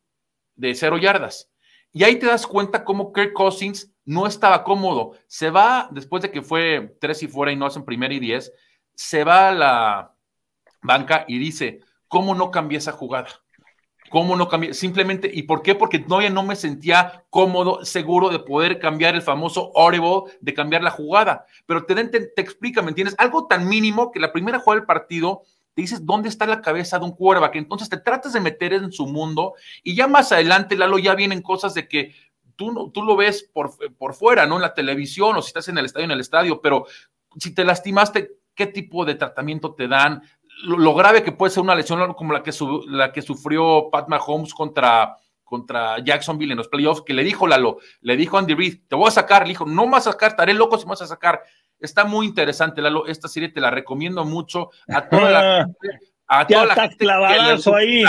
de 0.56 0.74
cero 0.74 0.98
yardas. 0.98 1.50
Y 1.92 2.04
ahí 2.04 2.18
te 2.18 2.26
das 2.26 2.46
cuenta 2.46 2.84
cómo 2.84 3.12
Kirk 3.12 3.32
Cousins 3.32 3.92
no 4.04 4.26
estaba 4.26 4.64
cómodo. 4.64 5.12
Se 5.26 5.50
va, 5.50 5.88
después 5.92 6.22
de 6.22 6.30
que 6.30 6.42
fue 6.42 6.96
tres 7.00 7.22
y 7.22 7.28
fuera 7.28 7.52
y 7.52 7.56
no 7.56 7.66
hacen 7.66 7.84
primera 7.84 8.12
y 8.12 8.18
diez, 8.18 8.52
se 8.94 9.24
va 9.24 9.48
a 9.48 9.52
la 9.52 10.14
banca 10.82 11.24
y 11.28 11.38
dice, 11.38 11.80
¿cómo 12.08 12.34
no 12.34 12.50
cambié 12.50 12.78
esa 12.78 12.92
jugada? 12.92 13.28
¿Cómo 14.10 14.36
no 14.36 14.48
cambié? 14.48 14.74
Simplemente, 14.74 15.30
¿y 15.32 15.44
por 15.44 15.62
qué? 15.62 15.74
Porque 15.74 15.98
todavía 15.98 16.30
no 16.30 16.42
me 16.42 16.56
sentía 16.56 17.24
cómodo, 17.30 17.84
seguro 17.84 18.28
de 18.28 18.38
poder 18.38 18.78
cambiar 18.78 19.14
el 19.14 19.22
famoso 19.22 19.72
audible, 19.76 20.36
de 20.40 20.54
cambiar 20.54 20.82
la 20.82 20.90
jugada. 20.90 21.46
Pero 21.66 21.84
te, 21.84 21.94
te, 22.04 22.20
te 22.20 22.42
explica, 22.42 22.82
¿me 22.82 22.90
entiendes? 22.90 23.16
Algo 23.18 23.46
tan 23.46 23.68
mínimo 23.68 24.12
que 24.12 24.20
la 24.20 24.32
primera 24.32 24.58
jugada 24.58 24.80
del 24.80 24.86
partido 24.86 25.42
te 25.74 25.82
dices 25.82 26.06
dónde 26.06 26.28
está 26.28 26.46
la 26.46 26.62
cabeza 26.62 26.98
de 26.98 27.04
un 27.04 27.12
quarterback, 27.12 27.56
entonces 27.56 27.88
te 27.88 27.96
tratas 27.98 28.32
de 28.32 28.40
meter 28.40 28.72
en 28.72 28.92
su 28.92 29.06
mundo 29.06 29.54
y 29.82 29.94
ya 29.94 30.06
más 30.06 30.30
adelante, 30.32 30.76
Lalo, 30.76 30.98
ya 30.98 31.14
vienen 31.14 31.42
cosas 31.42 31.74
de 31.74 31.88
que 31.88 32.14
tú, 32.56 32.72
no, 32.72 32.90
tú 32.90 33.02
lo 33.02 33.16
ves 33.16 33.48
por, 33.52 33.72
por 33.96 34.14
fuera, 34.14 34.46
¿no? 34.46 34.56
En 34.56 34.62
la 34.62 34.74
televisión 34.74 35.36
o 35.36 35.42
si 35.42 35.48
estás 35.48 35.68
en 35.68 35.78
el 35.78 35.86
estadio, 35.86 36.04
en 36.04 36.10
el 36.12 36.20
estadio, 36.20 36.60
pero 36.60 36.86
si 37.36 37.54
te 37.54 37.64
lastimaste, 37.64 38.30
¿qué 38.54 38.66
tipo 38.66 39.04
de 39.04 39.16
tratamiento 39.16 39.74
te 39.74 39.88
dan? 39.88 40.22
Lo, 40.64 40.94
grave 40.94 41.24
que 41.24 41.32
puede 41.32 41.50
ser 41.50 41.62
una 41.62 41.74
lesión 41.74 42.14
como 42.14 42.32
la 42.32 42.42
que, 42.42 42.52
la 42.86 43.12
que 43.12 43.22
sufrió 43.22 43.90
Pat 43.90 44.08
Mahomes 44.08 44.54
contra, 44.54 45.16
contra 45.42 45.98
Jacksonville 45.98 46.52
en 46.52 46.58
los 46.58 46.68
playoffs, 46.68 47.02
que 47.02 47.12
le 47.12 47.24
dijo 47.24 47.46
Lalo, 47.46 47.78
le 48.00 48.16
dijo 48.16 48.38
Andy 48.38 48.54
Reid, 48.54 48.82
te 48.88 48.94
voy 48.94 49.08
a 49.08 49.10
sacar, 49.10 49.42
le 49.42 49.48
dijo, 49.48 49.66
no 49.66 49.86
me 49.86 49.92
vas 49.92 50.06
a 50.06 50.12
sacar, 50.12 50.30
estaré 50.30 50.54
loco 50.54 50.78
si 50.78 50.84
me 50.84 50.90
vas 50.90 51.02
a 51.02 51.06
sacar. 51.08 51.42
Está 51.78 52.04
muy 52.04 52.26
interesante, 52.26 52.80
Lalo. 52.80 53.06
Esta 53.06 53.28
serie 53.28 53.48
te 53.48 53.60
la 53.60 53.70
recomiendo 53.70 54.24
mucho 54.24 54.70
a 54.88 55.08
toda 55.08 55.30
la 55.30 55.70
A 56.26 56.46
toda 56.46 56.66
la 56.66 56.74
gente 56.74 57.06
ahí. 57.74 58.02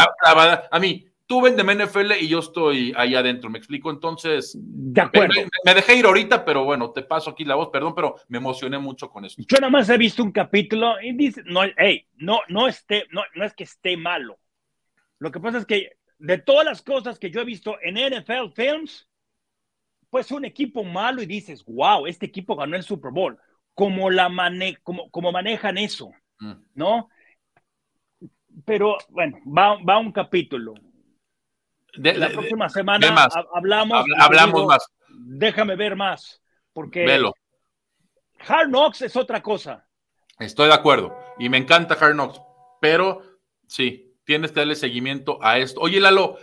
A, 0.71 0.80
mí, 0.80 1.06
tú 1.25 1.41
vendeme 1.41 1.75
NFL 1.75 2.13
y 2.21 2.28
yo 2.28 2.39
estoy 2.39 2.93
ahí 2.95 3.15
adentro, 3.15 3.49
¿me 3.49 3.58
explico? 3.58 3.89
Entonces, 3.89 4.58
de 4.58 5.01
acuerdo. 5.01 5.41
Me, 5.65 5.73
dejé 5.73 5.95
ir 5.95 6.06
ahorita, 6.06 6.45
pero 6.45 6.63
bueno, 6.63 6.91
te 6.91 7.01
paso 7.01 7.32
aquí 7.32 7.43
la 7.43 7.56
voz, 7.56 7.69
perdón, 7.69 7.93
pero 7.95 8.15
me 8.28 8.38
emocioné 8.38 8.78
mucho 8.78 9.10
con 9.10 9.25
esto. 9.25 9.41
Yo 9.47 9.58
nada 9.60 9.71
más 9.71 9.89
he 9.89 9.97
visto 9.97 10.23
un 10.23 10.32
capítulo 10.32 11.01
y 11.01 11.13
dice, 11.13 11.43
no, 11.45 11.62
hey, 11.78 12.08
no, 12.15 12.39
no, 12.47 12.67
esté, 12.67 13.06
no, 13.12 13.23
no 13.36 13.43
es 13.43 13.54
que 13.54 13.63
esté 13.63 13.97
malo. 13.97 14.38
Lo 15.19 15.32
que 15.32 15.39
pasa 15.39 15.58
es 15.58 15.65
que 15.65 15.97
de 16.19 16.38
todas 16.38 16.65
las 16.65 16.82
cosas 16.82 17.19
que 17.19 17.32
yo 17.32 17.41
he 17.41 17.45
visto 17.45 17.78
en 17.82 17.95
NFL 17.95 18.54
Films, 18.56 19.08
pues 20.10 20.32
un 20.32 20.45
equipo 20.45 20.84
malo 20.84 21.21
y 21.21 21.25
dices, 21.25 21.65
wow, 21.65 22.06
este 22.06 22.25
equipo 22.25 22.56
ganó 22.56 22.75
el 22.75 22.84
Super 22.84 23.12
Bowl 23.12 23.38
cómo, 23.75 24.09
la 24.09 24.29
mane 24.29 24.77
cómo, 24.81 25.11
cómo 25.11 25.31
manejan 25.31 25.77
eso, 25.77 26.11
mm. 26.39 26.53
¿no? 26.73 27.09
Pero 28.63 28.97
bueno, 29.09 29.38
va, 29.45 29.77
va 29.83 29.99
un 29.99 30.11
capítulo. 30.11 30.73
De, 31.93 32.13
la 32.13 32.29
próxima 32.29 32.67
semana 32.69 33.27
hablamos. 33.53 34.05
hablamos 34.19 34.65
más. 34.65 34.88
Déjame 35.09 35.75
ver 35.75 35.95
más, 35.95 36.41
porque 36.73 37.05
Hard 38.47 38.67
Knocks 38.67 39.01
es 39.03 39.15
otra 39.15 39.41
cosa. 39.41 39.88
Estoy 40.39 40.67
de 40.67 40.73
acuerdo 40.73 41.17
y 41.38 41.47
me 41.47 41.57
encanta 41.57 41.95
Hard 41.95 42.13
Knocks, 42.13 42.41
pero 42.81 43.21
sí, 43.67 44.17
tienes 44.25 44.51
que 44.51 44.61
darle 44.61 44.75
seguimiento 44.75 45.39
a 45.41 45.57
esto. 45.57 45.79
Oye, 45.79 45.99
Lalo, 45.99 46.38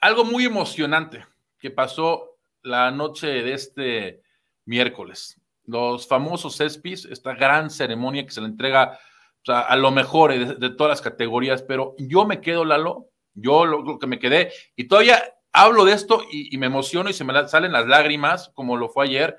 algo 0.00 0.24
muy 0.24 0.44
emocionante 0.44 1.24
que 1.58 1.70
pasó 1.70 2.38
la 2.62 2.90
noche 2.90 3.28
de 3.28 3.52
este 3.52 4.22
miércoles 4.64 5.41
los 5.64 6.06
famosos 6.06 6.60
ESPYs, 6.60 7.06
esta 7.06 7.34
gran 7.34 7.70
ceremonia 7.70 8.24
que 8.24 8.32
se 8.32 8.40
le 8.40 8.48
entrega 8.48 8.98
a 9.46 9.76
lo 9.76 9.90
mejor 9.90 10.32
de, 10.58 10.70
todas 10.70 10.90
las 10.90 11.00
categorías, 11.00 11.62
pero 11.62 11.94
yo 11.98 12.24
me 12.24 12.40
quedo, 12.40 12.64
Lalo, 12.64 13.08
yo 13.34 13.64
lo, 13.66 13.98
que 13.98 14.06
me 14.06 14.18
quedé, 14.18 14.52
y 14.76 14.84
todavía 14.84 15.22
hablo 15.52 15.84
de 15.84 15.92
esto 15.92 16.22
y, 16.30 16.56
me 16.58 16.66
emociono 16.66 17.10
y 17.10 17.12
se 17.12 17.24
me 17.24 17.48
salen 17.48 17.72
las 17.72 17.86
lágrimas, 17.86 18.50
como 18.54 18.76
lo 18.76 18.88
fue 18.88 19.06
ayer, 19.06 19.36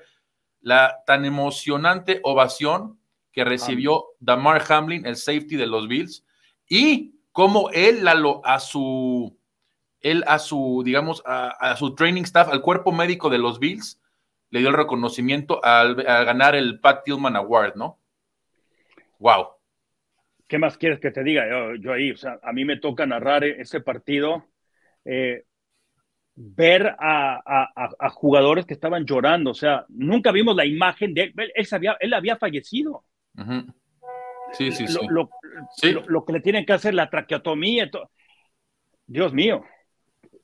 la 0.60 1.02
tan 1.06 1.24
emocionante 1.24 2.20
ovación 2.22 2.98
que 3.32 3.44
recibió 3.44 4.06
Damar 4.20 4.62
Hamlin, 4.68 5.06
el 5.06 5.16
safety 5.16 5.56
de 5.56 5.66
los 5.66 5.88
Bills, 5.88 6.24
y 6.68 7.14
cómo 7.32 7.70
él, 7.70 8.04
Lalo, 8.04 8.42
a 8.44 8.60
su, 8.60 9.36
él 10.00 10.22
a 10.26 10.38
su, 10.38 10.82
digamos, 10.84 11.22
a 11.24 11.76
su 11.76 11.94
training 11.94 12.22
staff, 12.22 12.48
al 12.48 12.60
cuerpo 12.60 12.92
médico 12.92 13.30
de 13.30 13.38
los 13.38 13.58
Bills, 13.58 14.00
le 14.54 14.60
dio 14.60 14.68
el 14.68 14.76
reconocimiento 14.76 15.58
al, 15.64 15.96
ganar 15.96 16.54
el 16.54 16.78
Pat 16.78 17.02
Tillman 17.04 17.34
Award, 17.34 17.74
¿no? 17.74 17.98
Wow. 19.18 19.48
¿Qué 20.46 20.58
más 20.58 20.78
quieres 20.78 21.00
que 21.00 21.10
te 21.10 21.24
diga? 21.24 21.74
Yo, 21.80 21.92
ahí, 21.92 22.12
o 22.12 22.16
sea, 22.16 22.38
a 22.40 22.52
mí 22.52 22.64
me 22.64 22.76
toca 22.76 23.04
narrar 23.04 23.42
ese 23.42 23.80
partido, 23.80 24.46
eh, 25.04 25.42
ver 26.36 26.94
a, 27.00 28.10
jugadores 28.10 28.64
que 28.64 28.74
estaban 28.74 29.04
llorando, 29.04 29.50
o 29.50 29.54
sea, 29.54 29.86
nunca 29.88 30.30
vimos 30.30 30.54
la 30.54 30.64
imagen 30.64 31.14
de 31.14 31.22
él, 31.36 31.52
él, 31.52 31.66
sabía, 31.66 31.96
él 31.98 32.14
había 32.14 32.36
fallecido. 32.36 33.04
Sí, 34.52 34.70
sí, 34.70 34.86
sí. 34.86 34.98
Lo, 35.10 35.30
Lo, 36.06 36.24
que 36.24 36.32
le 36.32 36.40
tienen 36.40 36.64
que 36.64 36.74
hacer, 36.74 36.94
la 36.94 37.10
traqueotomía, 37.10 37.90
Dios 39.04 39.32
mío, 39.32 39.64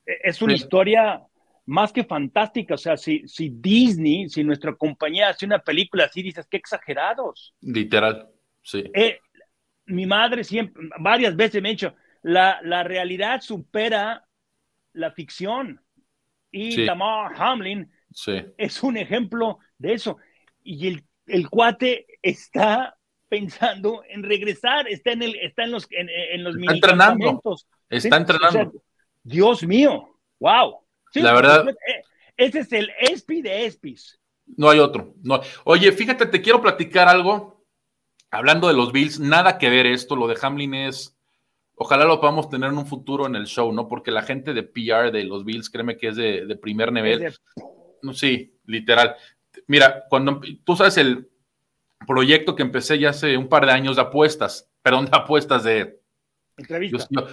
e, 0.05 0.17
es 0.23 0.41
una 0.41 0.51
historia 0.51 1.25
más 1.65 1.91
que 1.91 2.03
fantástica. 2.03 2.75
O 2.75 2.77
sea, 2.77 2.97
si, 2.97 3.27
si 3.27 3.49
Disney, 3.49 4.29
si 4.29 4.43
nuestra 4.43 4.73
compañía 4.75 5.29
hace 5.29 5.45
una 5.45 5.59
película 5.59 6.05
así, 6.05 6.21
dices, 6.21 6.47
qué 6.49 6.57
exagerados. 6.57 7.53
Literal, 7.61 8.29
sí. 8.61 8.83
Eh, 8.93 9.19
mi 9.85 10.05
madre 10.05 10.43
siempre, 10.43 10.89
varias 10.99 11.35
veces 11.35 11.61
me 11.61 11.69
ha 11.69 11.71
dicho, 11.71 11.95
la, 12.23 12.59
la 12.63 12.83
realidad 12.83 13.41
supera 13.41 14.25
la 14.93 15.11
ficción. 15.11 15.81
Y 16.53 16.85
Tamar 16.85 17.33
Hamlin 17.37 17.89
es 18.57 18.83
un 18.83 18.97
ejemplo 18.97 19.59
de 19.77 19.93
eso. 19.93 20.17
Y 20.63 20.87
el, 20.87 21.03
el, 21.27 21.49
cuate 21.49 22.05
está 22.21 22.97
pensando 23.29 24.03
en 24.09 24.23
regresar, 24.23 24.87
está 24.89 25.13
en, 25.13 25.23
el, 25.23 25.35
está 25.35 25.63
en 25.63 25.71
los, 25.71 25.87
en, 25.91 26.43
los 26.43 26.57
está 26.57 26.73
entrenando. 26.73 27.41
Está 27.89 28.17
entrenando. 28.17 28.83
Dios 29.23 29.65
mío, 29.65 30.19
wow 30.39 30.81
la 31.13 31.33
verdad. 31.33 31.69
Eh, 31.69 32.03
ese 32.37 32.59
es 32.59 32.73
el 32.73 32.89
ESPI 32.99 33.41
de 33.41 33.65
ESPIs. 33.65 34.19
No 34.57 34.69
hay 34.69 34.79
otro. 34.79 35.13
No. 35.23 35.41
Oye, 35.63 35.91
fíjate, 35.91 36.25
te 36.25 36.41
quiero 36.41 36.61
platicar 36.61 37.07
algo. 37.07 37.63
Hablando 38.29 38.67
de 38.67 38.73
los 38.73 38.91
Bills, 38.91 39.19
nada 39.19 39.57
que 39.57 39.69
ver 39.69 39.85
esto. 39.85 40.15
Lo 40.15 40.27
de 40.27 40.37
Hamlin 40.41 40.73
es. 40.73 41.17
Ojalá 41.75 42.05
lo 42.05 42.19
podamos 42.19 42.49
tener 42.49 42.69
en 42.69 42.77
un 42.77 42.85
futuro 42.85 43.25
en 43.25 43.35
el 43.35 43.47
show, 43.47 43.71
¿no? 43.73 43.87
Porque 43.87 44.11
la 44.11 44.21
gente 44.21 44.53
de 44.53 44.63
PR 44.63 45.11
de 45.11 45.23
los 45.23 45.43
Bills, 45.43 45.69
créeme 45.69 45.97
que 45.97 46.09
es 46.09 46.15
de, 46.15 46.57
primer 46.61 46.91
nivel. 46.91 47.33
No, 48.03 48.13
sí, 48.13 48.53
literal. 48.65 49.15
Mira, 49.67 50.05
cuando 50.09 50.41
tú 50.63 50.75
sabes 50.75 50.97
el 50.97 51.29
proyecto 52.05 52.55
que 52.55 52.61
empecé 52.61 52.99
ya 52.99 53.09
hace 53.09 53.35
un 53.35 53.49
par 53.49 53.65
de 53.65 53.71
años 53.71 53.95
de 53.95 54.03
apuestas, 54.03 54.69
perdón, 54.83 55.05
de 55.05 55.17
apuestas 55.17 55.63
de, 55.63 56.00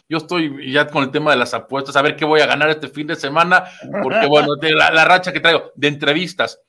yo, 0.08 0.16
estoy 0.16 0.72
ya 0.72 0.86
con 0.86 1.04
el 1.04 1.10
tema 1.10 1.30
de 1.30 1.36
las 1.36 1.54
apuestas, 1.54 1.96
a 1.96 2.02
ver 2.02 2.16
qué 2.16 2.24
voy 2.24 2.40
a 2.40 2.46
ganar 2.46 2.70
este 2.70 2.88
fin 2.88 3.06
de 3.06 3.16
semana, 3.16 3.64
porque 4.02 4.26
bueno, 4.28 4.56
de 4.56 4.72
la, 4.72 5.04
racha 5.04 5.32
que 5.32 5.40
traigo 5.40 5.72
de 5.74 5.88
entrevistas. 5.88 6.60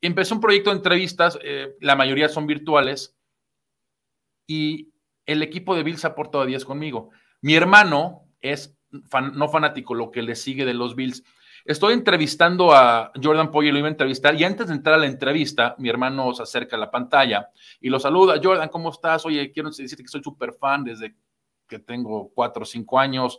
Empecé 0.00 0.34
un 0.34 0.40
proyecto 0.40 0.70
de 0.70 0.76
entrevistas, 0.76 1.38
eh, 1.42 1.76
la 1.80 1.96
mayoría 1.96 2.28
son 2.28 2.46
virtuales, 2.46 3.16
y 4.46 4.92
el 5.26 5.42
equipo 5.42 5.76
de 5.76 5.82
Bills 5.82 6.04
ha 6.04 6.08
aportado 6.08 6.46
10 6.46 6.64
conmigo. 6.64 7.10
Mi 7.42 7.54
hermano 7.54 8.24
es 8.40 8.76
no 8.90 9.48
fanático, 9.48 9.94
lo 9.94 10.10
que 10.10 10.22
le 10.22 10.34
sigue 10.34 10.64
de 10.64 10.74
los 10.74 10.96
Bills. 10.96 11.22
Estoy 11.64 11.92
entrevistando 11.92 12.72
a 12.72 13.12
Jordan 13.22 13.50
Poyer, 13.50 13.72
lo 13.72 13.78
iba 13.78 13.88
a 13.88 13.90
entrevistar, 13.90 14.34
y 14.34 14.44
antes 14.44 14.68
de 14.68 14.74
entrar 14.74 14.94
a 14.94 14.98
la 14.98 15.06
entrevista, 15.06 15.74
mi 15.78 15.90
hermano 15.90 16.32
se 16.32 16.42
acerca 16.42 16.76
a 16.76 16.78
la 16.78 16.90
pantalla 16.90 17.50
y 17.80 17.90
lo 17.90 18.00
saluda. 18.00 18.40
Jordan, 18.42 18.70
¿cómo 18.70 18.88
estás? 18.88 19.26
Oye, 19.26 19.52
quiero 19.52 19.68
decirte 19.68 20.02
que 20.02 20.08
soy 20.08 20.22
súper 20.22 20.54
fan 20.54 20.84
desde 20.84 21.14
que 21.68 21.78
tengo 21.78 22.30
cuatro 22.34 22.62
o 22.62 22.66
cinco 22.66 22.98
años, 22.98 23.38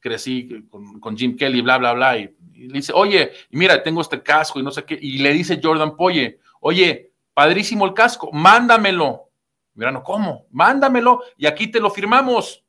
crecí 0.00 0.66
con, 1.00 1.16
Jim 1.16 1.36
Kelly, 1.36 1.60
bla, 1.60 1.78
bla, 1.78 1.92
bla, 1.92 2.18
y, 2.18 2.34
le 2.54 2.72
dice, 2.72 2.92
oye, 2.94 3.32
mira, 3.50 3.82
tengo 3.82 4.00
este 4.00 4.22
casco 4.22 4.58
y 4.58 4.62
no 4.62 4.70
sé 4.70 4.84
qué, 4.84 4.98
y 5.00 5.18
le 5.18 5.32
dice 5.32 5.60
Jordan 5.62 5.96
Poye, 5.96 6.40
oye, 6.60 7.12
padrísimo 7.34 7.84
el 7.84 7.94
casco, 7.94 8.30
mándamelo. 8.32 9.30
Mirano, 9.74 10.02
¿cómo? 10.02 10.46
Mándamelo 10.50 11.22
y 11.36 11.46
aquí 11.46 11.66
te 11.66 11.80
lo 11.80 11.90
firmamos. 11.90 12.64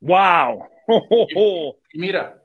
¡Wow! 0.00 0.68
Y, 1.92 1.98
mira, 1.98 2.44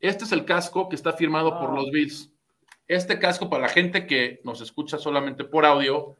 Este 0.00 0.24
es 0.24 0.32
el 0.32 0.44
casco 0.44 0.88
que 0.88 0.94
está 0.94 1.12
firmado 1.12 1.58
por 1.58 1.72
los 1.74 1.90
Bills. 1.90 2.32
Este 2.86 3.18
casco, 3.18 3.50
para 3.50 3.62
la 3.62 3.68
gente 3.68 4.06
que 4.06 4.40
nos 4.44 4.60
escucha 4.60 4.98
solamente 4.98 5.42
por 5.42 5.66
audio, 5.66 6.16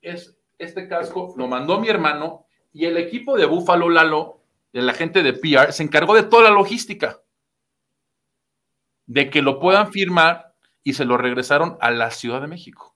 es 0.00 0.37
este 0.58 0.88
casco 0.88 1.34
lo 1.36 1.46
mandó 1.48 1.80
mi 1.80 1.88
hermano 1.88 2.46
y 2.72 2.84
el 2.84 2.96
equipo 2.96 3.36
de 3.36 3.46
Buffalo 3.46 3.88
Lalo, 3.88 4.42
de 4.72 4.82
la 4.82 4.92
gente 4.92 5.22
de 5.22 5.32
PR, 5.32 5.72
se 5.72 5.82
encargó 5.82 6.14
de 6.14 6.24
toda 6.24 6.44
la 6.44 6.50
logística 6.50 7.20
de 9.06 9.30
que 9.30 9.40
lo 9.40 9.58
puedan 9.58 9.90
firmar 9.90 10.54
y 10.82 10.92
se 10.92 11.04
lo 11.04 11.16
regresaron 11.16 11.78
a 11.80 11.90
la 11.90 12.10
Ciudad 12.10 12.40
de 12.40 12.46
México. 12.46 12.94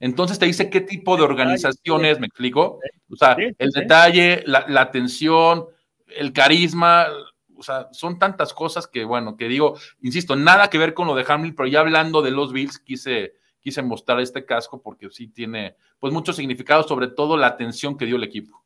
Entonces 0.00 0.38
te 0.38 0.46
dice 0.46 0.70
qué 0.70 0.80
tipo 0.80 1.16
de 1.16 1.22
organizaciones, 1.22 2.20
¿me 2.20 2.26
explico? 2.26 2.78
O 3.10 3.16
sea, 3.16 3.36
el 3.36 3.70
detalle, 3.70 4.42
la, 4.46 4.66
la 4.68 4.82
atención, 4.82 5.66
el 6.06 6.32
carisma, 6.32 7.06
o 7.56 7.62
sea, 7.62 7.88
son 7.92 8.18
tantas 8.18 8.54
cosas 8.54 8.86
que, 8.86 9.04
bueno, 9.04 9.36
que 9.36 9.48
digo, 9.48 9.76
insisto, 10.00 10.36
nada 10.36 10.70
que 10.70 10.78
ver 10.78 10.94
con 10.94 11.08
lo 11.08 11.14
de 11.16 11.24
Hamlin, 11.26 11.54
pero 11.54 11.66
ya 11.66 11.80
hablando 11.80 12.22
de 12.22 12.30
los 12.30 12.52
Bills, 12.52 12.78
quise, 12.78 13.34
quise 13.68 13.82
mostrar 13.82 14.18
este 14.20 14.46
casco 14.46 14.80
porque 14.80 15.10
sí 15.10 15.28
tiene, 15.28 15.76
pues, 15.98 16.10
mucho 16.12 16.32
significado, 16.32 16.82
sobre 16.84 17.08
todo 17.08 17.36
la 17.36 17.48
atención 17.48 17.98
que 17.98 18.06
dio 18.06 18.16
el 18.16 18.24
equipo. 18.24 18.64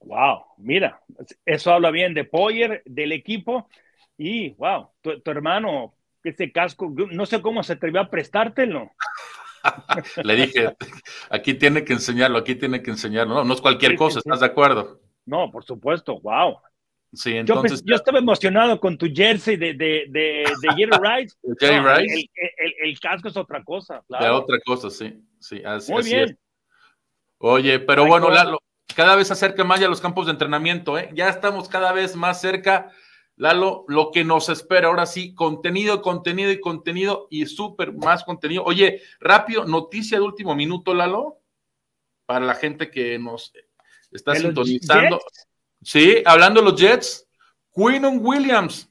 Wow, 0.00 0.44
mira, 0.58 1.00
eso 1.46 1.72
habla 1.72 1.90
bien 1.90 2.12
de 2.12 2.24
Poyer, 2.24 2.82
del 2.84 3.12
equipo 3.12 3.68
y 4.18 4.50
wow, 4.50 4.90
tu, 5.00 5.18
tu 5.20 5.30
hermano, 5.30 5.94
ese 6.22 6.52
casco, 6.52 6.92
no 7.10 7.24
sé 7.24 7.40
cómo 7.40 7.62
se 7.62 7.72
atrevió 7.72 8.02
a 8.02 8.10
prestártelo. 8.10 8.90
Le 10.22 10.34
dije, 10.36 10.76
aquí 11.30 11.54
tiene 11.54 11.84
que 11.84 11.94
enseñarlo, 11.94 12.38
aquí 12.38 12.54
tiene 12.54 12.82
que 12.82 12.90
enseñarlo. 12.90 13.34
No, 13.34 13.44
no 13.44 13.54
es 13.54 13.62
cualquier 13.62 13.92
Sí, 13.92 13.96
cosa, 13.96 14.20
sí. 14.20 14.28
¿estás 14.28 14.40
de 14.40 14.46
acuerdo? 14.46 15.00
No, 15.24 15.50
por 15.50 15.64
supuesto, 15.64 16.20
wow. 16.20 16.58
Sí, 17.14 17.32
Yo, 17.32 17.38
entonces. 17.40 17.82
yo 17.84 17.94
estaba 17.94 18.18
emocionado 18.18 18.78
con 18.80 18.98
tu 18.98 19.06
jersey 19.12 19.56
de, 19.56 19.74
de, 19.74 20.04
de, 20.08 20.44
de 20.60 20.68
Jerry 20.76 20.90
Rice. 21.02 21.36
Jerry 21.60 21.80
No, 21.82 21.94
Rice. 21.96 22.30
El, 22.34 22.50
el- 22.66 22.74
el 22.90 23.00
casco 23.00 23.28
es 23.28 23.36
otra 23.36 23.62
cosa, 23.62 24.02
La 24.08 24.18
claro. 24.18 24.38
otra 24.38 24.58
cosa, 24.64 24.90
sí. 24.90 25.22
sí 25.38 25.62
así, 25.64 25.92
Muy 25.92 26.00
así 26.00 26.10
bien. 26.14 26.28
es. 26.30 26.36
Oye, 27.38 27.78
pero 27.80 28.02
Ay, 28.04 28.08
bueno. 28.08 28.30
Lalo, 28.30 28.58
cada 28.94 29.16
vez 29.16 29.26
se 29.28 29.32
acerca 29.34 29.64
más 29.64 29.80
ya 29.80 29.88
los 29.88 30.00
campos 30.00 30.26
de 30.26 30.32
entrenamiento, 30.32 30.98
¿eh? 30.98 31.10
Ya 31.14 31.28
estamos 31.28 31.68
cada 31.68 31.92
vez 31.92 32.16
más 32.16 32.40
cerca. 32.40 32.90
Lalo, 33.36 33.84
lo 33.88 34.12
que 34.12 34.22
nos 34.24 34.48
espera 34.48 34.86
ahora 34.88 35.06
sí, 35.06 35.34
contenido, 35.34 36.02
contenido 36.02 36.52
y 36.52 36.60
contenido 36.60 37.26
y 37.30 37.46
súper 37.46 37.92
más 37.92 38.22
contenido. 38.22 38.62
Oye, 38.64 39.02
rápido, 39.18 39.64
noticia 39.64 40.18
de 40.18 40.24
último 40.24 40.54
minuto, 40.54 40.94
Lalo, 40.94 41.40
para 42.26 42.44
la 42.46 42.54
gente 42.54 42.90
que 42.92 43.18
nos 43.18 43.52
está 44.12 44.32
¿De 44.32 44.40
sintonizando. 44.40 45.18
Jets? 45.18 45.48
Sí, 45.84 46.22
hablando 46.24 46.60
de 46.60 46.70
los 46.70 46.80
Jets, 46.80 47.28
Quinnon 47.74 48.18
Williams, 48.20 48.90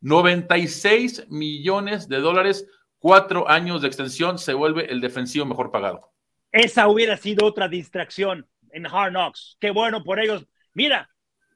96 0.00 1.26
millones 1.28 2.08
de 2.08 2.18
dólares, 2.18 2.66
cuatro 2.98 3.48
años 3.48 3.82
de 3.82 3.88
extensión, 3.88 4.38
se 4.38 4.54
vuelve 4.54 4.90
el 4.90 5.00
defensivo 5.00 5.44
mejor 5.46 5.70
pagado. 5.70 6.10
Esa 6.50 6.88
hubiera 6.88 7.16
sido 7.16 7.46
otra 7.46 7.68
distracción 7.68 8.46
en 8.72 8.86
Hard 8.86 9.12
Knocks. 9.12 9.56
Qué 9.60 9.70
bueno 9.70 10.02
por 10.02 10.18
ellos. 10.20 10.46
Mira, 10.74 11.08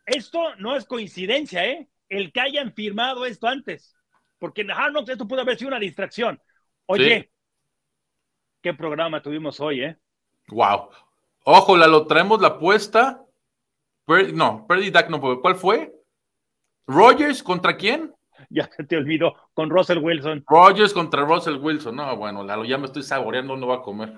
esto 0.06 0.54
no 0.56 0.76
es 0.76 0.84
coincidencia, 0.84 1.66
¿eh? 1.66 1.88
El 2.08 2.32
que 2.32 2.40
hayan 2.40 2.72
firmado 2.72 3.26
esto 3.26 3.48
antes. 3.48 3.94
Porque 4.38 4.60
en 4.62 4.70
Hard 4.70 4.92
Knocks 4.92 5.10
esto 5.10 5.26
pudo 5.26 5.40
haber 5.40 5.58
sido 5.58 5.68
una 5.68 5.80
distracción. 5.80 6.40
Oye, 6.86 7.22
Sí. 7.22 7.30
qué 8.62 8.74
programa 8.74 9.22
tuvimos 9.22 9.58
hoy, 9.60 9.82
¿eh? 9.82 9.96
Wow. 10.48 10.90
Ojo, 11.44 11.76
Lalo, 11.76 12.06
traemos 12.06 12.40
la 12.40 12.48
apuesta. 12.48 13.22
Per- 14.06 14.32
no, 14.32 14.66
Purdy 14.66 14.90
Dak 14.90 15.10
no 15.10 15.20
fue. 15.20 15.40
¿Cuál 15.40 15.56
fue? 15.56 15.92
Rogers 16.86 17.42
contra 17.42 17.76
quién? 17.76 18.12
Ya 18.50 18.68
se 18.76 18.84
te 18.84 18.98
olvidó, 18.98 19.34
con 19.54 19.70
Russell 19.70 19.98
Wilson. 19.98 20.44
Rogers 20.46 20.92
contra 20.92 21.22
Russell 21.24 21.56
Wilson. 21.56 21.96
No, 21.96 22.16
bueno, 22.16 22.44
Lalo, 22.44 22.64
ya 22.66 22.76
me 22.76 22.84
estoy 22.84 23.02
saboreando, 23.02 23.56
no 23.56 23.66
va 23.66 23.76
a 23.76 23.82
comer. 23.82 24.12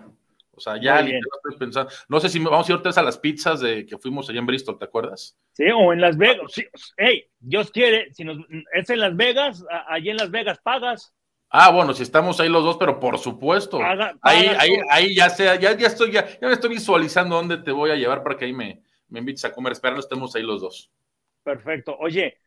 O 0.50 0.60
sea, 0.60 0.76
ya 0.82 0.98
estoy 1.00 1.56
pensando. 1.56 1.90
No 2.08 2.18
sé 2.18 2.28
si 2.28 2.40
me- 2.40 2.50
vamos 2.50 2.68
a 2.68 2.72
ir 2.72 2.78
vez 2.80 2.98
a 2.98 3.02
las 3.04 3.16
pizzas 3.16 3.60
de 3.60 3.86
que 3.86 3.96
fuimos 3.96 4.28
allá 4.28 4.40
en 4.40 4.46
Bristol, 4.46 4.76
¿te 4.76 4.86
acuerdas? 4.86 5.38
Sí, 5.52 5.64
o 5.72 5.92
en 5.92 6.00
Las 6.00 6.16
Vegas. 6.16 6.50
Sí, 6.52 6.64
hey, 6.96 7.26
Dios 7.38 7.70
quiere, 7.70 8.12
si 8.12 8.24
nos, 8.24 8.38
es 8.74 8.90
en 8.90 8.98
Las 8.98 9.16
Vegas, 9.16 9.64
allí 9.86 10.10
en 10.10 10.16
Las 10.16 10.32
Vegas 10.32 10.58
pagas. 10.64 11.14
Ah, 11.48 11.70
bueno, 11.70 11.94
si 11.94 12.02
estamos 12.02 12.40
ahí 12.40 12.48
los 12.48 12.64
dos, 12.64 12.76
pero 12.76 12.98
por 12.98 13.18
supuesto. 13.18 13.78
Paga- 13.78 14.18
ahí, 14.20 14.46
paga 14.48 14.60
ahí, 14.60 14.70
ahí 14.90 15.14
ya 15.14 15.30
sea, 15.30 15.54
ya, 15.54 15.76
ya 15.76 15.86
estoy, 15.86 16.10
ya, 16.10 16.26
ya 16.28 16.48
me 16.48 16.54
estoy 16.54 16.70
visualizando 16.70 17.36
dónde 17.36 17.56
te 17.58 17.70
voy 17.70 17.92
a 17.92 17.96
llevar 17.96 18.24
para 18.24 18.36
que 18.36 18.46
ahí 18.46 18.52
me, 18.52 18.82
me 19.08 19.20
invites 19.20 19.44
a 19.44 19.52
comer. 19.52 19.72
Espero 19.72 19.98
estemos 19.98 20.34
ahí 20.34 20.42
los 20.42 20.60
dos. 20.60 20.90
Perfecto. 21.42 21.96
Oye, 21.98 22.38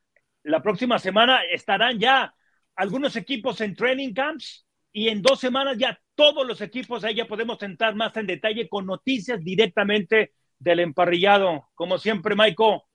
la 0.43 0.61
próxima 0.61 0.99
semana 0.99 1.41
estarán 1.43 1.99
ya 1.99 2.33
algunos 2.75 3.15
equipos 3.15 3.61
en 3.61 3.75
training 3.75 4.13
camps 4.13 4.65
y 4.91 5.09
en 5.09 5.21
dos 5.21 5.39
semanas 5.39 5.77
ya 5.77 5.99
todos 6.15 6.45
los 6.45 6.61
equipos 6.61 7.03
ahí 7.03 7.15
ya 7.15 7.25
podemos 7.27 7.61
entrar 7.63 7.95
más 7.95 8.15
en 8.17 8.27
detalle 8.27 8.67
con 8.67 8.85
noticias 8.85 9.43
directamente 9.43 10.33
del 10.59 10.79
emparrillado. 10.79 11.69
Como 11.73 11.97
siempre, 11.97 12.35
Maiko. 12.35 12.87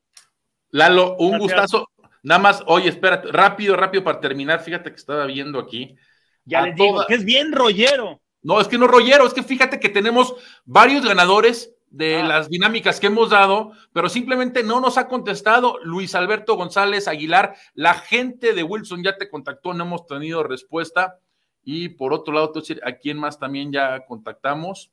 Lalo, 0.71 1.17
un 1.17 1.33
Gracias. 1.33 1.41
gustazo. 1.41 1.91
Nada 2.23 2.41
más, 2.41 2.62
oye, 2.67 2.89
espérate, 2.89 3.31
rápido, 3.31 3.77
rápido 3.77 4.03
para 4.03 4.21
terminar. 4.21 4.61
Fíjate 4.61 4.91
que 4.91 4.97
estaba 4.97 5.27
viendo 5.27 5.59
aquí. 5.59 5.97
Ya 6.45 6.62
les 6.62 6.77
digo 6.77 7.05
que 7.07 7.14
es 7.14 7.25
bien 7.25 7.53
rollero. 7.53 8.21
No, 8.43 8.61
es 8.61 8.69
que 8.69 8.79
no 8.79 8.87
rollero, 8.87 9.27
es 9.27 9.35
que 9.35 9.43
fíjate 9.43 9.81
que 9.81 9.89
tenemos 9.89 10.35
varios 10.64 11.05
ganadores 11.05 11.76
de 11.97 12.16
Ah. 12.20 12.26
las 12.26 12.49
dinámicas 12.51 13.01
que 13.01 13.07
hemos 13.07 13.30
dado, 13.30 13.72
pero 13.92 14.09
simplemente 14.09 14.62
no 14.62 14.80
nos 14.80 14.99
ha 14.99 15.09
contestado 15.09 15.78
Luis 15.82 16.14
Alberto 16.14 16.55
González 16.57 17.09
Aguilar. 17.09 17.55
La 17.74 17.94
gente 17.94 18.53
de 18.53 18.62
Wilson 18.62 19.03
ya 19.03 19.16
te 19.16 19.30
contactó, 19.30 19.72
no 19.72 19.84
hemos 19.84 20.07
tenido 20.07 20.42
respuesta. 20.42 21.18
Y 21.64 21.88
por 21.90 22.12
otro 22.12 22.34
lado, 22.34 22.53
a 22.55 22.88
¿a 22.88 22.92
quién 22.92 23.18
más 23.18 23.38
también 23.38 23.72
ya 23.72 24.05
contactamos? 24.07 24.90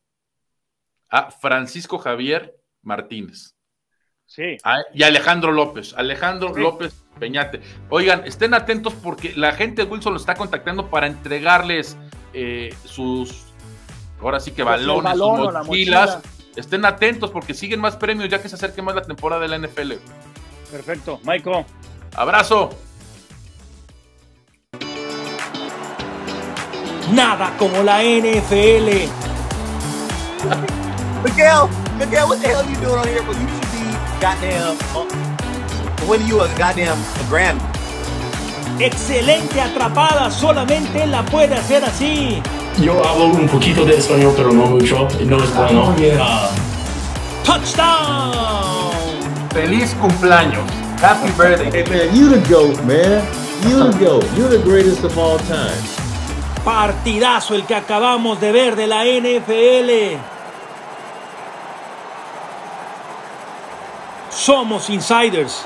A 1.09 1.29
Francisco 1.29 1.97
Javier 1.99 2.55
Martínez. 2.81 3.55
Sí. 4.25 4.57
Ah, 4.63 4.79
y 4.93 5.03
Alejandro 5.03 5.51
López, 5.51 5.93
Alejandro 5.95 6.53
Sí. 6.55 6.61
López 6.61 7.03
Peñate. 7.19 7.61
Oigan, 7.89 8.25
estén 8.25 8.53
atentos 8.53 8.93
porque 8.95 9.33
la 9.35 9.51
gente 9.51 9.83
de 9.85 9.91
Wilson 9.91 10.13
lo 10.13 10.19
está 10.19 10.33
contactando 10.35 10.89
para 10.89 11.05
entregarles 11.05 11.97
eh, 12.33 12.73
sus, 12.85 13.45
ahora 14.19 14.39
sí 14.39 14.51
que 14.51 14.63
Pues 14.63 14.77
balones, 14.79 15.03
balón 15.03 15.37
sus 15.43 15.53
la 15.53 15.63
mochilas. 15.63 16.19
Estén 16.55 16.85
atentos 16.85 17.31
porque 17.31 17.53
siguen 17.53 17.79
más 17.79 17.95
premios 17.95 18.29
ya 18.29 18.41
que 18.41 18.49
se 18.49 18.55
acerque 18.55 18.81
más 18.81 18.95
la 18.95 19.01
temporada 19.01 19.41
de 19.41 19.47
la 19.47 19.57
NFL. 19.57 19.93
Perfecto. 20.71 21.19
Maiko. 21.23 21.65
Abrazo. 22.15 22.69
Nada 27.11 27.53
como 27.57 27.83
la 27.83 28.03
NFL. 28.03 28.89
Miguel, 31.23 31.69
Miguel, 31.97 32.27
what 32.27 32.39
the 32.41 32.47
hell 32.47 32.65
you 32.69 32.75
doing 32.81 32.99
on 32.99 33.07
here? 33.07 33.23
Well, 33.23 33.39
you 33.39 33.47
should 33.47 33.71
be 33.71 33.85
goddamn 34.19 34.77
uh, 34.93 35.05
winning 36.07 36.27
you 36.27 36.41
a 36.41 36.47
goddamn 36.57 36.97
a 36.97 37.23
Grammy. 37.29 37.61
Excelente 38.79 39.61
atrapada, 39.61 40.29
solamente 40.31 41.05
la 41.07 41.23
puede 41.23 41.55
hacer 41.55 41.85
así. 41.85 42.41
Yo 42.79 43.05
hablo 43.05 43.25
un 43.25 43.47
poquito 43.47 43.85
de 43.85 43.97
español, 43.97 44.33
pero 44.35 44.51
no 44.51 44.65
mucho. 44.65 45.07
No 45.25 45.37
es 45.43 45.55
bueno. 45.55 45.95
Ah, 46.19 46.49
Touchdown. 47.45 48.91
Feliz 49.51 49.95
cumpleaños. 49.99 50.63
Happy 51.01 51.29
birthday. 51.37 51.69
Hey 51.71 51.83
man, 51.89 52.15
you 52.15 52.29
the 52.29 52.39
GOAT, 52.49 52.81
man. 52.85 53.23
You 53.63 53.91
the 53.91 53.97
GOAT. 53.99 54.25
You're 54.35 54.49
the 54.49 54.63
greatest 54.63 55.03
of 55.03 55.17
all 55.17 55.37
time. 55.39 55.77
Partidazo 56.63 57.55
el 57.55 57.65
que 57.65 57.75
acabamos 57.75 58.39
de 58.39 58.51
ver 58.51 58.75
de 58.75 58.87
la 58.87 59.03
NFL. 59.05 60.17
Somos 64.29 64.89
insiders. 64.89 65.65